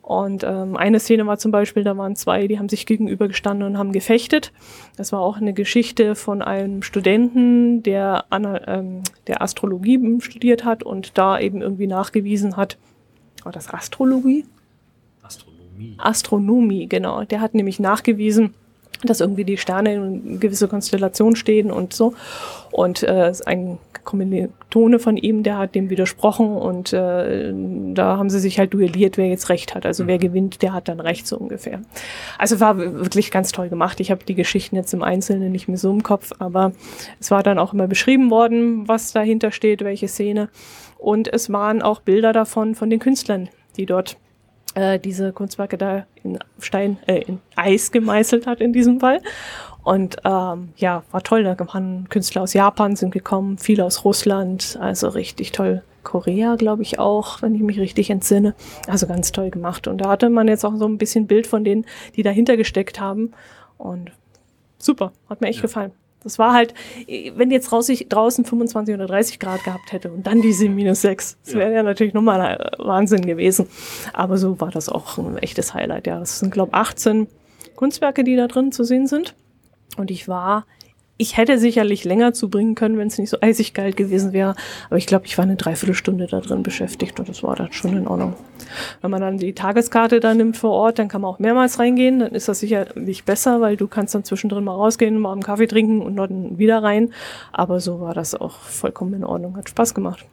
Und 0.02 0.44
ähm, 0.44 0.76
eine 0.76 1.00
Szene 1.00 1.26
war 1.28 1.38
zum 1.38 1.52
Beispiel, 1.52 1.84
da 1.84 1.96
waren 1.96 2.16
zwei, 2.16 2.48
die 2.48 2.58
haben 2.58 2.70
sich 2.70 2.86
gegenübergestanden 2.86 3.66
und 3.68 3.78
haben 3.78 3.92
gefechtet. 3.92 4.52
Das 4.98 5.12
war 5.12 5.22
auch 5.22 5.38
eine 5.38 5.54
Geschichte 5.54 6.16
von 6.16 6.42
einem 6.42 6.82
Studenten, 6.82 7.84
der, 7.84 8.26
ähm, 8.32 9.04
der 9.28 9.42
Astrologie 9.42 10.20
studiert 10.20 10.66
hat 10.66 10.84
und 10.84 11.18
da 11.18 11.40
eben 11.40 11.62
irgendwie 11.62 11.88
nachgewiesen 11.88 12.58
hat, 12.58 12.78
war 13.44 13.52
das 13.52 13.70
Astrologie? 13.74 14.46
Astronomie. 15.22 15.96
Astronomie, 15.98 16.88
genau. 16.88 17.24
Der 17.24 17.42
hat 17.42 17.54
nämlich 17.54 17.80
nachgewiesen, 17.80 18.54
dass 19.04 19.22
irgendwie 19.22 19.46
die 19.46 19.58
Sterne 19.58 19.94
in 19.94 20.40
gewisse 20.40 20.68
Konstellationen 20.68 21.36
stehen 21.36 21.72
und 21.72 21.94
so. 21.94 22.14
Und 22.72 23.04
äh, 23.04 23.34
ein 23.46 23.78
Kommilitone 24.04 25.00
von 25.00 25.18
ihm, 25.18 25.44
der 25.44 25.58
hat 25.58 25.76
dem 25.76 25.90
widersprochen 25.90 26.56
und 26.56 26.94
äh, 26.94 27.54
da 27.94 28.18
haben 28.18 28.30
sie 28.30 28.40
sich 28.40 28.60
halt 28.60 28.74
duelliert, 28.74 29.18
wer 29.18 29.28
jetzt 29.28 29.50
recht 29.50 29.76
hat. 29.76 29.86
Also 29.86 30.08
wer 30.08 30.16
mhm. 30.16 30.22
gewinnt, 30.22 30.62
der 30.62 30.74
hat 30.74 30.88
dann 30.88 31.00
recht 31.00 31.28
so 31.28 31.38
ungefähr. 31.38 31.82
Also 32.38 32.60
war 32.60 32.78
wirklich 32.78 33.32
ganz 33.32 33.52
toll 33.52 33.70
gemacht. 33.70 34.00
Ich 34.00 34.12
habe 34.12 34.24
die 34.24 34.36
Geschichten 34.36 34.76
jetzt 34.76 34.94
im 34.94 35.04
Einzelnen 35.04 35.52
nicht 35.52 35.68
mehr 35.68 35.78
so 35.78 35.92
im 35.92 36.04
Kopf, 36.04 36.32
aber 36.40 36.72
es 37.20 37.32
war 37.32 37.44
dann 37.44 37.60
auch 37.60 37.74
immer 37.74 37.88
beschrieben 37.88 38.32
worden, 38.32 38.88
was 38.88 39.14
dahinter 39.14 39.52
steht, 39.52 39.84
welche 39.84 40.08
Szene. 40.08 40.50
Und 40.98 41.32
es 41.32 41.52
waren 41.52 41.82
auch 41.82 42.02
Bilder 42.02 42.34
davon 42.34 42.76
von 42.76 42.90
den 42.90 43.00
Künstlern, 43.00 43.50
die 43.78 43.86
dort 43.86 44.18
äh, 44.76 45.00
diese 45.00 45.34
Kunstwerke 45.34 45.78
da 45.78 46.06
in 46.24 46.40
Stein, 46.60 46.98
äh, 47.08 47.22
in 47.22 47.40
Eis 47.56 47.92
gemeißelt 47.92 48.48
hat 48.48 48.62
in 48.62 48.74
diesem 48.74 49.00
Fall. 49.00 49.22
Und 49.84 50.18
ähm, 50.24 50.70
ja, 50.76 51.04
war 51.12 51.24
toll. 51.24 51.44
Da 51.44 51.58
waren 51.60 52.08
Künstler 52.10 52.44
aus 52.44 52.54
Japan 52.54 52.96
sind 52.96 53.12
gekommen, 53.12 53.58
viele 53.58 53.84
aus 53.84 54.06
Russland, 54.06 54.78
also 54.80 55.10
richtig 55.10 55.52
toll. 55.52 55.84
Korea, 56.04 56.56
glaube 56.56 56.82
ich 56.82 57.00
auch, 57.00 57.42
wenn 57.42 57.54
ich 57.54 57.62
mich 57.62 57.80
richtig 57.80 58.10
entsinne. 58.10 58.56
Also 58.88 59.08
ganz 59.08 59.32
toll 59.32 59.50
gemacht. 59.50 59.88
Und 59.88 60.00
da 60.00 60.10
hatte 60.10 60.30
man 60.30 60.48
jetzt 60.48 60.66
auch 60.66 60.76
so 60.76 60.88
ein 60.88 60.98
bisschen 60.98 61.28
Bild 61.28 61.48
von 61.48 61.64
denen, 61.64 61.86
die 62.16 62.24
dahinter 62.24 62.58
gesteckt 62.58 63.00
haben. 63.00 63.32
Und 63.78 64.12
super, 64.78 65.12
hat 65.30 65.42
mir 65.42 65.48
echt 65.48 65.60
ja. 65.60 65.64
gefallen. 65.64 65.92
Das 66.24 66.38
war 66.38 66.54
halt, 66.54 66.74
wenn 67.36 67.50
jetzt 67.50 67.72
draußen 67.72 68.46
25 68.46 68.94
oder 68.94 69.08
30 69.08 69.40
Grad 69.40 69.64
gehabt 69.64 69.92
hätte 69.92 70.12
und 70.12 70.28
dann 70.28 70.42
diese 70.42 70.70
minus 70.70 71.02
6, 71.02 71.38
das 71.44 71.54
wäre 71.56 71.72
ja. 71.72 71.78
ja 71.78 71.84
natürlich 71.84 72.14
nochmal 72.14 72.72
Wahnsinn 72.78 73.26
gewesen. 73.26 73.68
Aber 74.14 74.38
so 74.38 74.60
war 74.60 74.70
das 74.70 74.88
auch 74.88 75.18
ein 75.18 75.38
echtes 75.40 75.74
Highlight. 75.74 76.08
Ja, 76.08 76.20
das 76.20 76.40
sind, 76.40 76.52
glaube 76.52 76.72
ich, 76.74 76.78
18 76.78 77.28
Kunstwerke, 77.76 78.24
die 78.24 78.36
da 78.36 78.48
drin 78.48 78.72
zu 78.72 78.84
sehen 78.84 79.08
sind. 79.08 79.36
Und 79.98 80.12
ich 80.12 80.28
war 80.28 80.66
ich 81.22 81.38
hätte 81.38 81.60
sicherlich 81.60 82.04
länger 82.04 82.34
zubringen 82.34 82.74
können, 82.74 82.98
wenn 82.98 83.08
es 83.08 83.20
nicht 83.20 83.30
so 83.30 83.38
eisig 83.42 83.76
kalt 83.76 83.96
gewesen 83.96 84.34
wäre. 84.34 84.56
Aber 84.90 84.98
ich 84.98 85.06
glaube, 85.06 85.28
ich 85.28 85.38
war 85.38 85.44
eine 85.44 85.56
Dreiviertelstunde 85.56 86.26
da 86.26 86.40
drin 86.40 86.64
beschäftigt 86.64 87.20
und 87.20 87.30
das 87.30 87.44
war 87.44 87.56
dann 87.56 87.72
schon 87.72 87.96
in 87.96 88.08
Ordnung. 88.08 88.34
Wenn 89.02 89.12
man 89.12 89.22
dann 89.22 89.38
die 89.38 89.54
Tageskarte 89.54 90.20
da 90.20 90.34
nimmt 90.34 90.58
vor 90.58 90.72
Ort, 90.72 90.98
dann 90.98 91.10
kann 91.10 91.22
man 91.22 91.30
auch 91.30 91.38
mehrmals 91.38 91.78
reingehen. 91.78 92.20
Dann 92.20 92.32
ist 92.32 92.48
das 92.48 92.60
sicherlich 92.60 93.24
besser, 93.24 93.62
weil 93.62 93.78
du 93.78 93.88
kannst 93.88 94.16
dann 94.16 94.24
zwischendrin 94.24 94.64
mal 94.64 94.74
rausgehen, 94.74 95.20
mal 95.20 95.34
einen 95.34 95.44
Kaffee 95.44 95.68
trinken 95.68 96.02
und 96.02 96.16
dann 96.16 96.58
wieder 96.58 96.82
rein. 96.82 97.14
Aber 97.52 97.80
so 97.82 98.02
war 98.02 98.16
das 98.16 98.34
auch 98.34 98.56
vollkommen 98.56 99.14
in 99.14 99.24
Ordnung. 99.24 99.56
Hat 99.58 99.70
Spaß 99.70 99.94
gemacht. 99.94 100.26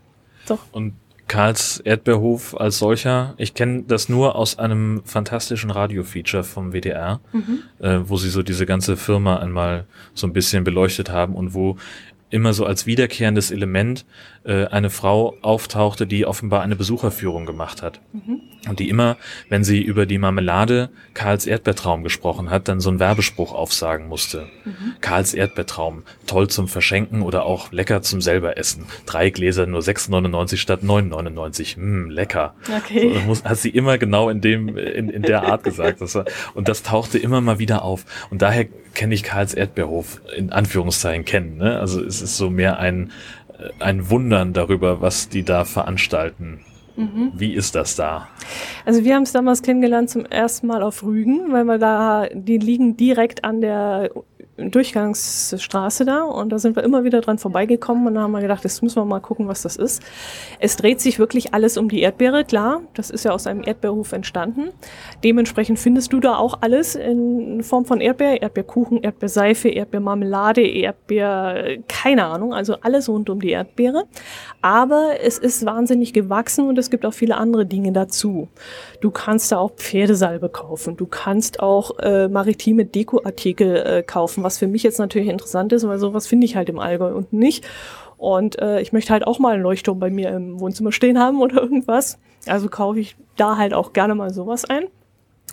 Doch. 0.49 0.61
Und 0.73 0.95
Karls 1.29 1.79
Erdbeerhof 1.81 2.59
als 2.59 2.79
solcher, 2.79 3.35
ich 3.37 3.55
kenne 3.55 3.85
das 3.87 4.09
nur 4.09 4.35
aus 4.35 4.59
einem 4.59 5.03
fantastischen 5.05 5.71
Radio-Feature 5.71 6.43
vom 6.43 6.73
WDR, 6.73 7.21
mhm. 7.33 7.63
äh, 7.81 8.01
wo 8.03 8.17
sie 8.17 8.31
so 8.31 8.43
diese 8.43 8.67
ganze 8.67 8.97
Firma 8.97 9.37
einmal 9.37 9.87
so 10.15 10.27
ein 10.27 10.33
bisschen 10.33 10.65
beleuchtet 10.65 11.11
haben 11.11 11.35
und 11.35 11.55
wo 11.55 11.77
immer 12.31 12.53
so 12.53 12.67
als 12.67 12.87
wiederkehrendes 12.87 13.51
Element 13.51 14.05
äh, 14.49 14.67
eine 14.67 14.89
Frau 14.89 15.37
auftauchte, 15.43 16.07
die 16.07 16.25
offenbar 16.25 16.63
eine 16.63 16.75
Besucherführung 16.75 17.45
gemacht 17.45 17.83
hat. 17.83 18.01
Mhm. 18.13 18.41
Und 18.69 18.81
die 18.81 18.89
immer, 18.89 19.17
wenn 19.49 19.63
sie 19.63 19.81
über 19.81 20.07
die 20.07 20.19
Marmelade 20.19 20.91
Karls 21.15 21.47
Erdbeertraum 21.47 22.03
gesprochen 22.03 22.51
hat, 22.51 22.67
dann 22.67 22.81
so 22.81 22.89
einen 22.89 22.99
Werbespruch 22.99 23.53
aufsagen 23.53 24.09
musste. 24.09 24.49
Mhm. 24.65 24.95
Karls 25.01 25.35
Erdbeertraum, 25.35 26.03
toll 26.27 26.49
zum 26.49 26.67
Verschenken 26.67 27.23
oder 27.23 27.45
auch 27.45 27.73
lecker 27.73 28.03
zum 28.03 28.21
selber 28.21 28.57
essen. 28.57 28.87
Drei 29.07 29.31
Gläser 29.31 29.67
nur 29.67 29.81
6,99 29.81 30.57
statt 30.57 30.81
9,99. 30.83 31.77
Hm, 31.77 32.11
lecker. 32.11 32.55
Okay. 32.85 33.13
So, 33.15 33.21
muss, 33.21 33.45
hat 33.45 33.59
sie 33.59 33.71
immer 33.71 33.99
genau 33.99 34.31
in 34.31 34.41
dem, 34.41 34.77
in, 34.77 35.11
in 35.11 35.23
der 35.23 35.45
Art 35.45 35.63
gesagt. 35.63 36.01
Das 36.01 36.15
war, 36.15 36.25
und 36.55 36.69
das 36.69 36.83
tauchte 36.83 37.19
immer 37.19 37.41
mal 37.41 37.59
wieder 37.59 37.83
auf. 37.83 38.07
Und 38.31 38.43
daher 38.43 38.67
kenne 38.95 39.15
ich 39.15 39.23
Karls 39.23 39.55
Erdbeerhof 39.55 40.21
in 40.37 40.51
Anführungszeichen 40.51 41.25
kennen. 41.25 41.59
Ne? 41.59 41.79
Also 41.79 42.03
es 42.03 42.23
ist 42.23 42.37
so 42.37 42.51
mehr 42.51 42.79
ein, 42.79 43.13
ein 43.81 44.11
Wundern 44.11 44.53
darüber, 44.53 45.01
was 45.01 45.29
die 45.29 45.45
da 45.45 45.65
veranstalten. 45.65 46.61
Mhm. 46.97 47.33
Wie 47.35 47.55
ist 47.55 47.75
das 47.75 47.95
da? 47.95 48.29
Also 48.85 49.05
wir 49.05 49.15
haben 49.15 49.23
es 49.23 49.33
damals 49.33 49.63
kennengelernt 49.63 50.11
zum 50.11 50.27
ersten 50.27 50.67
Mal 50.67 50.83
auf 50.83 51.05
Rügen, 51.05 51.53
weil 51.53 51.65
wir 51.65 51.79
da, 51.79 52.27
die 52.33 52.59
liegen 52.59 52.97
direkt 52.97 53.45
an 53.45 53.61
der 53.61 54.11
Durchgangsstraße 54.59 56.05
da 56.05 56.23
und 56.25 56.51
da 56.51 56.59
sind 56.59 56.75
wir 56.75 56.83
immer 56.83 57.05
wieder 57.05 57.21
dran 57.21 57.39
vorbeigekommen 57.39 58.09
und 58.09 58.15
da 58.15 58.23
haben 58.23 58.33
wir 58.33 58.41
gedacht, 58.41 58.65
jetzt 58.65 58.83
müssen 58.83 58.97
wir 58.97 59.05
mal 59.05 59.21
gucken, 59.21 59.47
was 59.47 59.63
das 59.63 59.77
ist. 59.77 60.03
Es 60.59 60.77
dreht 60.77 61.01
sich 61.01 61.21
wirklich 61.21 61.55
alles 61.55 61.77
um 61.77 61.89
die 61.89 62.01
Erdbeere, 62.01 62.45
klar, 62.45 62.83
das 62.95 63.11
ist 63.11 63.25
ja 63.25 63.31
aus 63.31 63.47
einem 63.47 63.63
Erdbeerhof 63.63 64.13
entstanden. 64.13 64.71
Dementsprechend 65.23 65.79
findest 65.79 66.13
du 66.13 66.19
da 66.19 66.37
auch 66.37 66.59
alles 66.61 66.97
in 66.97 67.63
Form 67.63 67.85
von 67.85 68.01
Erdbeer, 68.01 68.43
Erdbeerkuchen, 68.43 69.03
Erdbeerseife, 69.05 69.69
Erdbeermarmelade, 69.69 70.67
Erdbeer, 70.67 71.79
keine 71.87 72.25
Ahnung, 72.25 72.53
also 72.53 72.77
alles 72.81 73.09
rund 73.09 73.31
um 73.31 73.41
die 73.41 73.51
Erdbeere. 73.51 74.05
Aber 74.61 75.21
es 75.23 75.39
ist 75.39 75.65
wahnsinnig 75.67 76.13
gewachsen 76.13 76.69
und 76.69 76.79
es 76.79 76.91
gibt 76.91 77.07
auch 77.07 77.15
viele 77.15 77.37
andere 77.37 77.65
Dinge 77.65 77.93
dazu. 77.93 78.49
Du 79.01 79.13
kannst 79.13 79.53
da 79.53 79.59
auch 79.59 79.73
Pferdesalbe 79.77 80.49
kaufen, 80.49 80.97
du 80.97 81.07
kannst 81.07 81.61
auch 81.61 81.97
äh, 82.01 82.27
maritime 82.27 82.85
Dekoartikel 82.85 83.77
äh, 83.77 84.03
kaufen, 84.03 84.43
was 84.49 84.57
für 84.57 84.67
mich 84.67 84.83
jetzt 84.83 84.99
natürlich 84.99 85.29
interessant 85.29 85.75
ist, 85.75 85.87
weil 85.87 85.99
sowas 85.99 86.27
finde 86.27 86.47
ich 86.47 86.57
halt 86.57 86.71
im 86.71 86.79
Allgäu 86.79 87.13
und 87.13 87.35
nicht. 87.35 87.67
Und 88.17 88.59
äh, 88.59 88.81
ich 88.81 88.95
möchte 88.95 89.13
halt 89.13 89.27
auch 89.27 89.39
mal 89.39 89.53
einen 89.53 89.63
Leuchtturm 89.63 89.99
bei 89.99 90.09
mir 90.09 90.31
im 90.31 90.59
Wohnzimmer 90.59 90.91
stehen 90.91 91.19
haben 91.19 91.43
oder 91.43 91.61
irgendwas. 91.61 92.19
Also 92.47 92.69
kaufe 92.71 92.99
ich 92.99 93.15
da 93.37 93.59
halt 93.59 93.75
auch 93.75 93.93
gerne 93.93 94.15
mal 94.15 94.33
sowas 94.33 94.65
ein. 94.65 94.85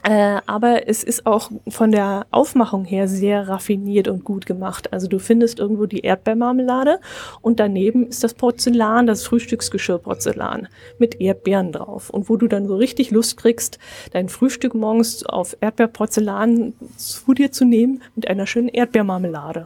Äh, 0.08 0.40
aber 0.46 0.88
es 0.88 1.04
ist 1.04 1.26
auch 1.26 1.50
von 1.68 1.92
der 1.92 2.28
Aufmachung 2.30 2.86
her 2.86 3.08
sehr 3.08 3.50
raffiniert 3.50 4.08
und 4.08 4.24
gut 4.24 4.46
gemacht. 4.46 4.94
Also 4.94 5.08
du 5.08 5.18
findest 5.18 5.58
irgendwo 5.58 5.88
die 5.88 6.02
Erdbeermarmelade 6.02 7.00
und 7.42 7.60
daneben 7.60 8.06
ist 8.08 8.24
das 8.24 8.36
Porzellan, 8.36 9.08
das 9.08 9.24
Frühstücksgeschirr 9.24 9.98
Porzellan 9.98 10.68
mit 11.00 11.20
Erdbeeren 11.20 11.72
drauf. 11.72 12.12
Und 12.12 12.30
wo 12.30 12.38
du 12.38 12.48
dann 12.48 12.68
so 12.68 12.76
richtig 12.76 13.10
Lust 13.10 13.38
kriegst, 13.38 13.80
dein 14.12 14.30
Frühstück 14.30 14.76
morgens 14.76 15.26
auf 15.26 15.58
Erdbeerporzellan 15.60 16.74
zu 16.98 17.34
dir 17.34 17.52
zu 17.52 17.66
nehmen 17.66 18.04
mit 18.16 18.28
einer 18.28 18.46
schönen 18.46 18.70
Erdbeermarmelade. 18.70 19.66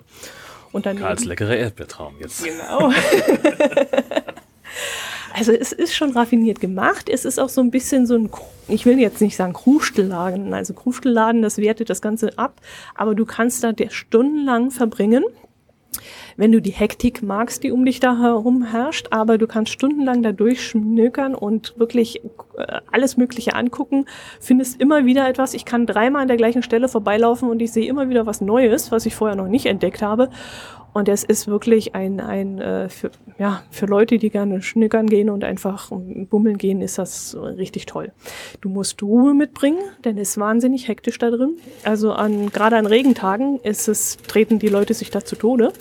Und 0.72 0.86
dann 0.86 1.00
Karls 1.00 1.26
leckerer 1.26 1.58
Erdbeertraum 1.58 2.14
jetzt. 2.22 2.46
Genau. 2.46 2.94
Also 5.34 5.52
es 5.52 5.72
ist 5.72 5.96
schon 5.96 6.12
raffiniert 6.12 6.60
gemacht. 6.60 7.10
Es 7.10 7.26
ist 7.26 7.40
auch 7.40 7.50
so 7.50 7.62
ein 7.62 7.72
bisschen 7.72 8.06
so 8.06 8.16
ein, 8.16 8.30
ich 8.68 8.86
will 8.86 9.00
jetzt 9.00 9.22
nicht 9.22 9.36
sagen 9.36 9.54
Krustelladen, 9.54 10.54
also 10.54 10.74
Krustelladen, 10.74 11.42
das 11.42 11.58
wertet 11.58 11.90
das 11.90 12.02
Ganze 12.02 12.38
ab, 12.38 12.62
aber 12.96 13.16
du 13.16 13.26
kannst 13.26 13.64
da 13.64 13.72
stundenlang 13.90 14.72
verbringen 14.72 15.24
wenn 16.38 16.54
du 16.54 16.62
die 16.62 16.72
Hektik 16.72 17.22
magst, 17.22 17.64
die 17.64 17.72
um 17.72 17.84
dich 17.84 18.00
da 18.00 18.18
herum 18.18 18.64
herrscht, 18.64 19.08
aber 19.12 19.38
du 19.38 19.46
kannst 19.46 19.74
stundenlang 19.74 20.24
da 20.24 20.32
durchschnökern 20.32 21.36
und 21.36 21.78
wirklich 21.78 22.24
äh, 22.58 22.80
alles 22.92 23.18
Mögliche 23.18 23.56
angucken, 23.56 24.06
findest 24.40 24.80
immer 24.80 25.06
wieder 25.06 25.28
etwas. 25.28 25.54
Ich 25.54 25.66
kann 25.66 25.86
dreimal 25.86 26.22
an 26.22 26.28
der 26.28 26.38
gleichen 26.38 26.64
Stelle 26.64 26.88
vorbeilaufen 26.88 27.50
und 27.50 27.62
ich 27.62 27.74
sehe 27.74 27.88
immer 27.88 28.10
wieder 28.10 28.26
was 28.26 28.40
Neues, 28.40 28.92
was 28.92 29.06
ich 29.06 29.16
vorher 29.16 29.36
noch 29.36 29.48
nicht 29.48 29.66
entdeckt 29.66 30.02
habe. 30.02 30.30
Und 30.94 31.08
es 31.08 31.24
ist 31.24 31.48
wirklich 31.48 31.96
ein, 31.96 32.20
ein 32.20 32.60
äh, 32.60 32.90
für, 32.90 33.12
ja, 33.38 33.64
für 33.70 33.86
Leute, 33.86 34.18
die 34.18 34.30
gerne 34.30 34.62
schnickern 34.62 35.08
gehen 35.08 35.30
und 35.30 35.44
einfach 35.44 35.92
bummeln 35.92 36.58
gehen, 36.58 36.82
ist 36.82 36.98
das 36.98 37.38
richtig 37.40 37.86
toll. 37.86 38.12
Du 38.62 38.70
musst 38.70 39.02
Ruhe 39.04 39.34
mitbringen, 39.34 39.80
denn 40.04 40.18
es 40.18 40.32
ist 40.32 40.38
wahnsinnig 40.40 40.88
hektisch 40.88 41.18
da 41.20 41.30
drin. 41.30 41.58
Also 41.84 42.12
an, 42.14 42.50
gerade 42.50 42.78
an 42.78 42.86
Regentagen 42.86 43.60
ist 43.60 43.88
es, 43.88 44.18
treten 44.18 44.60
die 44.60 44.68
Leute 44.68 44.94
sich 44.94 45.12
da 45.12 45.24
zu 45.24 45.36
Tode. 45.36 45.74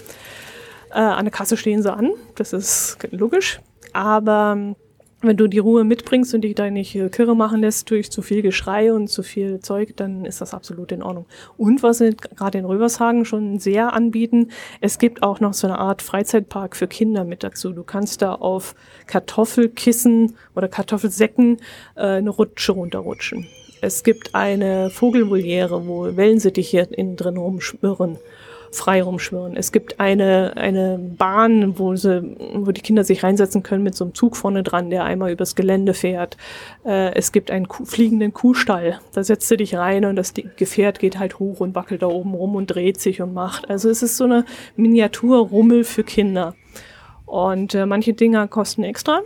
Äh, 0.91 0.99
an 0.99 1.25
der 1.25 1.33
Kasse 1.33 1.57
stehen 1.57 1.83
sie 1.83 1.93
an, 1.93 2.13
das 2.35 2.53
ist 2.53 2.99
logisch. 3.11 3.61
Aber 3.93 4.75
wenn 5.21 5.37
du 5.37 5.49
die 5.49 5.59
Ruhe 5.59 5.83
mitbringst 5.83 6.33
und 6.35 6.43
dich 6.43 6.55
da 6.55 6.71
nicht 6.71 6.93
kirre 7.12 7.35
machen 7.35 7.61
lässt 7.61 7.91
durch 7.91 8.11
zu 8.11 8.23
viel 8.23 8.41
Geschrei 8.43 8.93
und 8.93 9.09
zu 9.09 9.23
viel 9.23 9.59
Zeug, 9.61 9.97
dann 9.97 10.25
ist 10.25 10.41
das 10.41 10.55
absolut 10.55 10.93
in 10.93 11.03
Ordnung. 11.03 11.27
Und 11.57 11.83
was 11.83 11.99
sie 11.99 12.14
gerade 12.37 12.59
in 12.59 12.64
Rövershagen 12.64 13.25
schon 13.25 13.59
sehr 13.59 13.93
anbieten, 13.93 14.51
es 14.81 14.99
gibt 14.99 15.23
auch 15.25 15.41
noch 15.41 15.55
so 15.55 15.66
eine 15.66 15.79
Art 15.79 16.03
Freizeitpark 16.03 16.77
für 16.77 16.87
Kinder 16.87 17.25
mit 17.25 17.43
dazu. 17.43 17.73
Du 17.73 17.83
kannst 17.83 18.23
da 18.23 18.35
auf 18.35 18.77
Kartoffelkissen 19.07 20.37
oder 20.55 20.69
Kartoffelsäcken 20.69 21.59
äh, 21.97 22.03
eine 22.03 22.31
Rutsche 22.31 22.73
runterrutschen. 22.73 23.49
Es 23.81 24.03
gibt 24.03 24.35
eine 24.35 24.91
Vogelvoliere, 24.91 25.87
wo 25.87 26.16
Wellensittiche 26.16 26.89
innen 26.91 27.16
drin 27.16 27.37
rumschwirren 27.37 28.19
frei 28.71 29.03
rumschwirren. 29.03 29.57
Es 29.57 29.73
gibt 29.73 30.01
eine, 30.01 30.57
eine 30.57 30.99
Bahn, 30.99 31.79
wo, 31.79 31.97
sie, 31.97 32.37
wo 32.55 32.73
die 32.73 32.81
Kinder 32.81 33.05
sich 33.05 33.23
reinsetzen 33.23 33.62
können 33.62 33.83
mit 33.83 33.95
so 33.95 34.05
einem 34.05 34.14
Zug 34.14 34.37
vorne 34.37 34.62
dran, 34.62 34.91
der 34.91 35.05
einmal 35.05 35.31
übers 35.33 35.55
Gelände 35.55 35.95
fährt. 35.95 36.37
Äh, 36.85 37.14
es 37.14 37.33
gibt 37.33 37.51
einen 37.51 37.69
Kuh, 37.69 37.85
fliegenden 37.85 38.33
Kuhstall. 38.33 39.01
Da 39.12 39.25
setzt 39.25 39.51
du 39.51 39.57
dich 39.57 39.77
rein 39.77 40.05
und 40.05 40.16
das 40.16 40.35
Gefährt 40.57 40.99
geht 40.99 41.19
halt 41.19 41.39
hoch 41.39 41.61
und 41.61 41.75
wackelt 41.75 42.03
da 42.03 42.07
oben 42.07 42.35
rum 42.35 42.55
und 42.57 42.66
dreht 42.69 43.01
sich 43.01 43.21
und 43.23 43.35
macht. 43.35 43.69
Also 43.71 43.89
es 43.91 44.03
ist 44.03 44.16
so 44.16 44.25
eine 44.25 44.45
Miniaturrummel 44.77 45.85
für 45.85 46.05
Kinder. 46.05 46.55
Und 47.27 47.75
äh, 47.75 47.85
manche 47.85 48.14
Dinger 48.14 48.49
kosten 48.49 48.85
extra. 48.85 49.21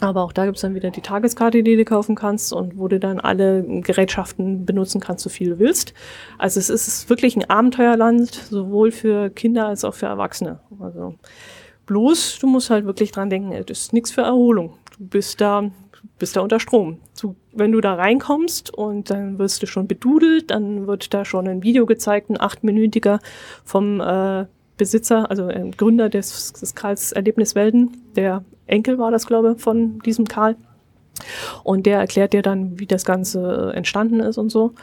Aber 0.00 0.22
auch 0.22 0.32
da 0.32 0.46
gibt's 0.46 0.60
dann 0.60 0.74
wieder 0.74 0.90
die 0.90 1.00
Tageskarte, 1.00 1.62
die 1.62 1.76
du 1.76 1.84
kaufen 1.84 2.14
kannst 2.14 2.52
und 2.52 2.78
wo 2.78 2.86
du 2.86 3.00
dann 3.00 3.18
alle 3.18 3.64
Gerätschaften 3.64 4.64
benutzen 4.64 5.00
kannst, 5.00 5.24
so 5.24 5.30
viel 5.30 5.50
du 5.50 5.58
willst. 5.58 5.92
Also 6.38 6.60
es 6.60 6.70
ist 6.70 7.10
wirklich 7.10 7.36
ein 7.36 7.50
Abenteuerland, 7.50 8.32
sowohl 8.32 8.92
für 8.92 9.30
Kinder 9.30 9.66
als 9.66 9.84
auch 9.84 9.94
für 9.94 10.06
Erwachsene. 10.06 10.60
Also 10.78 11.14
bloß, 11.86 12.38
du 12.38 12.46
musst 12.46 12.70
halt 12.70 12.84
wirklich 12.84 13.10
dran 13.10 13.28
denken, 13.28 13.50
das 13.66 13.80
ist 13.80 13.92
nichts 13.92 14.12
für 14.12 14.20
Erholung. 14.20 14.74
Du 14.96 15.06
bist 15.06 15.40
da, 15.40 15.68
bist 16.18 16.36
da 16.36 16.42
unter 16.42 16.60
Strom. 16.60 17.00
Du, 17.20 17.34
wenn 17.52 17.72
du 17.72 17.80
da 17.80 17.94
reinkommst 17.94 18.72
und 18.72 19.10
dann 19.10 19.38
wirst 19.40 19.62
du 19.62 19.66
schon 19.66 19.88
bedudelt, 19.88 20.52
dann 20.52 20.86
wird 20.86 21.12
da 21.12 21.24
schon 21.24 21.48
ein 21.48 21.64
Video 21.64 21.86
gezeigt, 21.86 22.30
ein 22.30 22.40
achtminütiger 22.40 23.18
vom 23.64 24.00
äh, 24.00 24.46
Besitzer, 24.78 25.30
also 25.30 25.50
äh, 25.50 25.70
Gründer 25.76 26.08
des, 26.08 26.54
des 26.54 26.74
Karls 26.74 27.12
Erlebniswelten, 27.12 27.98
der 28.16 28.44
Enkel 28.66 28.98
war 28.98 29.10
das, 29.10 29.26
glaube 29.26 29.54
ich, 29.56 29.62
von 29.62 29.98
diesem 30.00 30.26
Karl. 30.26 30.56
Und 31.64 31.84
der 31.84 31.98
erklärt 31.98 32.32
dir 32.32 32.42
dann, 32.42 32.78
wie 32.78 32.86
das 32.86 33.04
Ganze 33.04 33.72
entstanden 33.74 34.20
ist 34.20 34.38
und 34.38 34.50
so. 34.50 34.74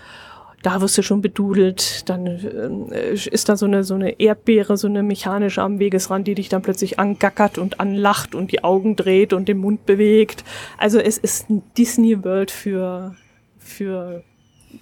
Da 0.62 0.82
wirst 0.82 0.98
du 0.98 1.04
schon 1.04 1.22
bedudelt, 1.22 2.10
dann 2.10 2.26
äh, 2.26 3.14
ist 3.14 3.50
da 3.50 3.56
so 3.56 3.68
eine, 3.68 3.84
so 3.84 3.93
eine 3.93 4.20
Erdbeere, 4.20 4.78
so 4.78 4.88
eine 4.88 5.04
mechanische 5.04 5.62
am 5.62 5.80
Wegesrand, 5.80 6.28
die 6.28 6.36
dich 6.36 6.50
dann 6.50 6.64
plötzlich 6.64 7.00
angackert 7.00 7.58
und 7.60 7.80
anlacht 7.80 8.34
und 8.34 8.52
die 8.52 8.64
Augen 8.64 8.96
dreht 8.96 9.32
und 9.32 9.48
den 9.48 9.60
Mund 9.60 9.86
bewegt. 9.86 10.43
Also 10.78 11.00
es 11.00 11.20
ist 11.20 11.50
ein 11.50 11.62
Disney 11.78 12.24
World 12.24 12.50
für, 12.50 13.16
für 13.60 14.24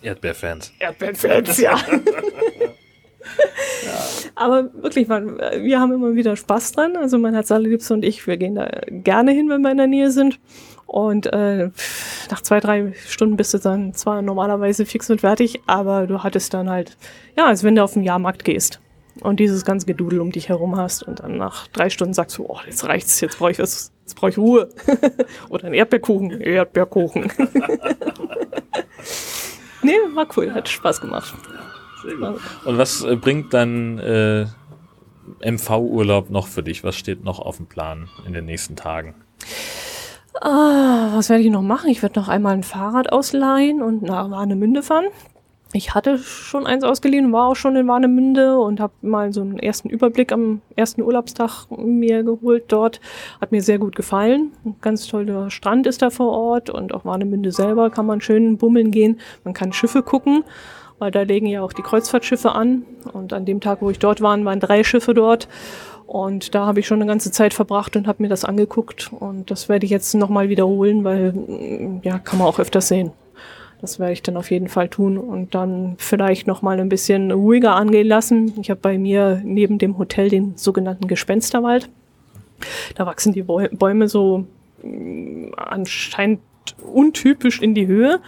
Erdbeerfans. 0.02 0.72
Erdbeerfans, 0.80 1.60
ja. 1.60 1.78
Aber 4.36 4.70
wirklich, 4.74 5.08
man, 5.08 5.38
wir 5.38 5.80
haben 5.80 5.94
immer 5.94 6.16
wieder 6.16 6.36
Spaß 6.36 6.74
dran. 6.74 6.96
Also 6.96 7.18
mein 7.18 7.34
Herz 7.34 7.52
allerliebste 7.52 7.94
und 7.94 8.04
ich, 8.04 8.26
wir 8.28 8.38
gehen 8.38 8.56
da 8.56 8.70
gerne 8.90 9.32
hin, 9.32 9.50
wenn 9.50 9.62
wir 9.62 9.72
in 9.72 9.78
der 9.78 9.88
Nähe 9.88 10.12
sind. 10.12 10.40
Und 10.86 11.28
äh, 11.28 11.72
nach 12.30 12.42
zwei, 12.42 12.60
drei 12.60 12.94
Stunden 13.08 13.36
bist 13.36 13.54
du 13.54 13.58
dann 13.58 13.94
zwar 13.94 14.22
normalerweise 14.22 14.86
fix 14.86 15.10
und 15.10 15.22
fertig, 15.22 15.62
aber 15.66 16.06
du 16.08 16.22
hattest 16.22 16.54
dann 16.54 16.70
halt, 16.70 16.98
ja, 17.36 17.46
als 17.48 17.64
wenn 17.64 17.76
du 17.76 17.84
auf 17.84 17.94
den 17.94 18.04
Jahrmarkt 18.04 18.44
gehst 18.44 18.80
und 19.22 19.40
dieses 19.40 19.66
ganze 19.66 19.86
Gedudel 19.86 20.20
um 20.20 20.32
dich 20.32 20.50
herum 20.50 20.76
hast 20.78 21.04
und 21.04 21.22
dann 21.22 21.38
nach 21.38 21.68
drei 21.68 21.90
Stunden 21.90 22.14
sagst 22.14 22.38
du, 22.38 22.46
oh, 22.46 22.60
jetzt 22.66 22.84
reicht's, 22.86 23.22
jetzt 23.22 23.40
brauche 23.40 23.52
ich 23.52 23.60
was, 23.60 23.92
jetzt 24.02 24.16
brauche 24.16 24.32
ich 24.32 24.38
Ruhe. 24.38 24.70
Oder 25.50 25.66
ein 25.66 25.74
Erdbeerkuchen, 25.74 26.42
Erdbeerkuchen. 26.42 27.24
nee, 29.82 29.94
war 30.14 30.28
cool, 30.38 30.54
hat 30.54 30.70
Spaß 30.70 31.02
gemacht. 31.02 31.34
Und 32.66 32.78
was 32.78 33.04
äh, 33.04 33.16
bringt 33.16 33.54
dann 33.54 34.00
äh, 34.00 34.46
MV-Urlaub 35.44 36.30
noch 36.30 36.48
für 36.48 36.64
dich? 36.64 36.84
Was 36.84 36.96
steht 36.96 37.24
noch 37.24 37.40
auf 37.40 37.58
dem 37.58 37.68
Plan 37.68 38.10
in 38.26 38.34
den 38.34 38.46
nächsten 38.46 38.76
Tagen? 38.76 39.16
Ah, 40.42 41.12
was 41.14 41.30
werde 41.30 41.44
ich 41.44 41.52
noch 41.52 41.62
machen? 41.62 41.90
Ich 41.90 42.02
werde 42.02 42.20
noch 42.20 42.28
einmal 42.28 42.54
ein 42.54 42.64
Fahrrad 42.64 43.12
ausleihen 43.12 43.82
und 43.82 44.02
nach 44.02 44.30
Warnemünde 44.32 44.82
fahren. 44.82 45.06
Ich 45.76 45.96
hatte 45.96 46.20
schon 46.20 46.68
eins 46.68 46.84
ausgeliehen, 46.84 47.34
war 47.34 47.48
auch 47.48 47.56
schon 47.56 47.76
in 47.76 47.88
Warnemünde 47.88 48.60
und 48.60 48.80
habe 48.80 48.94
mal 49.02 49.34
so 49.34 49.42
einen 49.42 49.58
ersten 49.58 49.90
Überblick 49.90 50.32
am 50.32 50.62
ersten 50.76 51.02
Urlaubstag 51.02 51.66
mir 51.72 52.22
geholt 52.22 52.66
dort. 52.68 53.02
Hat 53.42 53.52
mir 53.52 53.64
sehr 53.64 53.80
gut 53.80 53.96
gefallen. 53.96 54.52
Ein 54.66 54.76
ganz 54.82 55.08
toller 55.08 55.50
Strand 55.50 55.88
ist 55.88 56.04
da 56.04 56.12
vor 56.12 56.32
Ort 56.32 56.70
und 56.70 56.94
auch 56.94 57.06
Warnemünde 57.06 57.52
selber 57.52 57.90
kann 57.90 58.06
man 58.06 58.22
schön 58.22 58.58
bummeln 58.58 58.92
gehen. 58.92 59.20
Man 59.44 59.56
kann 59.56 59.74
Schiffe 59.74 60.04
gucken 60.04 60.44
weil 61.04 61.12
da 61.12 61.24
legen 61.24 61.48
ja 61.48 61.62
auch 61.62 61.74
die 61.74 61.82
Kreuzfahrtschiffe 61.82 62.54
an. 62.54 62.86
Und 63.12 63.34
an 63.34 63.44
dem 63.44 63.60
Tag, 63.60 63.82
wo 63.82 63.90
ich 63.90 64.00
dort 64.00 64.22
war, 64.22 64.42
waren 64.46 64.60
drei 64.62 64.86
Schiffe 64.86 65.14
dort. 65.14 65.50
Und 66.08 66.56
da 66.56 66.66
habe 66.66 66.80
ich 66.80 66.88
schon 66.88 67.02
eine 67.02 67.10
ganze 67.10 67.30
Zeit 67.30 67.54
verbracht 67.54 67.98
und 67.98 68.08
habe 68.08 68.24
mir 68.24 68.30
das 68.30 68.46
angeguckt. 68.46 69.12
Und 69.12 69.52
das 69.52 69.68
werde 69.68 69.84
ich 69.86 69.92
jetzt 69.92 70.14
nochmal 70.16 70.48
wiederholen, 70.48 71.04
weil 71.04 71.34
mm, 71.34 72.00
ja, 72.04 72.20
kann 72.20 72.40
man 72.40 72.48
auch 72.48 72.58
öfters 72.58 72.88
sehen. 72.88 73.12
Das 73.82 74.00
werde 74.00 74.14
ich 74.14 74.24
dann 74.24 74.38
auf 74.38 74.50
jeden 74.50 74.70
Fall 74.70 74.88
tun 74.88 75.18
und 75.18 75.56
dann 75.56 75.96
vielleicht 75.98 76.48
nochmal 76.48 76.80
ein 76.80 76.88
bisschen 76.88 77.34
ruhiger 77.34 77.76
angehen 77.76 78.08
lassen. 78.08 78.54
Ich 78.62 78.70
habe 78.70 78.80
bei 78.80 78.98
mir 78.98 79.42
neben 79.44 79.78
dem 79.78 79.98
Hotel 79.98 80.30
den 80.30 80.56
sogenannten 80.56 81.10
Gespensterwald. 81.10 81.90
Da 82.96 83.06
wachsen 83.06 83.34
die 83.34 83.44
Bäume 83.44 84.08
so 84.08 84.46
mm, 84.82 85.52
anscheinend 85.58 86.40
untypisch 86.82 87.62
in 87.62 87.76
die 87.76 87.88
Höhe. 87.88 88.20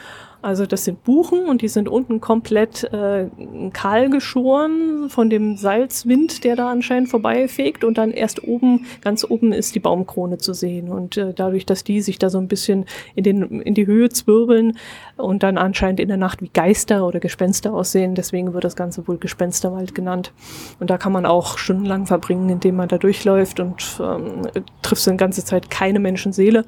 Also 0.45 0.67
das 0.67 0.83
sind 0.83 1.03
Buchen 1.03 1.45
und 1.45 1.63
die 1.63 1.67
sind 1.67 1.89
unten 1.89 2.21
komplett 2.21 2.83
äh, 2.93 3.29
kahl 3.73 4.11
geschoren 4.11 5.09
von 5.09 5.31
dem 5.31 5.57
Salzwind, 5.57 6.43
der 6.43 6.55
da 6.55 6.69
anscheinend 6.69 7.09
vorbeifegt 7.09 7.83
und 7.83 7.97
dann 7.97 8.11
erst 8.11 8.43
oben, 8.43 8.85
ganz 9.01 9.25
oben 9.27 9.53
ist 9.53 9.73
die 9.73 9.79
Baumkrone 9.79 10.37
zu 10.37 10.53
sehen 10.53 10.89
und 10.89 11.17
äh, 11.17 11.33
dadurch, 11.33 11.65
dass 11.65 11.83
die 11.83 11.99
sich 11.99 12.19
da 12.19 12.29
so 12.29 12.37
ein 12.37 12.47
bisschen 12.47 12.85
in, 13.15 13.23
den, 13.23 13.61
in 13.61 13.73
die 13.73 13.87
Höhe 13.87 14.09
zwirbeln 14.09 14.77
und 15.17 15.41
dann 15.41 15.57
anscheinend 15.57 15.99
in 15.99 16.09
der 16.09 16.17
Nacht 16.17 16.43
wie 16.43 16.51
Geister 16.53 17.07
oder 17.07 17.19
Gespenster 17.19 17.73
aussehen, 17.73 18.13
deswegen 18.13 18.53
wird 18.53 18.65
das 18.65 18.75
Ganze 18.75 19.07
wohl 19.07 19.17
Gespensterwald 19.17 19.95
genannt 19.95 20.31
und 20.79 20.91
da 20.91 20.99
kann 20.99 21.11
man 21.11 21.25
auch 21.25 21.57
stundenlang 21.57 22.05
verbringen, 22.05 22.49
indem 22.49 22.75
man 22.75 22.87
da 22.87 22.99
durchläuft 22.99 23.59
und 23.59 23.83
ähm, 23.99 24.43
trifft 24.83 25.07
die 25.07 25.17
ganze 25.17 25.43
Zeit 25.43 25.71
keine 25.71 25.97
Menschenseele. 25.97 26.65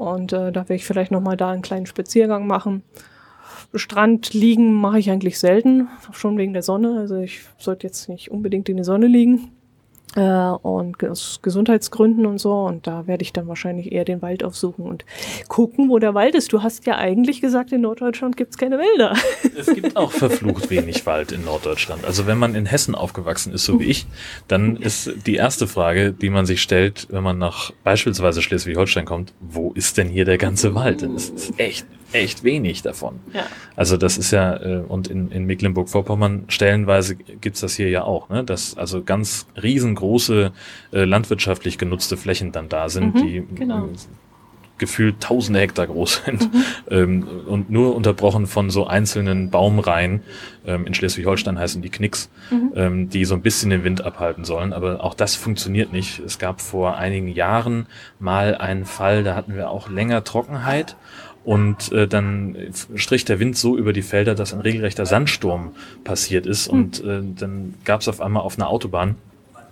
Und 0.00 0.32
äh, 0.32 0.50
da 0.50 0.60
werde 0.62 0.76
ich 0.76 0.86
vielleicht 0.86 1.10
nochmal 1.10 1.36
da 1.36 1.50
einen 1.50 1.60
kleinen 1.60 1.84
Spaziergang 1.84 2.46
machen. 2.46 2.82
Strand 3.74 4.32
liegen 4.32 4.72
mache 4.72 4.98
ich 4.98 5.10
eigentlich 5.10 5.38
selten, 5.38 5.88
schon 6.12 6.38
wegen 6.38 6.54
der 6.54 6.62
Sonne. 6.62 6.98
Also 6.98 7.18
ich 7.18 7.42
sollte 7.58 7.86
jetzt 7.86 8.08
nicht 8.08 8.30
unbedingt 8.30 8.70
in 8.70 8.78
die 8.78 8.82
Sonne 8.82 9.08
liegen. 9.08 9.50
Äh, 10.16 10.20
und 10.20 11.04
aus 11.04 11.38
Gesundheitsgründen 11.42 12.26
und 12.26 12.38
so. 12.38 12.52
Und 12.52 12.86
da 12.86 13.06
werde 13.06 13.22
ich 13.22 13.32
dann 13.32 13.46
wahrscheinlich 13.46 13.92
eher 13.92 14.04
den 14.04 14.22
Wald 14.22 14.42
aufsuchen 14.42 14.84
und 14.84 15.04
gucken, 15.48 15.88
wo 15.88 15.98
der 15.98 16.14
Wald 16.14 16.34
ist. 16.34 16.52
Du 16.52 16.62
hast 16.62 16.86
ja 16.86 16.96
eigentlich 16.96 17.40
gesagt, 17.40 17.70
in 17.72 17.82
Norddeutschland 17.82 18.36
gibt 18.36 18.50
es 18.52 18.58
keine 18.58 18.78
Wälder. 18.78 19.16
Es 19.56 19.74
gibt 19.74 19.96
auch 19.96 20.10
verflucht 20.10 20.70
wenig 20.70 21.04
Wald 21.04 21.32
in 21.32 21.44
Norddeutschland. 21.44 22.04
Also 22.04 22.26
wenn 22.26 22.38
man 22.38 22.54
in 22.54 22.64
Hessen 22.64 22.94
aufgewachsen 22.94 23.52
ist, 23.52 23.64
so 23.64 23.78
wie 23.78 23.84
ich, 23.84 24.06
dann 24.48 24.76
ist 24.76 25.12
die 25.26 25.34
erste 25.34 25.66
Frage, 25.66 26.12
die 26.12 26.30
man 26.30 26.46
sich 26.46 26.62
stellt, 26.62 27.08
wenn 27.10 27.22
man 27.22 27.36
nach 27.36 27.70
beispielsweise 27.84 28.40
Schleswig-Holstein 28.40 29.04
kommt, 29.04 29.34
wo 29.40 29.72
ist 29.72 29.98
denn 29.98 30.08
hier 30.08 30.24
der 30.24 30.38
ganze 30.38 30.74
Wald? 30.74 31.02
Das 31.02 31.28
ist 31.28 31.58
echt 31.58 31.86
echt 32.12 32.44
wenig 32.44 32.82
davon. 32.82 33.20
Ja. 33.32 33.44
Also 33.76 33.96
das 33.96 34.18
ist 34.18 34.30
ja, 34.30 34.56
äh, 34.56 34.82
und 34.86 35.08
in, 35.08 35.30
in 35.30 35.44
Mecklenburg-Vorpommern 35.44 36.44
stellenweise 36.48 37.16
gibt's 37.16 37.60
das 37.60 37.76
hier 37.76 37.88
ja 37.88 38.04
auch, 38.04 38.28
ne? 38.28 38.44
dass 38.44 38.76
also 38.76 39.02
ganz 39.02 39.46
riesengroße 39.60 40.52
äh, 40.92 41.04
landwirtschaftlich 41.04 41.78
genutzte 41.78 42.16
Flächen 42.16 42.52
dann 42.52 42.68
da 42.68 42.88
sind, 42.88 43.14
mhm, 43.14 43.22
die 43.22 43.46
genau. 43.54 43.86
äh, 43.86 43.88
gefühlt 44.80 45.20
tausende 45.20 45.60
Hektar 45.60 45.86
groß 45.86 46.22
sind 46.24 46.52
mhm. 46.52 46.64
ähm, 46.90 47.28
und 47.46 47.70
nur 47.70 47.94
unterbrochen 47.94 48.48
von 48.48 48.70
so 48.70 48.86
einzelnen 48.86 49.50
Baumreihen. 49.50 50.22
Ähm, 50.66 50.86
in 50.86 50.94
Schleswig-Holstein 50.94 51.58
heißen 51.58 51.80
die 51.82 51.90
Knicks, 51.90 52.30
mhm. 52.50 52.72
ähm, 52.74 53.08
die 53.10 53.24
so 53.24 53.34
ein 53.34 53.42
bisschen 53.42 53.70
den 53.70 53.84
Wind 53.84 54.02
abhalten 54.02 54.44
sollen. 54.44 54.72
Aber 54.72 55.04
auch 55.04 55.14
das 55.14 55.36
funktioniert 55.36 55.92
nicht. 55.92 56.18
Es 56.18 56.38
gab 56.38 56.60
vor 56.60 56.96
einigen 56.96 57.28
Jahren 57.28 57.86
mal 58.18 58.56
einen 58.56 58.86
Fall, 58.86 59.22
da 59.22 59.36
hatten 59.36 59.54
wir 59.54 59.70
auch 59.70 59.88
länger 59.88 60.24
Trockenheit 60.24 60.96
und 61.44 61.90
äh, 61.92 62.06
dann 62.06 62.56
strich 62.94 63.24
der 63.24 63.40
Wind 63.40 63.56
so 63.56 63.76
über 63.76 63.92
die 63.92 64.02
Felder, 64.02 64.34
dass 64.34 64.52
ein 64.52 64.60
regelrechter 64.60 65.06
Sandsturm 65.06 65.72
passiert 66.04 66.46
ist. 66.46 66.70
Mhm. 66.70 66.78
Und 66.78 67.04
äh, 67.04 67.22
dann 67.38 67.74
gab 67.84 68.00
es 68.00 68.08
auf 68.08 68.20
einmal 68.20 68.42
auf 68.42 68.58
einer 68.58 68.68
Autobahn 68.68 69.16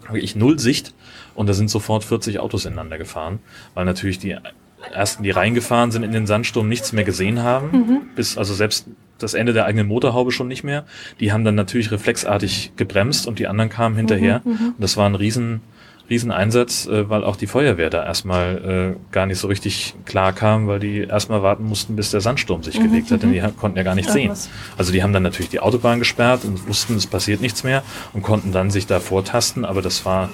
wirklich 0.09 0.37
null 0.37 0.59
Sicht 0.59 0.95
und 1.35 1.49
da 1.49 1.53
sind 1.53 1.69
sofort 1.69 2.05
40 2.05 2.41
Autos 2.41 2.64
ineinander 2.64 2.97
gefahren, 2.99 3.41
weil 3.75 3.85
natürlich 3.85 4.19
die 4.19 4.37
ersten, 4.93 5.23
die 5.23 5.31
reingefahren 5.31 5.91
sind 5.91 6.03
in 6.03 6.12
den 6.12 6.27
Sandsturm, 6.27 6.69
nichts 6.69 6.93
mehr 6.93 7.05
gesehen 7.05 7.43
haben, 7.43 7.71
mhm. 7.71 8.01
bis 8.14 8.39
also 8.39 8.55
selbst 8.55 8.87
das 9.19 9.35
Ende 9.35 9.53
der 9.53 9.66
eigenen 9.66 9.89
Motorhaube 9.89 10.33
schon 10.33 10.49
nicht 10.49 10.64
mehr. 10.64 10.87
Die 11.21 11.33
haben 11.33 11.45
dann 11.45 11.57
natürlich 11.57 11.91
reflexartig 11.91 12.73
gebremst 12.77 13.27
und 13.27 13.39
die 13.39 13.49
anderen 13.49 13.69
kamen 13.69 13.97
hinterher. 13.97 14.41
Mhm, 14.45 14.51
mhm. 14.51 14.66
und 14.69 14.81
das 14.81 14.97
war 14.97 15.09
ein 15.09 15.16
riesen 15.16 15.61
Rieseneinsatz, 16.11 16.86
äh, 16.86 17.09
weil 17.09 17.24
auch 17.24 17.36
die 17.36 17.46
Feuerwehr 17.46 17.90
da 17.90 18.04
erstmal 18.04 18.96
äh, 18.96 19.12
gar 19.12 19.26
nicht 19.26 19.38
so 19.38 19.48
richtig 19.48 19.94
klar 20.04 20.32
kam, 20.32 20.66
weil 20.66 20.80
die 20.80 21.00
erstmal 21.00 21.42
warten 21.42 21.64
mussten, 21.64 21.96
bis 21.96 22.11
der 22.11 22.20
Sandsturm 22.20 22.62
sich 22.62 22.78
mhm, 22.78 22.84
gelegt 22.84 23.11
hat, 23.11 23.22
denn 23.22 23.30
mhm. 23.30 23.34
die 23.34 23.42
konnten 23.59 23.76
ja 23.76 23.84
gar 23.84 23.94
nicht 23.94 24.11
sehen. 24.11 24.32
Also 24.76 24.92
die 24.92 25.02
haben 25.02 25.12
dann 25.12 25.22
natürlich 25.22 25.50
die 25.50 25.61
Autobahn 25.61 25.98
gesperrt 25.98 26.44
und 26.44 26.66
wussten, 26.68 26.96
es 26.96 27.06
passiert 27.06 27.40
nichts 27.40 27.64
mehr 27.64 27.82
und 28.12 28.22
konnten 28.22 28.52
dann 28.52 28.70
sich 28.70 28.86
da 28.86 29.00
vortasten, 29.00 29.64
aber 29.64 29.82
das 29.82 30.04
war 30.04 30.30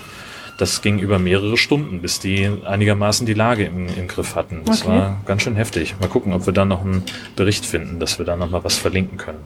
das 0.56 0.82
ging 0.82 1.00
über 1.00 1.18
mehrere 1.18 1.56
Stunden, 1.56 2.00
bis 2.00 2.20
die 2.20 2.48
einigermaßen 2.64 3.26
die 3.26 3.34
Lage 3.34 3.64
im, 3.64 3.88
im 3.88 4.06
Griff 4.06 4.36
hatten. 4.36 4.62
Das 4.64 4.82
okay. 4.82 4.90
war 4.90 5.20
ganz 5.26 5.42
schön 5.42 5.56
heftig. 5.56 5.96
Mal 6.00 6.08
gucken, 6.08 6.32
ob 6.32 6.46
wir 6.46 6.52
da 6.52 6.64
noch 6.64 6.84
einen 6.84 7.02
Bericht 7.34 7.66
finden, 7.66 7.98
dass 7.98 8.18
wir 8.18 8.24
da 8.24 8.36
noch 8.36 8.50
mal 8.50 8.62
was 8.62 8.76
verlinken 8.76 9.18
können. 9.18 9.40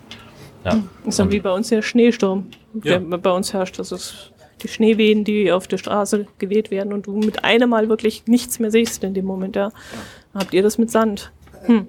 Ja. 0.65 0.73
Das 1.05 1.15
ist 1.15 1.19
dann 1.19 1.31
wie 1.31 1.41
bei 1.41 1.51
uns 1.51 1.69
der 1.69 1.81
Schneesturm, 1.81 2.49
der 2.75 3.01
ja. 3.01 3.17
bei 3.17 3.31
uns 3.31 3.55
herrscht. 3.55 3.79
Das 3.79 3.91
ist 3.91 4.33
die 4.63 4.69
Schneewehen, 4.69 5.25
die 5.25 5.53
auf 5.53 5.67
der 5.67 5.79
Straße 5.79 6.27
geweht 6.39 6.71
werden 6.71 6.93
und 6.93 7.07
du 7.07 7.17
mit 7.17 7.45
einem 7.45 7.71
Mal 7.71 7.89
wirklich 7.89 8.27
nichts 8.27 8.59
mehr 8.59 8.71
siehst 8.71 9.05
in 9.05 9.15
dem 9.15 9.25
Moment. 9.25 9.57
Ja. 9.57 9.71
Habt 10.35 10.55
ihr 10.55 10.63
das 10.63 10.79
mit 10.79 10.91
Sand? 10.91 11.33
Hm. 11.65 11.87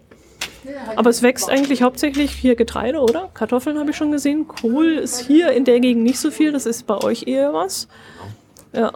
Aber 0.96 1.10
es 1.10 1.22
wächst 1.22 1.50
eigentlich 1.50 1.82
hauptsächlich 1.82 2.32
hier 2.32 2.56
Getreide, 2.56 3.00
oder? 3.00 3.30
Kartoffeln 3.34 3.78
habe 3.80 3.92
ich 3.92 3.96
schon 3.96 4.12
gesehen. 4.12 4.48
Kohl 4.48 4.98
ist 4.98 5.26
hier 5.26 5.52
in 5.52 5.66
der 5.66 5.80
Gegend 5.80 6.04
nicht 6.04 6.20
so 6.20 6.32
viel. 6.32 6.52
Das 6.52 6.66
ist 6.66 6.86
bei 6.86 6.98
euch 6.98 7.28
eher 7.28 7.54
was. 7.54 7.88
Ja. 8.74 8.92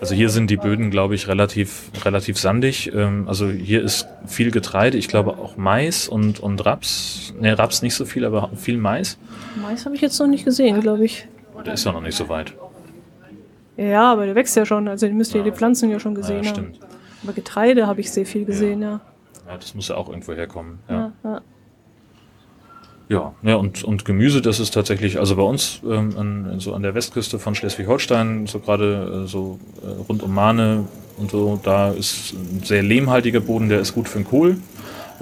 Also 0.00 0.16
hier 0.16 0.30
sind 0.30 0.50
die 0.50 0.56
Böden, 0.56 0.90
glaube 0.90 1.14
ich, 1.14 1.28
relativ, 1.28 1.90
relativ 2.04 2.36
sandig. 2.36 2.92
Ähm, 2.92 3.28
also 3.28 3.48
hier 3.48 3.82
ist 3.82 4.08
viel 4.26 4.50
Getreide, 4.50 4.98
ich 4.98 5.06
glaube 5.06 5.38
auch 5.38 5.56
Mais 5.56 6.08
und, 6.08 6.40
und 6.40 6.64
Raps. 6.66 7.32
Ne, 7.38 7.56
Raps 7.56 7.82
nicht 7.82 7.94
so 7.94 8.04
viel, 8.04 8.24
aber 8.24 8.50
viel 8.56 8.78
Mais. 8.78 9.16
Mais 9.60 9.84
habe 9.84 9.94
ich 9.94 10.00
jetzt 10.00 10.18
noch 10.18 10.26
nicht 10.26 10.44
gesehen, 10.44 10.80
glaube 10.80 11.04
ich. 11.04 11.28
Der 11.64 11.74
ist 11.74 11.84
ja 11.84 11.92
noch 11.92 12.00
nicht 12.00 12.16
so 12.16 12.28
weit. 12.28 12.52
Ja, 13.76 14.12
aber 14.12 14.26
der 14.26 14.34
wächst 14.34 14.56
ja 14.56 14.66
schon. 14.66 14.88
Also 14.88 15.06
ihr 15.06 15.14
müsst 15.14 15.34
ja 15.34 15.42
die 15.42 15.52
Pflanzen 15.52 15.90
ja 15.90 15.98
schon 15.98 16.14
gesehen 16.14 16.44
ja, 16.44 16.50
stimmt. 16.50 16.80
haben. 16.80 16.90
Aber 17.22 17.32
Getreide 17.32 17.86
habe 17.86 18.00
ich 18.00 18.10
sehr 18.10 18.26
viel 18.26 18.44
gesehen, 18.44 18.82
ja. 18.82 19.00
ja. 19.48 19.56
das 19.56 19.74
muss 19.74 19.88
ja 19.88 19.96
auch 19.96 20.08
irgendwo 20.08 20.32
herkommen. 20.32 20.78
Ja, 20.88 21.12
ja. 21.24 21.40
Ja, 23.08 23.34
ja 23.42 23.56
und, 23.56 23.84
und 23.84 24.04
Gemüse, 24.04 24.40
das 24.40 24.58
ist 24.58 24.72
tatsächlich, 24.72 25.18
also 25.18 25.36
bei 25.36 25.42
uns 25.42 25.80
ähm, 25.84 26.16
an, 26.16 26.60
so 26.60 26.72
an 26.72 26.82
der 26.82 26.94
Westküste 26.94 27.38
von 27.38 27.54
Schleswig-Holstein, 27.54 28.46
so 28.46 28.58
gerade 28.58 29.24
äh, 29.24 29.28
so 29.28 29.58
äh, 29.82 30.00
rund 30.08 30.22
um 30.22 30.32
Mahne 30.32 30.86
und 31.18 31.30
so, 31.30 31.60
da 31.62 31.90
ist 31.90 32.32
ein 32.32 32.62
sehr 32.64 32.82
lehmhaltiger 32.82 33.40
Boden, 33.40 33.68
der 33.68 33.80
ist 33.80 33.94
gut 33.94 34.08
für 34.08 34.18
den 34.18 34.26
Kohl 34.26 34.56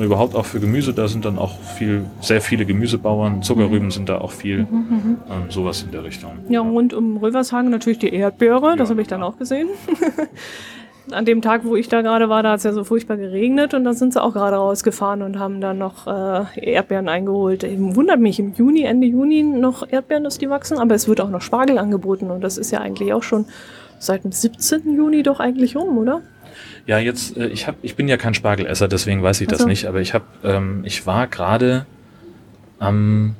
und 0.00 0.06
überhaupt 0.06 0.34
auch 0.34 0.46
für 0.46 0.60
Gemüse. 0.60 0.94
Da 0.94 1.08
sind 1.08 1.26
dann 1.26 1.38
auch 1.38 1.58
viel, 1.60 2.06
sehr 2.22 2.40
viele 2.40 2.64
Gemüsebauern, 2.64 3.42
Zuckerrüben 3.42 3.88
mhm. 3.88 3.90
sind 3.90 4.08
da 4.08 4.18
auch 4.18 4.30
viel, 4.30 4.60
mhm, 4.60 4.66
mhm. 4.66 5.16
ähm, 5.30 5.50
sowas 5.50 5.82
in 5.82 5.90
der 5.90 6.04
Richtung. 6.04 6.32
Ja, 6.48 6.60
rund 6.60 6.94
um 6.94 7.18
Rövershagen 7.18 7.70
natürlich 7.70 7.98
die 7.98 8.12
Erdbeere, 8.12 8.76
das 8.78 8.88
habe 8.88 9.02
ich 9.02 9.08
dann 9.08 9.22
auch 9.22 9.36
gesehen. 9.36 9.68
An 11.12 11.26
dem 11.26 11.42
Tag, 11.42 11.64
wo 11.64 11.76
ich 11.76 11.88
da 11.88 12.00
gerade 12.00 12.30
war, 12.30 12.42
da 12.42 12.52
hat 12.52 12.58
es 12.58 12.64
ja 12.64 12.72
so 12.72 12.84
furchtbar 12.84 13.18
geregnet 13.18 13.74
und 13.74 13.84
dann 13.84 13.94
sind 13.94 14.14
sie 14.14 14.22
auch 14.22 14.32
gerade 14.32 14.56
rausgefahren 14.56 15.22
und 15.22 15.38
haben 15.38 15.60
dann 15.60 15.76
noch 15.76 16.06
äh, 16.06 16.72
Erdbeeren 16.72 17.08
eingeholt. 17.08 17.64
Eben 17.64 17.94
wundert 17.94 18.20
mich 18.20 18.38
im 18.38 18.54
Juni, 18.54 18.84
Ende 18.84 19.06
Juni 19.06 19.42
noch 19.42 19.86
Erdbeeren, 19.90 20.24
dass 20.24 20.38
die 20.38 20.48
wachsen, 20.48 20.78
aber 20.78 20.94
es 20.94 21.08
wird 21.08 21.20
auch 21.20 21.28
noch 21.28 21.42
Spargel 21.42 21.76
angeboten 21.78 22.30
und 22.30 22.42
das 22.42 22.56
ist 22.56 22.70
ja 22.70 22.80
eigentlich 22.80 23.12
auch 23.12 23.22
schon 23.22 23.44
seit 23.98 24.24
dem 24.24 24.32
17. 24.32 24.96
Juni 24.96 25.22
doch 25.22 25.40
eigentlich 25.40 25.76
um, 25.76 25.98
oder? 25.98 26.22
Ja, 26.86 26.98
jetzt, 26.98 27.36
äh, 27.36 27.46
ich, 27.48 27.66
hab, 27.66 27.76
ich 27.82 27.96
bin 27.96 28.08
ja 28.08 28.16
kein 28.16 28.34
Spargelesser, 28.34 28.88
deswegen 28.88 29.22
weiß 29.22 29.40
ich 29.40 29.48
das 29.48 29.66
nicht, 29.66 29.86
aber 29.86 30.00
ich, 30.00 30.14
hab, 30.14 30.22
ähm, 30.44 30.82
ich 30.84 31.06
war 31.06 31.26
gerade 31.26 31.86
am 32.78 33.36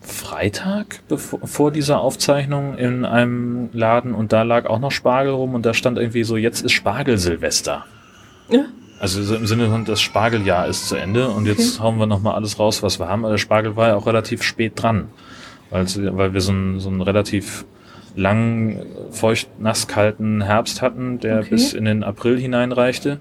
Freitag 0.00 1.00
bevor, 1.08 1.40
vor 1.46 1.70
dieser 1.70 2.00
Aufzeichnung 2.00 2.76
in 2.76 3.04
einem 3.04 3.70
Laden 3.72 4.14
und 4.14 4.32
da 4.32 4.42
lag 4.42 4.66
auch 4.66 4.78
noch 4.78 4.90
Spargel 4.90 5.32
rum 5.32 5.54
und 5.54 5.64
da 5.64 5.72
stand 5.72 5.98
irgendwie 5.98 6.24
so, 6.24 6.36
jetzt 6.36 6.60
ist 6.60 6.72
Spargel-Silvester. 6.72 7.84
Ja. 8.50 8.64
Also 9.00 9.22
so 9.22 9.34
im 9.34 9.46
Sinne 9.46 9.68
von, 9.68 9.84
das 9.84 10.00
Spargeljahr 10.00 10.66
ist 10.66 10.88
zu 10.88 10.96
Ende 10.96 11.28
und 11.28 11.46
jetzt 11.46 11.76
okay. 11.76 11.84
hauen 11.84 11.98
wir 11.98 12.06
nochmal 12.06 12.34
alles 12.34 12.58
raus, 12.58 12.82
was 12.82 12.98
wir 12.98 13.08
haben. 13.08 13.24
Aber 13.24 13.32
der 13.32 13.38
Spargel 13.38 13.76
war 13.76 13.88
ja 13.88 13.96
auch 13.96 14.06
relativ 14.06 14.42
spät 14.42 14.72
dran, 14.76 15.08
weil, 15.70 15.86
weil 16.16 16.32
wir 16.32 16.40
so 16.40 16.52
ein, 16.52 16.80
so 16.80 16.90
ein 16.90 17.00
relativ 17.00 17.64
langen, 18.16 18.82
feucht, 19.10 19.48
nass 19.58 19.88
kalten 19.88 20.42
Herbst 20.42 20.82
hatten, 20.82 21.18
der 21.20 21.40
okay. 21.40 21.50
bis 21.50 21.72
in 21.72 21.84
den 21.84 22.04
April 22.04 22.38
hineinreichte. 22.38 23.18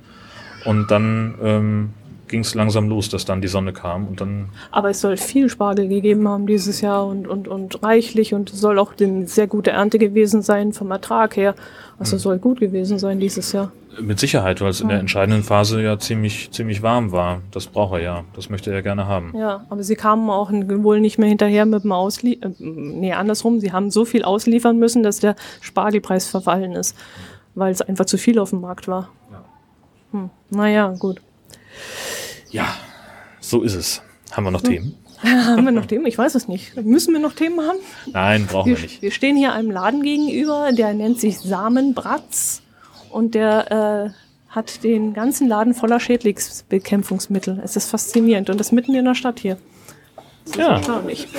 Und 0.66 0.92
dann 0.92 1.36
ähm, 1.44 1.90
ging 2.28 2.42
es 2.42 2.56
langsam 2.56 2.90
los, 2.90 3.10
dass 3.10 3.26
dann 3.26 3.42
die 3.42 3.48
Sonne 3.48 3.74
kam 3.74 4.08
und 4.08 4.22
dann. 4.22 4.50
Aber 4.72 4.90
es 4.90 5.02
soll 5.02 5.18
viel 5.18 5.50
Spargel 5.50 5.88
gegeben 5.88 6.28
haben 6.28 6.48
dieses 6.48 6.82
Jahr 6.82 7.06
und, 7.06 7.28
und, 7.28 7.48
und 7.48 7.84
reichlich 7.84 8.34
und 8.34 8.50
soll 8.50 8.80
auch 8.80 8.94
eine 9.00 9.28
sehr 9.28 9.48
gute 9.48 9.72
Ernte 9.72 10.00
gewesen 10.00 10.42
sein 10.42 10.74
vom 10.74 10.90
Ertrag 10.92 11.36
her. 11.36 11.56
Also 12.00 12.14
hm. 12.14 12.20
soll 12.20 12.40
gut 12.40 12.60
gewesen 12.60 12.98
sein 12.98 13.20
dieses 13.20 13.52
Jahr. 13.52 13.72
Mit 14.00 14.20
Sicherheit, 14.20 14.62
weil 14.62 14.70
es 14.70 14.82
in 14.82 14.90
der 14.90 15.00
entscheidenden 15.00 15.44
Phase 15.44 15.82
ja 15.82 16.00
ziemlich, 16.00 16.52
ziemlich 16.52 16.82
warm 16.82 17.12
war. 17.12 17.42
Das 17.52 17.68
braucht 17.68 17.94
er 17.94 18.02
ja. 18.02 18.24
Das 18.34 18.50
möchte 18.50 18.72
er 18.72 18.82
gerne 18.82 19.08
haben. 19.08 19.34
Ja, 19.38 19.66
aber 19.70 19.84
sie 19.84 19.96
kamen 19.96 20.30
auch 20.30 20.52
wohl 20.52 21.00
nicht 21.00 21.18
mehr 21.18 21.30
hinterher 21.30 21.66
mit 21.66 21.84
dem 21.84 21.92
Ausliefern. 21.92 22.54
Äh, 22.54 22.64
nee, 22.64 23.14
andersrum. 23.14 23.60
Sie 23.60 23.72
haben 23.72 23.92
so 23.92 24.06
viel 24.06 24.24
ausliefern 24.24 24.80
müssen, 24.80 25.04
dass 25.04 25.20
der 25.20 25.36
Spargelpreis 25.62 26.28
verfallen 26.28 26.74
ist, 26.74 26.98
weil 27.56 27.72
es 27.72 27.82
einfach 27.82 28.06
zu 28.06 28.18
viel 28.18 28.40
auf 28.40 28.50
dem 28.50 28.62
Markt 28.62 28.88
war. 28.88 29.10
Ja. 29.32 29.46
Hm. 30.12 30.30
Naja, 30.50 30.96
gut. 30.98 31.22
Ja, 32.50 32.68
so 33.40 33.62
ist 33.62 33.76
es. 33.76 34.02
Haben 34.32 34.46
wir 34.46 34.52
noch 34.52 34.64
hm. 34.64 34.70
Themen? 34.70 34.98
haben 35.24 35.66
wir 35.66 35.72
noch 35.72 35.86
Themen? 35.86 36.06
Ich 36.08 36.18
weiß 36.18 36.36
es 36.36 36.48
nicht. 36.48 36.76
Müssen 36.84 37.14
wir 37.14 37.22
noch 37.22 37.34
Themen 37.34 37.62
haben? 37.62 37.78
Nein, 38.12 38.48
brauchen 38.48 38.70
wir, 38.70 38.78
wir 38.78 38.84
nicht. 38.84 39.02
Wir 39.02 39.12
stehen 39.12 39.38
hier 39.38 39.54
einem 39.54 39.72
Laden 39.72 40.02
gegenüber, 40.02 40.72
der 40.74 40.94
nennt 40.94 41.20
sich 41.20 41.40
Samenbratz 41.40 42.63
und 43.14 43.36
der 43.36 43.72
äh, 43.72 44.10
hat 44.50 44.84
den 44.84 45.14
ganzen 45.14 45.48
Laden 45.48 45.74
voller 45.74 46.00
Schädlingsbekämpfungsmittel. 46.00 47.62
Es 47.64 47.76
ist 47.76 47.90
faszinierend 47.90 48.50
und 48.50 48.60
das 48.60 48.72
mitten 48.72 48.96
in 48.96 49.06
der 49.06 49.16
Stadt 49.16 49.40
hier. 49.40 49.58
Das 50.46 50.56
ja. 50.56 50.76
ist 50.76 50.88
erstaunlich. 50.88 51.28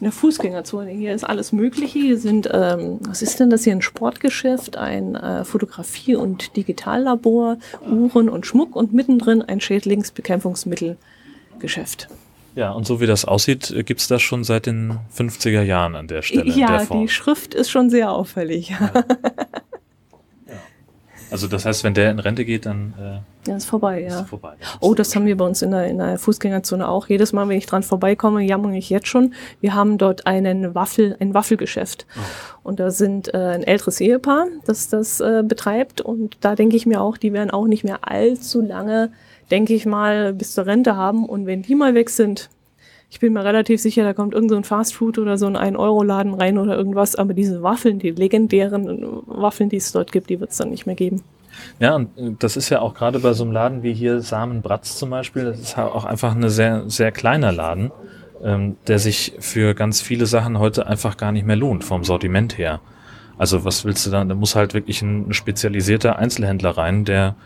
in 0.00 0.04
der 0.04 0.12
Fußgängerzone. 0.12 0.90
Hier 0.90 1.14
ist 1.14 1.24
alles 1.24 1.52
Mögliche. 1.52 1.98
Hier 1.98 2.18
sind, 2.18 2.48
ähm, 2.52 2.98
was 3.00 3.22
ist 3.22 3.40
denn 3.40 3.48
das 3.50 3.64
hier? 3.64 3.72
Ein 3.72 3.82
Sportgeschäft, 3.82 4.76
ein 4.76 5.16
äh, 5.16 5.44
Fotografie- 5.44 6.14
und 6.16 6.56
Digitallabor, 6.56 7.56
Uhren 7.88 8.28
und 8.28 8.46
Schmuck 8.46 8.76
und 8.76 8.92
mittendrin 8.92 9.42
ein 9.42 9.60
Schädlingsbekämpfungsmittelgeschäft. 9.60 12.08
Ja, 12.58 12.72
und 12.72 12.88
so 12.88 13.00
wie 13.00 13.06
das 13.06 13.24
aussieht, 13.24 13.70
äh, 13.70 13.84
gibt 13.84 14.00
es 14.00 14.08
das 14.08 14.20
schon 14.20 14.42
seit 14.42 14.66
den 14.66 14.98
50er 15.16 15.62
Jahren 15.62 15.94
an 15.94 16.08
der 16.08 16.22
Stelle. 16.22 16.50
Ja, 16.50 16.84
der 16.84 16.98
die 16.98 17.06
Schrift 17.06 17.54
ist 17.54 17.70
schon 17.70 17.88
sehr 17.88 18.10
auffällig. 18.10 18.70
Ja. 18.70 18.90
Also 21.30 21.46
das 21.46 21.66
heißt, 21.66 21.84
wenn 21.84 21.92
der 21.92 22.10
in 22.10 22.18
Rente 22.18 22.44
geht, 22.46 22.64
dann 22.64 22.94
äh, 22.98 23.50
ja, 23.50 23.56
ist 23.56 23.66
vorbei, 23.66 24.02
ist 24.02 24.14
ja. 24.14 24.24
vorbei. 24.24 24.54
Oh, 24.80 24.94
das 24.94 25.14
haben 25.14 25.26
wir 25.26 25.36
bei 25.36 25.44
uns 25.44 25.60
in 25.60 25.72
der, 25.72 25.86
in 25.86 25.98
der 25.98 26.18
Fußgängerzone 26.18 26.88
auch. 26.88 27.06
Jedes 27.06 27.34
Mal, 27.34 27.46
wenn 27.48 27.58
ich 27.58 27.66
dran 27.66 27.82
vorbeikomme, 27.82 28.42
jammere 28.42 28.78
ich 28.78 28.88
jetzt 28.88 29.08
schon. 29.08 29.34
Wir 29.60 29.74
haben 29.74 29.98
dort 29.98 30.26
einen 30.26 30.74
Waffel, 30.74 31.16
ein 31.20 31.34
Waffelgeschäft. 31.34 32.06
Oh. 32.16 32.20
Und 32.70 32.80
da 32.80 32.90
sind 32.90 33.32
äh, 33.34 33.36
ein 33.36 33.62
älteres 33.62 34.00
Ehepaar, 34.00 34.46
das 34.64 34.88
das 34.88 35.20
äh, 35.20 35.42
betreibt. 35.46 36.00
Und 36.00 36.38
da 36.40 36.54
denke 36.54 36.76
ich 36.76 36.86
mir 36.86 37.02
auch, 37.02 37.18
die 37.18 37.34
werden 37.34 37.50
auch 37.50 37.66
nicht 37.66 37.84
mehr 37.84 38.08
allzu 38.08 38.62
lange, 38.62 39.12
denke 39.50 39.74
ich 39.74 39.86
mal, 39.86 40.32
bis 40.32 40.54
zur 40.54 40.66
Rente 40.66 40.96
haben. 40.96 41.24
Und 41.24 41.46
wenn 41.46 41.62
die 41.62 41.74
mal 41.74 41.94
weg 41.94 42.10
sind, 42.10 42.50
ich 43.10 43.20
bin 43.20 43.32
mir 43.32 43.44
relativ 43.44 43.80
sicher, 43.80 44.04
da 44.04 44.12
kommt 44.12 44.34
irgend 44.34 44.50
so 44.50 44.56
ein 44.56 44.64
Fastfood 44.64 45.18
oder 45.18 45.38
so 45.38 45.46
ein 45.46 45.56
1-Euro-Laden 45.56 46.34
rein 46.34 46.58
oder 46.58 46.76
irgendwas, 46.76 47.16
aber 47.16 47.32
diese 47.32 47.62
Waffeln, 47.62 47.98
die 47.98 48.10
legendären 48.10 49.22
Waffeln, 49.26 49.70
die 49.70 49.76
es 49.76 49.92
dort 49.92 50.12
gibt, 50.12 50.28
die 50.28 50.40
wird 50.40 50.50
es 50.50 50.58
dann 50.58 50.70
nicht 50.70 50.84
mehr 50.84 50.94
geben. 50.94 51.22
Ja, 51.80 51.96
und 51.96 52.42
das 52.42 52.56
ist 52.56 52.68
ja 52.68 52.80
auch 52.80 52.94
gerade 52.94 53.18
bei 53.20 53.32
so 53.32 53.44
einem 53.44 53.52
Laden 53.52 53.82
wie 53.82 53.94
hier 53.94 54.20
Samen 54.20 54.62
Bratz 54.62 54.96
zum 54.96 55.10
Beispiel, 55.10 55.44
das 55.44 55.60
ist 55.60 55.78
auch 55.78 56.04
einfach 56.04 56.34
ein 56.34 56.48
sehr, 56.50 56.84
sehr 56.88 57.10
kleiner 57.10 57.50
Laden, 57.50 57.90
ähm, 58.44 58.76
der 58.86 58.98
sich 58.98 59.32
für 59.40 59.74
ganz 59.74 60.00
viele 60.00 60.26
Sachen 60.26 60.58
heute 60.58 60.86
einfach 60.86 61.16
gar 61.16 61.32
nicht 61.32 61.46
mehr 61.46 61.56
lohnt, 61.56 61.84
vom 61.84 62.04
Sortiment 62.04 62.58
her. 62.58 62.80
Also 63.38 63.64
was 63.64 63.84
willst 63.84 64.04
du 64.06 64.10
dann? 64.10 64.28
Da 64.28 64.34
muss 64.34 64.54
halt 64.54 64.74
wirklich 64.74 65.00
ein 65.02 65.32
spezialisierter 65.32 66.18
Einzelhändler 66.18 66.70
rein, 66.70 67.04
der 67.04 67.36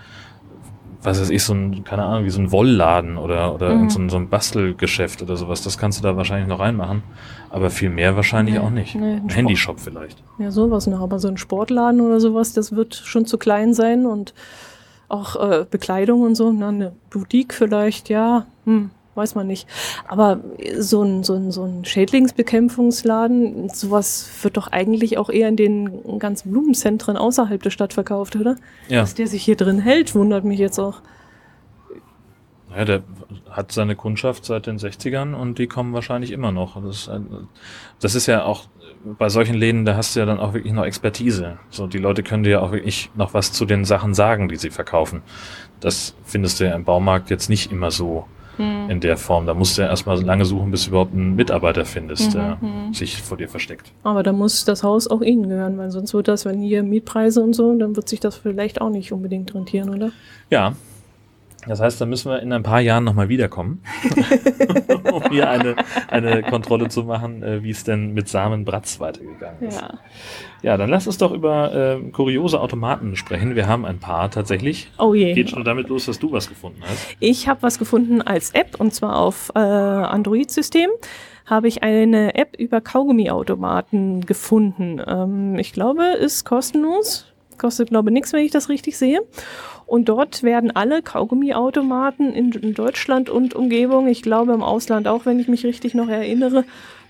was 1.03 1.21
weiß 1.21 1.31
ich, 1.31 1.43
so 1.43 1.55
ein, 1.55 1.85
keine 1.85 2.05
Ahnung, 2.05 2.25
wie 2.25 2.31
so 2.31 2.41
ein 2.41 2.53
Wollladen 2.53 3.17
oder, 3.17 3.55
oder 3.55 3.75
mhm. 3.75 3.91
so, 3.91 3.99
ein, 3.99 4.09
so 4.09 4.17
ein 4.17 4.29
Bastelgeschäft 4.29 5.23
oder 5.23 5.37
sowas. 5.37 5.63
Das 5.63 5.79
kannst 5.79 5.99
du 5.99 6.03
da 6.03 6.17
wahrscheinlich 6.17 6.49
noch 6.49 6.61
reinmachen. 6.61 7.03
Aber 7.51 7.71
viel 7.71 7.91
mehr 7.91 8.17
wahrscheinlich 8.17 8.55
nee, 8.55 8.61
auch 8.61 8.71
nicht. 8.71 8.95
Nee, 8.95 9.15
ein, 9.15 9.29
Handyshop 9.29 9.81
vielleicht. 9.81 10.23
Ja, 10.39 10.51
sowas 10.51 10.87
noch. 10.87 11.01
Aber 11.01 11.19
so 11.19 11.29
ein 11.29 11.37
Sportladen 11.37 12.01
oder 12.01 12.21
sowas, 12.21 12.53
das 12.53 12.75
wird 12.75 12.95
schon 12.95 13.27
zu 13.27 13.39
klein 13.39 13.75
sein 13.75 14.07
und 14.07 14.33
auch 15.09 15.37
äh, 15.37 15.67
Bekleidung 15.71 16.23
und 16.23 16.35
so. 16.35 16.53
Na, 16.53 16.69
eine 16.69 16.93
Boutique 17.11 17.53
vielleicht, 17.53 18.09
ja. 18.09 18.47
Hm 18.65 18.91
weiß 19.15 19.35
man 19.35 19.47
nicht. 19.47 19.69
Aber 20.09 20.41
so 20.79 21.03
ein, 21.03 21.23
so 21.23 21.35
ein, 21.35 21.51
so 21.51 21.65
ein 21.65 21.85
Schädlingsbekämpfungsladen, 21.85 23.69
sowas 23.71 24.31
wird 24.43 24.57
doch 24.57 24.69
eigentlich 24.69 25.19
auch 25.19 25.31
eher 25.31 25.49
in 25.49 25.57
den 25.57 26.19
ganzen 26.19 26.51
Blumenzentren 26.51 27.17
außerhalb 27.17 27.63
der 27.63 27.71
Stadt 27.71 27.93
verkauft, 27.93 28.37
oder? 28.37 28.57
Ja. 28.89 29.01
Dass 29.01 29.15
der 29.15 29.27
sich 29.27 29.45
hier 29.45 29.57
drin 29.57 29.79
hält, 29.79 30.15
wundert 30.15 30.45
mich 30.45 30.59
jetzt 30.59 30.79
auch. 30.79 31.03
Ja, 32.75 32.85
der 32.87 33.03
hat 33.51 33.73
seine 33.73 33.97
Kundschaft 33.97 34.47
seit 34.47 34.67
den 34.67 34.79
60ern 34.79 35.35
und 35.35 35.59
die 35.59 35.67
kommen 35.67 35.93
wahrscheinlich 35.93 36.31
immer 36.31 36.53
noch. 36.53 36.83
Das, 36.83 37.11
das 38.01 38.15
ist 38.15 38.27
ja 38.27 38.45
auch 38.45 38.67
bei 39.05 39.29
solchen 39.29 39.55
Läden, 39.55 39.85
da 39.85 39.97
hast 39.97 40.15
du 40.15 40.21
ja 40.21 40.27
dann 40.27 40.39
auch 40.39 40.55
wirklich 40.55 40.73
noch 40.73 40.85
Expertise. 40.85 41.59
So, 41.71 41.87
die 41.87 41.99
Leute 41.99 42.23
können 42.23 42.45
dir 42.45 42.51
ja 42.51 42.61
auch 42.61 42.73
wirklich 42.73 43.11
noch 43.15 43.35
was 43.35 43.53
zu 43.53 43.67
den 43.67 43.85
Sachen 43.85 44.15
sagen, 44.15 44.49
die 44.49 44.57
sie 44.57 44.71
verkaufen. 44.71 45.23
Das 45.81 46.15
findest 46.25 46.61
du 46.61 46.65
ja 46.65 46.75
im 46.75 46.85
Baumarkt 46.85 47.29
jetzt 47.29 47.51
nicht 47.51 47.71
immer 47.73 47.91
so 47.91 48.27
hm. 48.57 48.91
in 48.91 49.01
der 49.01 49.17
Form. 49.17 49.47
Da 49.47 49.55
musst 49.55 49.79
du 49.79 49.83
ja 49.83 49.89
erstmal 49.89 50.23
lange 50.23 50.45
suchen, 50.45 50.71
bis 50.71 50.85
du 50.85 50.91
überhaupt 50.91 51.15
einen 51.15 51.35
Mitarbeiter 51.35 51.85
findest, 51.85 52.29
mhm, 52.29 52.33
der 52.33 52.59
mhm. 52.61 52.95
sich 52.95 53.21
vor 53.23 53.37
dir 53.37 53.49
versteckt. 53.49 53.93
Aber 54.03 54.23
da 54.23 54.33
muss 54.33 54.65
das 54.65 54.83
Haus 54.83 55.09
auch 55.09 55.23
Ihnen 55.23 55.49
gehören, 55.49 55.79
weil 55.79 55.91
sonst 55.91 56.15
wird 56.15 56.29
das, 56.29 56.45
wenn 56.45 56.61
hier 56.61 56.83
Mietpreise 56.83 57.43
und 57.43 57.55
so, 57.55 57.75
dann 57.75 57.97
wird 57.97 58.09
sich 58.09 58.21
das 58.21 58.37
vielleicht 58.37 58.81
auch 58.81 58.91
nicht 58.91 59.13
unbedingt 59.13 59.55
rentieren, 59.55 59.91
oder? 59.91 60.11
Ja, 60.51 60.75
das 61.67 61.81
heißt, 61.81 62.01
da 62.01 62.07
müssen 62.07 62.31
wir 62.31 62.41
in 62.41 62.53
ein 62.53 62.63
paar 62.63 62.81
Jahren 62.81 63.05
nochmal 63.05 63.29
wiederkommen, 63.29 63.83
um 65.13 65.23
hier 65.31 65.49
eine, 65.49 65.77
eine 66.09 66.43
Kontrolle 66.43 66.89
zu 66.89 67.05
machen, 67.05 67.43
äh, 67.43 67.63
wie 67.63 67.71
es 67.71 67.85
denn 67.85 68.13
mit 68.13 68.29
Samen 68.29 68.65
Bratz 68.65 68.99
weitergegangen 68.99 69.69
ist. 69.69 69.81
Ja. 69.81 69.99
ja, 70.63 70.77
dann 70.77 70.91
lass 70.91 71.07
uns 71.07 71.19
doch 71.19 71.33
über 71.33 71.73
äh, 71.73 72.11
kuriose 72.11 72.61
Automaten 72.61 73.15
sprechen. 73.15 73.55
Wir 73.55 73.69
haben 73.69 73.85
ein 73.85 74.01
paar 74.01 74.31
tatsächlich. 74.31 74.91
Oh 74.99 75.15
je. 75.15 75.35
Geht 75.35 75.51
schon 75.51 75.65
damit 75.65 75.89
los, 75.89 76.07
dass 76.07 76.19
du 76.19 76.33
was 76.33 76.49
gefunden 76.49 76.83
hast. 76.83 77.17
Ich 77.21 77.47
habe 77.47 77.63
was 77.63 77.79
gefunden 77.79 78.23
als 78.23 78.51
App 78.55 78.81
und 78.81 78.93
zwar 78.93 79.17
auf 79.17 79.53
äh, 79.55 79.59
Android-System 79.59 80.91
habe 81.47 81.69
ich 81.69 81.83
eine 81.83 82.35
App 82.35 82.57
über 82.59 82.81
Kaugummiautomaten 82.81 84.27
gefunden. 84.27 85.01
Ähm, 85.07 85.59
ich 85.59 85.73
glaube, 85.73 86.05
ist 86.19 86.45
kostenlos. 86.45 87.27
Kostet, 87.59 87.91
glaube 87.91 88.11
ich, 88.11 88.15
nichts, 88.15 88.33
wenn 88.33 88.45
ich 88.45 88.51
das 88.51 88.69
richtig 88.69 88.97
sehe. 88.97 89.21
Und 89.93 90.09
dort 90.09 90.43
werden 90.43 90.71
alle 90.75 91.03
Kaugummiautomaten 91.03 92.33
in, 92.33 92.51
in 92.53 92.73
Deutschland 92.73 93.29
und 93.29 93.53
Umgebung, 93.53 94.09
ich 94.09 94.23
glaube 94.23 94.55
im 94.55 94.63
Ausland 94.63 95.07
auch, 95.07 95.27
wenn 95.27 95.39
ich 95.39 95.49
mich 95.49 95.67
richtig 95.67 95.93
noch 95.93 96.09
erinnere, 96.09 96.65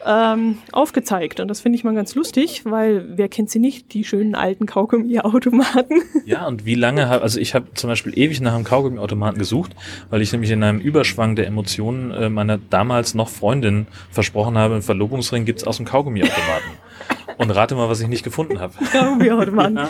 ähm, 0.04 0.58
aufgezeigt. 0.72 1.38
Und 1.38 1.46
das 1.46 1.60
finde 1.60 1.76
ich 1.76 1.84
mal 1.84 1.94
ganz 1.94 2.16
lustig, 2.16 2.62
weil 2.64 3.04
wer 3.16 3.28
kennt 3.28 3.50
sie 3.50 3.60
nicht, 3.60 3.94
die 3.94 4.02
schönen 4.02 4.34
alten 4.34 4.66
Kaugummiautomaten. 4.66 6.02
Ja, 6.24 6.46
und 6.46 6.64
wie 6.66 6.74
lange 6.74 7.08
habe, 7.08 7.22
also 7.22 7.38
ich 7.38 7.54
habe 7.54 7.72
zum 7.74 7.88
Beispiel 7.88 8.16
ewig 8.18 8.40
nach 8.40 8.54
einem 8.54 8.64
Kaugummiautomaten 8.64 9.38
gesucht, 9.38 9.76
weil 10.10 10.20
ich 10.20 10.32
nämlich 10.32 10.50
in 10.50 10.62
einem 10.62 10.80
Überschwang 10.80 11.36
der 11.36 11.46
Emotionen 11.46 12.10
äh, 12.10 12.28
meiner 12.28 12.58
damals 12.58 13.14
noch 13.14 13.28
Freundin 13.28 13.86
versprochen 14.10 14.58
habe, 14.58 14.74
einen 14.74 14.82
Verlobungsring 14.82 15.44
gibt's 15.44 15.64
aus 15.64 15.76
dem 15.76 15.86
Kaugummiautomaten. 15.86 16.70
Und 17.38 17.50
rate 17.50 17.74
mal, 17.74 17.88
was 17.88 18.00
ich 18.00 18.08
nicht 18.08 18.22
gefunden 18.22 18.60
habe. 18.60 18.74
Kaugummiautomaten. 18.92 19.76
ja. 19.76 19.88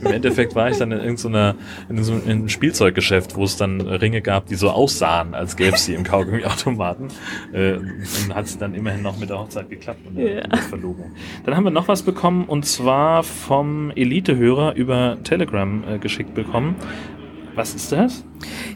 Im 0.00 0.12
Endeffekt 0.12 0.54
war 0.54 0.70
ich 0.70 0.78
dann 0.78 0.92
in 0.92 0.98
irgendeiner 0.98 1.54
in 1.88 2.02
so 2.02 2.12
einem 2.12 2.48
Spielzeuggeschäft, 2.48 3.36
wo 3.36 3.44
es 3.44 3.56
dann 3.56 3.80
Ringe 3.80 4.22
gab, 4.22 4.46
die 4.46 4.54
so 4.54 4.70
aussahen, 4.70 5.34
als 5.34 5.56
gäbe 5.56 5.76
es 5.76 5.84
sie 5.84 5.94
im 5.94 6.04
Kaugummiautomaten. 6.04 7.08
Äh, 7.52 7.74
und 7.74 8.34
hat 8.34 8.46
es 8.46 8.58
dann 8.58 8.74
immerhin 8.74 9.02
noch 9.02 9.18
mit 9.18 9.30
der 9.30 9.38
Hochzeit 9.38 9.70
geklappt 9.70 10.00
und 10.06 10.16
der, 10.16 10.46
ja. 10.48 10.56
Verlobung. 10.68 11.12
Dann 11.44 11.56
haben 11.56 11.64
wir 11.64 11.70
noch 11.70 11.88
was 11.88 12.02
bekommen 12.02 12.44
und 12.46 12.66
zwar 12.66 13.22
vom 13.22 13.90
Elite-Hörer 13.94 14.74
über 14.74 15.18
Telegram 15.24 15.84
äh, 15.88 15.98
geschickt 15.98 16.34
bekommen. 16.34 16.76
Was 17.54 17.74
ist 17.74 17.92
das? 17.92 18.24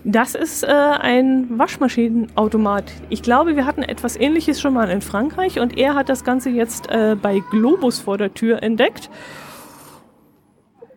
Das 0.04 0.34
ist 0.34 0.62
äh, 0.62 0.66
ein 0.66 1.58
Waschmaschinenautomat. 1.58 2.92
Ich 3.08 3.22
glaube, 3.22 3.56
wir 3.56 3.64
hatten 3.64 3.82
etwas 3.82 4.16
Ähnliches 4.16 4.60
schon 4.60 4.74
mal 4.74 4.90
in 4.90 5.00
Frankreich 5.00 5.58
und 5.58 5.78
er 5.78 5.94
hat 5.94 6.08
das 6.08 6.24
Ganze 6.24 6.50
jetzt 6.50 6.90
äh, 6.90 7.16
bei 7.20 7.40
Globus 7.50 7.98
vor 7.98 8.18
der 8.18 8.34
Tür 8.34 8.62
entdeckt. 8.62 9.10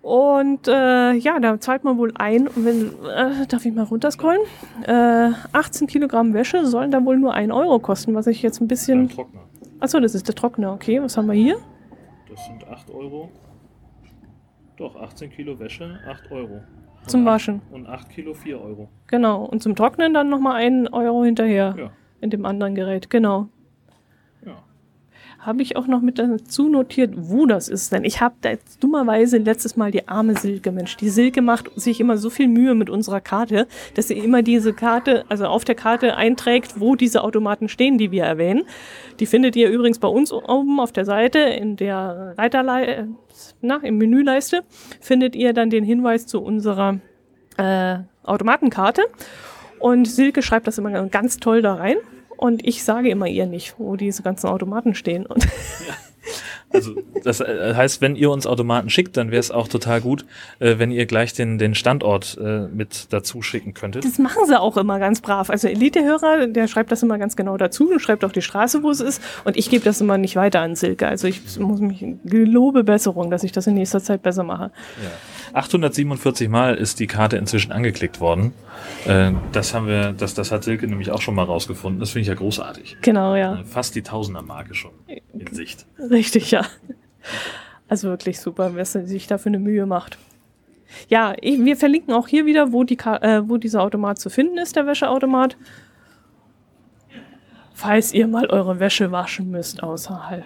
Und 0.02 0.68
äh, 0.68 1.14
ja, 1.14 1.40
da 1.40 1.60
zahlt 1.60 1.84
man 1.84 1.98
wohl 1.98 2.14
ein, 2.16 2.48
und 2.48 2.66
wenn, 2.66 2.88
äh, 3.06 3.46
darf 3.48 3.66
ich 3.66 3.74
mal 3.74 3.84
runterscrollen? 3.84 4.42
Äh, 4.86 5.32
18 5.52 5.88
Kilogramm 5.88 6.34
Wäsche 6.34 6.66
sollen 6.66 6.92
da 6.92 7.04
wohl 7.06 7.18
nur 7.18 7.34
1 7.34 7.52
Euro 7.54 7.80
kosten, 7.80 8.16
was 8.16 8.28
ich 8.28 8.42
jetzt 8.42 8.60
ein 8.60 8.68
bisschen. 8.68 9.08
Der 9.08 9.16
Trockner. 9.16 9.42
Achso, 9.80 10.00
das 10.00 10.16
ist 10.16 10.28
der 10.28 10.36
Trockner, 10.36 10.74
okay. 10.74 11.02
Was 11.02 11.16
haben 11.16 11.28
wir 11.28 11.36
hier? 11.36 11.58
Das 12.30 12.46
sind 12.46 12.68
8 12.68 12.90
Euro. 12.92 13.30
Doch, 14.78 14.96
18 14.96 15.30
Kilo 15.30 15.60
Wäsche, 15.60 16.00
8 16.08 16.32
Euro. 16.32 16.62
Zum 17.08 17.26
Waschen. 17.26 17.62
Und 17.72 17.88
8 17.88 18.10
Kilo 18.10 18.34
4 18.34 18.62
Euro. 18.62 18.90
Genau. 19.08 19.44
Und 19.46 19.64
zum 19.64 19.76
Trocknen 19.76 20.14
dann 20.14 20.30
nochmal 20.30 20.56
1 20.56 20.94
Euro 20.94 21.24
hinterher. 21.24 21.76
Ja. 21.78 21.92
In 22.22 22.30
dem 22.30 22.46
anderen 22.46 22.76
Gerät, 22.76 23.10
genau 23.10 23.50
habe 25.40 25.62
ich 25.62 25.78
auch 25.78 25.88
noch 25.88 26.02
mit 26.02 26.20
dazu 26.20 26.68
notiert, 26.68 27.14
wo 27.16 27.46
das 27.46 27.70
ist. 27.70 27.92
Denn 27.92 28.04
ich 28.04 28.22
habe 28.22 28.36
da 28.42 28.50
jetzt 28.50 28.84
dummerweise 28.84 29.38
letztes 29.38 29.78
Mal 29.78 29.92
die 29.92 30.08
arme 30.08 30.36
Silke, 30.36 30.72
Mensch, 30.72 30.98
die 30.98 31.10
Silke 31.10 31.42
macht 31.42 31.72
sich 31.80 32.00
immer 32.00 32.18
so 32.18 32.30
viel 32.30 32.48
Mühe 32.48 32.76
mit 32.76 32.90
unserer 32.90 33.22
Karte, 33.22 33.68
dass 33.96 34.10
sie 34.10 34.18
immer 34.18 34.44
diese 34.44 34.74
Karte, 34.74 35.24
also 35.30 35.46
auf 35.46 35.64
der 35.64 35.76
Karte 35.76 36.16
einträgt, 36.18 36.80
wo 36.80 36.96
diese 36.96 37.24
Automaten 37.24 37.70
stehen, 37.70 37.98
die 37.98 38.12
wir 38.12 38.24
erwähnen. 38.24 38.64
Die 39.20 39.26
findet 39.26 39.56
ihr 39.56 39.70
übrigens 39.70 40.00
bei 40.00 40.10
uns 40.10 40.32
oben 40.32 40.80
auf 40.80 40.92
der 40.92 41.06
Seite 41.06 41.40
in 41.40 41.78
der 41.78 42.34
Reiterleiste, 42.38 43.08
na, 43.62 43.78
im 43.84 43.98
Menüleiste, 43.98 44.64
findet 45.02 45.36
ihr 45.36 45.54
dann 45.54 45.70
den 45.70 45.84
Hinweis 45.84 46.26
zu 46.28 46.42
unserer 46.42 47.00
äh, 47.58 48.00
Automatenkarte. 48.24 49.04
Und 49.80 50.06
Silke 50.06 50.42
schreibt 50.42 50.68
das 50.68 50.78
immer 50.78 51.08
ganz 51.08 51.38
toll 51.38 51.62
da 51.62 51.76
rein. 51.76 51.98
Und 52.38 52.66
ich 52.66 52.84
sage 52.84 53.10
immer 53.10 53.28
ihr 53.28 53.46
nicht, 53.46 53.76
wo 53.80 53.96
diese 53.96 54.24
ganzen 54.24 54.48
Automaten 54.48 54.96
stehen. 54.96 55.26
Und 55.26 55.44
ja. 55.44 55.50
Also 56.72 56.96
das 57.24 57.42
äh, 57.42 57.74
heißt, 57.76 58.02
wenn 58.02 58.16
ihr 58.16 58.30
uns 58.30 58.46
Automaten 58.46 58.90
schickt, 58.90 59.18
dann 59.18 59.32
wäre 59.32 59.40
es 59.40 59.50
auch 59.50 59.68
total 59.68 60.02
gut, 60.02 60.26
äh, 60.60 60.78
wenn 60.78 60.92
ihr 60.92 61.06
gleich 61.08 61.34
den, 61.34 61.58
den 61.58 61.74
Standort 61.74 62.38
äh, 62.40 62.68
mit 62.68 63.08
dazu 63.10 63.42
schicken 63.42 63.74
könntet. 63.74 64.06
Das 64.06 64.20
machen 64.20 64.44
sie 64.46 64.60
auch 64.60 64.78
immer 64.78 65.00
ganz 65.00 65.22
brav. 65.22 65.50
Also 65.50 65.68
Elite-Hörer, 65.68 66.48
der 66.48 66.68
schreibt 66.68 66.92
das 66.92 67.02
immer 67.02 67.18
ganz 67.18 67.36
genau 67.36 67.58
dazu 67.58 67.90
und 67.92 68.00
schreibt 68.00 68.24
auch 68.24 68.32
die 68.32 68.42
Straße, 68.42 68.84
wo 68.84 68.92
es 68.92 69.00
ist. 69.00 69.22
Und 69.46 69.58
ich 69.58 69.70
gebe 69.70 69.84
das 69.84 70.00
immer 70.00 70.18
nicht 70.18 70.36
weiter 70.36 70.62
an 70.62 70.76
Silke. 70.76 71.08
Also 71.08 71.28
ich 71.28 71.42
muss 71.60 71.80
mich 71.80 72.06
gelobe 72.24 72.84
Besserung, 72.84 73.32
dass 73.32 73.44
ich 73.44 73.52
das 73.52 73.66
in 73.66 73.74
nächster 73.74 74.02
Zeit 74.02 74.22
besser 74.22 74.44
mache. 74.44 74.72
Ja. 75.04 75.10
847 75.54 76.50
Mal 76.50 76.76
ist 76.76 77.00
die 77.00 77.08
Karte 77.08 77.38
inzwischen 77.38 77.72
angeklickt 77.72 78.20
worden. 78.20 78.54
Äh, 79.06 79.32
das 79.52 79.74
haben 79.74 79.88
wir, 79.88 80.14
das, 80.14 80.36
das 80.36 80.52
hat 80.52 80.64
Silke 80.64 80.88
nämlich 80.88 81.12
auch 81.12 81.22
schon 81.22 81.34
mal 81.34 81.44
rausgefunden. 81.44 82.00
Das 82.00 82.12
finde 82.12 82.22
ich 82.22 82.28
ja 82.28 82.36
großartig. 82.36 82.98
Genau, 83.02 83.36
ja. 83.36 83.60
Fast 83.66 83.96
die 83.96 84.04
Tausender-Marke 84.04 84.76
schon 84.76 84.92
Sicht. 85.54 85.86
Richtig, 85.98 86.52
ja. 86.52 86.66
Also 87.88 88.10
wirklich 88.10 88.40
super, 88.40 88.76
wer 88.76 88.86
sich 88.86 89.28
dafür 89.28 89.50
eine 89.50 89.60
Mühe 89.60 89.86
macht. 89.86 90.18
Ja, 91.08 91.36
wir 91.42 91.78
verlinken 91.78 92.14
auch 92.14 92.28
hier 92.28 92.46
wieder, 92.46 92.72
wo, 92.72 92.84
die, 92.84 92.98
äh, 92.98 93.42
wo 93.48 93.58
dieser 93.58 93.82
Automat 93.84 94.20
zu 94.20 94.30
finden 94.30 94.58
ist, 94.58 94.76
der 94.76 94.88
Wäscheautomat. 94.88 95.58
Falls 97.74 98.14
ihr 98.14 98.28
mal 98.28 98.48
eure 98.48 98.80
Wäsche 98.80 99.12
waschen 99.12 99.52
müsst 99.52 99.82
außerhalb. 99.82 100.46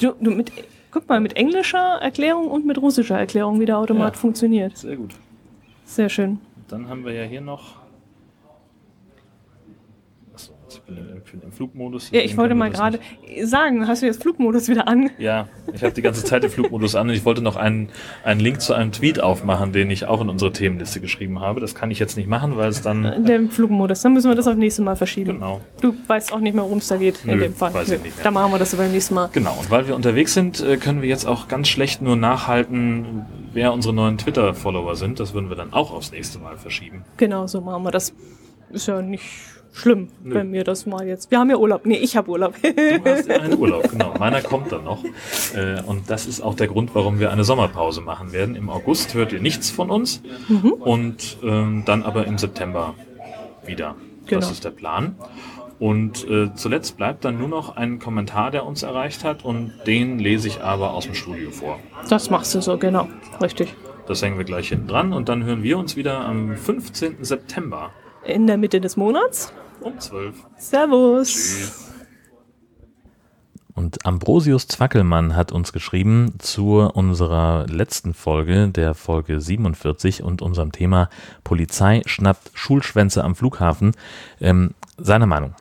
Du, 0.00 0.14
du 0.20 0.30
mit, 0.30 0.50
Guck 0.90 1.08
mal, 1.08 1.20
mit 1.20 1.36
englischer 1.36 1.98
Erklärung 2.00 2.48
und 2.48 2.66
mit 2.66 2.78
russischer 2.78 3.18
Erklärung, 3.18 3.60
wie 3.60 3.66
der 3.66 3.78
Automat 3.78 4.14
ja, 4.14 4.20
funktioniert. 4.20 4.76
Sehr 4.76 4.96
gut. 4.96 5.14
Sehr 5.84 6.08
schön. 6.08 6.40
Dann 6.68 6.88
haben 6.88 7.04
wir 7.04 7.12
ja 7.12 7.24
hier 7.24 7.40
noch 7.40 7.79
ich 10.74 10.82
bin 10.82 10.96
im, 10.96 11.42
im 11.42 11.52
Flugmodus. 11.52 12.10
Ja, 12.10 12.20
ich 12.20 12.36
wollte 12.36 12.54
mal 12.54 12.70
gerade 12.70 12.98
sagen, 13.42 13.86
hast 13.86 14.02
du 14.02 14.06
jetzt 14.06 14.22
Flugmodus 14.22 14.68
wieder 14.68 14.88
an? 14.88 15.10
Ja, 15.18 15.48
ich 15.72 15.82
habe 15.82 15.92
die 15.92 16.02
ganze 16.02 16.24
Zeit 16.24 16.42
den 16.42 16.50
Flugmodus 16.50 16.94
an 16.94 17.08
und 17.08 17.14
ich 17.14 17.24
wollte 17.24 17.42
noch 17.42 17.56
einen, 17.56 17.88
einen 18.24 18.40
Link 18.40 18.60
zu 18.60 18.74
einem 18.74 18.92
Tweet 18.92 19.20
aufmachen, 19.20 19.72
den 19.72 19.90
ich 19.90 20.06
auch 20.06 20.20
in 20.20 20.28
unsere 20.28 20.52
Themenliste 20.52 21.00
geschrieben 21.00 21.40
habe. 21.40 21.60
Das 21.60 21.74
kann 21.74 21.90
ich 21.90 21.98
jetzt 21.98 22.16
nicht 22.16 22.28
machen, 22.28 22.56
weil 22.56 22.68
es 22.68 22.82
dann. 22.82 23.24
Der 23.24 23.48
Flugmodus, 23.48 24.02
dann 24.02 24.12
müssen 24.12 24.30
wir 24.30 24.34
das 24.34 24.46
auf 24.46 24.56
nächstes 24.56 24.84
Mal 24.84 24.96
verschieben. 24.96 25.34
Genau. 25.34 25.60
Du 25.80 25.94
weißt 26.06 26.32
auch 26.32 26.40
nicht 26.40 26.54
mehr, 26.54 26.64
worum 26.64 26.78
es 26.78 26.88
da 26.88 26.96
geht 26.96 27.24
Nö, 27.24 27.32
in 27.32 27.40
dem 27.40 27.54
Fall. 27.54 27.74
Weiß 27.74 27.90
ich 27.90 28.02
nicht 28.02 28.16
mehr. 28.16 28.24
Dann 28.24 28.34
machen 28.34 28.52
wir 28.52 28.58
das 28.58 28.74
beim 28.74 28.92
nächsten 28.92 29.14
Mal. 29.14 29.28
Genau, 29.32 29.56
und 29.58 29.70
weil 29.70 29.86
wir 29.86 29.96
unterwegs 29.96 30.34
sind, 30.34 30.60
äh, 30.60 30.76
können 30.76 31.02
wir 31.02 31.08
jetzt 31.08 31.26
auch 31.26 31.48
ganz 31.48 31.68
schlecht 31.68 32.02
nur 32.02 32.16
nachhalten, 32.16 33.26
wer 33.52 33.72
unsere 33.72 33.94
neuen 33.94 34.18
Twitter-Follower 34.18 34.96
sind. 34.96 35.20
Das 35.20 35.34
würden 35.34 35.48
wir 35.48 35.56
dann 35.56 35.72
auch 35.72 35.92
aufs 35.92 36.12
nächste 36.12 36.38
Mal 36.38 36.56
verschieben. 36.56 37.04
Genau, 37.16 37.46
so 37.46 37.60
machen 37.60 37.82
wir 37.82 37.90
das. 37.90 38.14
Ist 38.72 38.86
ja 38.86 39.02
nicht 39.02 39.24
schlimm, 39.72 40.08
Nö. 40.22 40.34
wenn 40.34 40.52
wir 40.52 40.64
das 40.64 40.86
mal 40.86 41.06
jetzt. 41.06 41.30
Wir 41.30 41.38
haben 41.38 41.50
ja 41.50 41.56
Urlaub. 41.56 41.86
Nee, 41.86 41.96
ich 41.96 42.16
habe 42.16 42.30
Urlaub. 42.30 42.54
du 42.62 43.04
hast 43.04 43.28
ja 43.28 43.36
einen 43.36 43.58
Urlaub, 43.58 43.90
genau. 43.90 44.14
Meiner 44.18 44.42
kommt 44.42 44.72
dann 44.72 44.84
noch. 44.84 45.02
Äh, 45.54 45.82
und 45.86 46.10
das 46.10 46.26
ist 46.26 46.40
auch 46.40 46.54
der 46.54 46.68
Grund, 46.68 46.94
warum 46.94 47.20
wir 47.20 47.30
eine 47.30 47.44
Sommerpause 47.44 48.00
machen 48.00 48.32
werden. 48.32 48.54
Im 48.56 48.68
August 48.68 49.14
hört 49.14 49.32
ihr 49.32 49.40
nichts 49.40 49.70
von 49.70 49.90
uns 49.90 50.22
mhm. 50.48 50.72
und 50.72 51.38
ähm, 51.42 51.82
dann 51.86 52.02
aber 52.02 52.26
im 52.26 52.38
September 52.38 52.94
wieder. 53.64 53.94
Genau. 54.26 54.40
Das 54.40 54.50
ist 54.50 54.64
der 54.64 54.70
Plan. 54.70 55.16
Und 55.78 56.28
äh, 56.28 56.54
zuletzt 56.54 56.98
bleibt 56.98 57.24
dann 57.24 57.38
nur 57.38 57.48
noch 57.48 57.76
ein 57.76 57.98
Kommentar, 57.98 58.50
der 58.50 58.66
uns 58.66 58.82
erreicht 58.82 59.24
hat 59.24 59.46
und 59.46 59.72
den 59.86 60.18
lese 60.18 60.46
ich 60.46 60.60
aber 60.60 60.92
aus 60.92 61.06
dem 61.06 61.14
Studio 61.14 61.50
vor. 61.50 61.78
Das 62.08 62.28
machst 62.28 62.54
du 62.54 62.60
so, 62.60 62.76
genau. 62.76 63.08
Richtig. 63.40 63.74
Das 64.06 64.20
hängen 64.22 64.36
wir 64.36 64.44
gleich 64.44 64.68
hinten 64.68 64.88
dran 64.88 65.12
und 65.14 65.30
dann 65.30 65.44
hören 65.44 65.62
wir 65.62 65.78
uns 65.78 65.96
wieder 65.96 66.20
am 66.20 66.54
15. 66.54 67.24
September. 67.24 67.92
In 68.24 68.46
der 68.46 68.56
Mitte 68.56 68.80
des 68.80 68.96
Monats 68.96 69.52
um 69.80 69.98
12. 69.98 70.34
Servus. 70.56 71.28
Tschüss. 71.28 71.86
Und 73.74 74.04
Ambrosius 74.04 74.66
Zwackelmann 74.68 75.34
hat 75.34 75.52
uns 75.52 75.72
geschrieben 75.72 76.34
zu 76.38 76.80
unserer 76.80 77.66
letzten 77.66 78.12
Folge, 78.12 78.68
der 78.68 78.94
Folge 78.94 79.40
47 79.40 80.22
und 80.22 80.42
unserem 80.42 80.70
Thema 80.70 81.08
Polizei 81.44 82.02
schnappt 82.04 82.50
Schulschwänze 82.52 83.24
am 83.24 83.34
Flughafen. 83.34 83.92
Ähm, 84.38 84.74
seine 84.98 85.26
Meinung. 85.26 85.54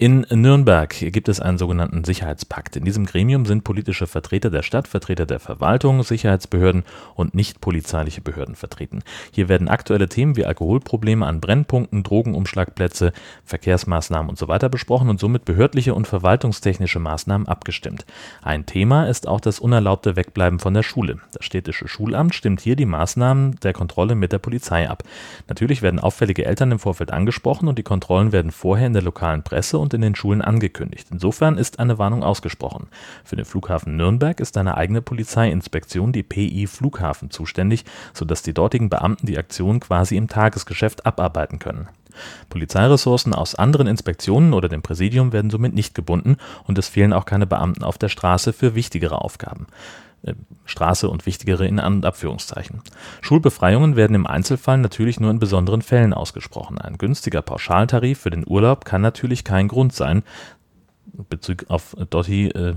In 0.00 0.24
Nürnberg 0.30 0.90
gibt 0.90 1.28
es 1.28 1.40
einen 1.40 1.58
sogenannten 1.58 2.04
Sicherheitspakt. 2.04 2.76
In 2.76 2.84
diesem 2.84 3.04
Gremium 3.04 3.46
sind 3.46 3.64
politische 3.64 4.06
Vertreter 4.06 4.48
der 4.48 4.62
Stadt, 4.62 4.86
Vertreter 4.86 5.26
der 5.26 5.40
Verwaltung, 5.40 6.04
Sicherheitsbehörden 6.04 6.84
und 7.16 7.34
nicht 7.34 7.60
polizeiliche 7.60 8.20
Behörden 8.20 8.54
vertreten. 8.54 9.00
Hier 9.32 9.48
werden 9.48 9.66
aktuelle 9.66 10.08
Themen 10.08 10.36
wie 10.36 10.44
Alkoholprobleme 10.44 11.26
an 11.26 11.40
Brennpunkten, 11.40 12.04
Drogenumschlagplätze, 12.04 13.12
Verkehrsmaßnahmen 13.44 14.30
usw. 14.30 14.58
So 14.60 14.68
besprochen 14.68 15.08
und 15.08 15.18
somit 15.18 15.44
behördliche 15.44 15.94
und 15.94 16.06
verwaltungstechnische 16.06 17.00
Maßnahmen 17.00 17.48
abgestimmt. 17.48 18.06
Ein 18.40 18.66
Thema 18.66 19.08
ist 19.08 19.26
auch 19.26 19.40
das 19.40 19.58
unerlaubte 19.58 20.14
Wegbleiben 20.14 20.60
von 20.60 20.74
der 20.74 20.84
Schule. 20.84 21.18
Das 21.32 21.44
städtische 21.44 21.88
Schulamt 21.88 22.36
stimmt 22.36 22.60
hier 22.60 22.76
die 22.76 22.86
Maßnahmen 22.86 23.56
der 23.64 23.72
Kontrolle 23.72 24.14
mit 24.14 24.30
der 24.30 24.38
Polizei 24.38 24.88
ab. 24.88 25.02
Natürlich 25.48 25.82
werden 25.82 25.98
auffällige 25.98 26.44
Eltern 26.44 26.70
im 26.70 26.78
Vorfeld 26.78 27.10
angesprochen 27.10 27.66
und 27.66 27.78
die 27.80 27.82
Kontrollen 27.82 28.30
werden 28.30 28.52
vorher 28.52 28.86
in 28.86 28.92
der 28.92 29.02
lokalen 29.02 29.42
Presse 29.42 29.76
und 29.76 29.87
und 29.88 29.94
in 29.94 30.02
den 30.02 30.14
Schulen 30.14 30.42
angekündigt. 30.42 31.08
Insofern 31.10 31.56
ist 31.56 31.78
eine 31.78 31.96
Warnung 31.96 32.22
ausgesprochen. 32.22 32.88
Für 33.24 33.36
den 33.36 33.46
Flughafen 33.46 33.96
Nürnberg 33.96 34.38
ist 34.38 34.58
eine 34.58 34.76
eigene 34.76 35.00
Polizeiinspektion, 35.00 36.12
die 36.12 36.22
PI 36.22 36.66
Flughafen, 36.66 37.30
zuständig, 37.30 37.86
sodass 38.12 38.42
die 38.42 38.52
dortigen 38.52 38.90
Beamten 38.90 39.26
die 39.26 39.38
Aktion 39.38 39.80
quasi 39.80 40.18
im 40.18 40.28
Tagesgeschäft 40.28 41.06
abarbeiten 41.06 41.58
können. 41.58 41.88
Polizeiressourcen 42.50 43.32
aus 43.32 43.54
anderen 43.54 43.86
Inspektionen 43.86 44.52
oder 44.52 44.68
dem 44.68 44.82
Präsidium 44.82 45.32
werden 45.32 45.50
somit 45.50 45.72
nicht 45.72 45.94
gebunden 45.94 46.36
und 46.64 46.76
es 46.76 46.88
fehlen 46.88 47.14
auch 47.14 47.24
keine 47.24 47.46
Beamten 47.46 47.82
auf 47.82 47.96
der 47.96 48.10
Straße 48.10 48.52
für 48.52 48.74
wichtigere 48.74 49.22
Aufgaben. 49.22 49.68
Äh, 50.22 50.34
Straße 50.64 51.08
und 51.08 51.24
wichtigere 51.24 51.66
in 51.66 51.80
An- 51.80 51.94
und 51.94 52.04
Abführungszeichen. 52.04 52.82
Schulbefreiungen 53.22 53.96
werden 53.96 54.14
im 54.14 54.26
Einzelfall 54.26 54.76
natürlich 54.76 55.18
nur 55.18 55.30
in 55.30 55.38
besonderen 55.38 55.80
Fällen 55.80 56.12
ausgesprochen. 56.12 56.78
Ein 56.78 56.98
günstiger 56.98 57.40
Pauschaltarif 57.40 58.18
für 58.18 58.30
den 58.30 58.46
Urlaub 58.46 58.84
kann 58.84 59.00
natürlich 59.00 59.44
kein 59.44 59.68
Grund 59.68 59.94
sein. 59.94 60.22
Bezug 61.30 61.64
auf 61.68 61.96
Dotti, 62.10 62.48
äh, 62.48 62.74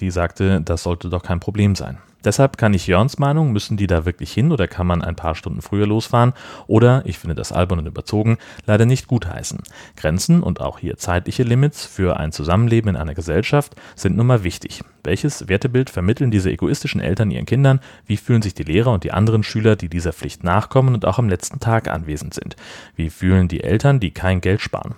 die 0.00 0.10
sagte, 0.10 0.60
das 0.60 0.82
sollte 0.82 1.08
doch 1.08 1.22
kein 1.22 1.40
Problem 1.40 1.74
sein. 1.74 1.98
Deshalb 2.22 2.58
kann 2.58 2.74
ich 2.74 2.86
Jörns 2.86 3.18
Meinung, 3.18 3.52
müssen 3.52 3.78
die 3.78 3.86
da 3.86 4.04
wirklich 4.04 4.30
hin 4.32 4.52
oder 4.52 4.68
kann 4.68 4.86
man 4.86 5.02
ein 5.02 5.16
paar 5.16 5.34
Stunden 5.34 5.62
früher 5.62 5.86
losfahren 5.86 6.34
oder, 6.66 7.02
ich 7.06 7.18
finde 7.18 7.34
das 7.34 7.50
albern 7.50 7.78
und 7.78 7.86
überzogen, 7.86 8.36
leider 8.66 8.84
nicht 8.84 9.06
gutheißen. 9.06 9.60
Grenzen 9.96 10.42
und 10.42 10.60
auch 10.60 10.78
hier 10.78 10.98
zeitliche 10.98 11.44
Limits 11.44 11.86
für 11.86 12.18
ein 12.18 12.32
Zusammenleben 12.32 12.90
in 12.90 12.96
einer 12.96 13.14
Gesellschaft 13.14 13.74
sind 13.96 14.16
nun 14.16 14.26
mal 14.26 14.44
wichtig. 14.44 14.82
Welches 15.02 15.48
Wertebild 15.48 15.88
vermitteln 15.88 16.30
diese 16.30 16.50
egoistischen 16.50 17.00
Eltern 17.00 17.30
ihren 17.30 17.46
Kindern? 17.46 17.80
Wie 18.04 18.18
fühlen 18.18 18.42
sich 18.42 18.52
die 18.52 18.64
Lehrer 18.64 18.92
und 18.92 19.02
die 19.02 19.12
anderen 19.12 19.42
Schüler, 19.42 19.76
die 19.76 19.88
dieser 19.88 20.12
Pflicht 20.12 20.44
nachkommen 20.44 20.94
und 20.94 21.06
auch 21.06 21.18
am 21.18 21.30
letzten 21.30 21.58
Tag 21.58 21.88
anwesend 21.88 22.34
sind? 22.34 22.54
Wie 22.96 23.08
fühlen 23.08 23.48
die 23.48 23.62
Eltern, 23.62 23.98
die 23.98 24.10
kein 24.10 24.42
Geld 24.42 24.60
sparen? 24.60 24.94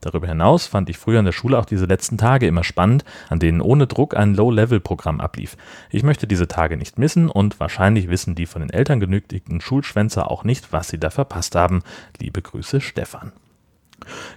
Darüber 0.00 0.26
hinaus 0.26 0.66
fand 0.66 0.88
ich 0.90 0.98
früher 0.98 1.18
in 1.18 1.24
der 1.24 1.32
Schule 1.32 1.58
auch 1.58 1.64
diese 1.64 1.86
letzten 1.86 2.18
Tage 2.18 2.46
immer 2.46 2.64
spannend, 2.64 3.04
an 3.28 3.38
denen 3.38 3.60
ohne 3.60 3.86
Druck 3.86 4.16
ein 4.16 4.34
Low-Level-Programm 4.34 5.20
ablief. 5.20 5.56
Ich 5.90 6.02
möchte 6.02 6.26
diese 6.26 6.48
Tage 6.48 6.76
nicht 6.76 6.98
missen 6.98 7.28
und 7.28 7.58
wahrscheinlich 7.60 8.08
wissen 8.08 8.34
die 8.34 8.46
von 8.46 8.62
den 8.62 8.70
Eltern 8.70 9.00
genötigten 9.00 9.60
Schulschwänzer 9.60 10.30
auch 10.30 10.44
nicht, 10.44 10.72
was 10.72 10.88
sie 10.88 10.98
da 10.98 11.10
verpasst 11.10 11.54
haben. 11.54 11.82
Liebe 12.20 12.42
Grüße, 12.42 12.80
Stefan. 12.80 13.32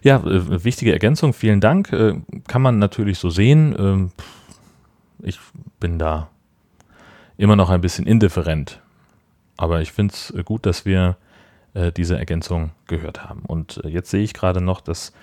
Ja, 0.01 0.17
äh, 0.17 0.63
wichtige 0.63 0.93
Ergänzung, 0.93 1.33
vielen 1.33 1.59
Dank. 1.59 1.91
Äh, 1.91 2.15
kann 2.47 2.61
man 2.61 2.79
natürlich 2.79 3.19
so 3.19 3.29
sehen. 3.29 4.11
Äh, 5.23 5.27
ich 5.27 5.39
bin 5.79 5.99
da 5.99 6.29
immer 7.37 7.55
noch 7.55 7.69
ein 7.69 7.81
bisschen 7.81 8.07
indifferent. 8.07 8.81
Aber 9.57 9.81
ich 9.81 9.91
finde 9.91 10.13
es 10.13 10.33
gut, 10.45 10.65
dass 10.65 10.85
wir 10.85 11.17
äh, 11.73 11.91
diese 11.91 12.17
Ergänzung 12.17 12.71
gehört 12.87 13.23
haben. 13.25 13.43
Und 13.45 13.81
äh, 13.83 13.89
jetzt 13.89 14.09
sehe 14.09 14.23
ich 14.23 14.33
gerade 14.33 14.61
noch, 14.61 14.81
dass 14.81 15.13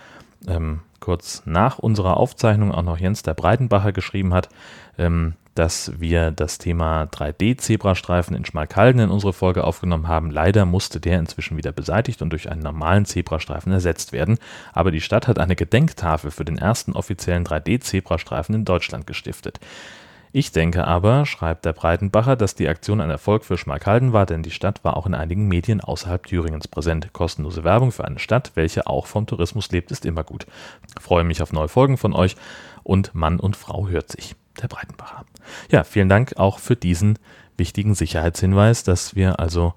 ähm, 0.47 0.81
kurz 1.01 1.43
nach 1.45 1.79
unserer 1.79 2.17
Aufzeichnung 2.17 2.73
auch 2.73 2.83
noch 2.83 2.99
Jens 2.99 3.23
der 3.23 3.35
Breitenbacher 3.35 3.93
geschrieben 3.93 4.35
hat, 4.35 4.49
ähm, 4.99 5.35
dass 5.55 5.93
wir 5.99 6.31
das 6.31 6.59
Thema 6.59 7.05
3D-Zebrastreifen 7.05 8.37
in 8.37 8.45
Schmalkalden 8.45 9.01
in 9.01 9.11
unsere 9.11 9.33
Folge 9.33 9.65
aufgenommen 9.65 10.07
haben. 10.07 10.31
Leider 10.31 10.67
musste 10.67 11.01
der 11.01 11.19
inzwischen 11.19 11.57
wieder 11.57 11.73
beseitigt 11.73 12.21
und 12.21 12.31
durch 12.31 12.51
einen 12.51 12.63
normalen 12.63 13.07
Zebrastreifen 13.07 13.73
ersetzt 13.73 14.13
werden. 14.13 14.39
Aber 14.75 14.91
die 14.91 15.01
Stadt 15.01 15.29
hat 15.29 15.39
eine 15.39 15.57
Gedenktafel 15.57 16.31
für 16.31 16.45
den 16.45 16.59
ersten 16.59 16.93
offiziellen 16.93 17.45
3D-Zebrastreifen 17.45 18.55
in 18.55 18.65
Deutschland 18.65 19.07
gestiftet. 19.07 19.59
Ich 20.39 20.53
denke 20.53 20.87
aber, 20.87 21.25
schreibt 21.25 21.65
der 21.65 21.73
Breitenbacher, 21.73 22.37
dass 22.37 22.55
die 22.55 22.69
Aktion 22.69 23.01
ein 23.01 23.09
Erfolg 23.09 23.43
für 23.43 23.57
Schmalkalden 23.57 24.13
war, 24.13 24.27
denn 24.27 24.43
die 24.43 24.51
Stadt 24.51 24.85
war 24.85 24.99
auch 24.99 25.07
in 25.07 25.15
einigen 25.15 25.49
Medien 25.49 25.81
außerhalb 25.81 26.27
Thüringens 26.27 26.69
präsent. 26.69 27.11
Kostenlose 27.15 27.65
Werbung 27.65 27.91
für 27.91 28.05
eine 28.05 28.19
Stadt, 28.19 28.53
welche 28.55 28.87
auch 28.87 29.07
vom 29.07 29.27
Tourismus 29.27 29.71
lebt, 29.71 29.91
ist 29.93 30.05
immer 30.05 30.25
gut. 30.25 30.47
freue 31.01 31.25
mich 31.25 31.41
auf 31.41 31.55
neue 31.55 31.69
Folgen 31.69 31.97
von 31.97 32.13
euch 32.13 32.37
und 32.83 33.15
Mann 33.15 33.41
und 33.41 33.57
Frau 33.57 33.89
hört 33.89 34.13
sich. 34.13 34.37
Der 34.61 34.69
Breitenbacher. 34.69 35.25
Ja, 35.71 35.85
vielen 35.85 36.11
Dank 36.11 36.37
auch 36.37 36.59
für 36.59 36.77
diesen 36.77 37.19
wichtigen 37.57 37.95
Sicherheitshinweis, 37.95 38.85
dass 38.85 39.17
wir 39.17 39.41
also 39.41 39.73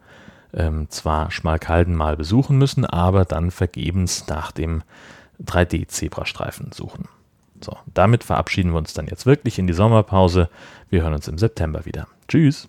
ähm, 0.53 0.89
zwar 0.89 1.31
Schmalkalden 1.31 1.95
mal 1.95 2.17
besuchen 2.17 2.57
müssen, 2.57 2.83
aber 2.83 3.23
dann 3.23 3.51
vergebens 3.51 4.27
nach 4.27 4.51
dem 4.51 4.83
3D-Zebrastreifen 5.41 6.73
suchen. 6.73 7.07
So, 7.61 7.77
damit 7.93 8.23
verabschieden 8.23 8.71
wir 8.71 8.77
uns 8.77 8.93
dann 8.93 9.07
jetzt 9.07 9.25
wirklich 9.25 9.59
in 9.59 9.67
die 9.67 9.73
Sommerpause. 9.73 10.49
Wir 10.89 11.03
hören 11.03 11.13
uns 11.13 11.27
im 11.27 11.37
September 11.37 11.85
wieder. 11.85 12.07
Tschüss. 12.27 12.67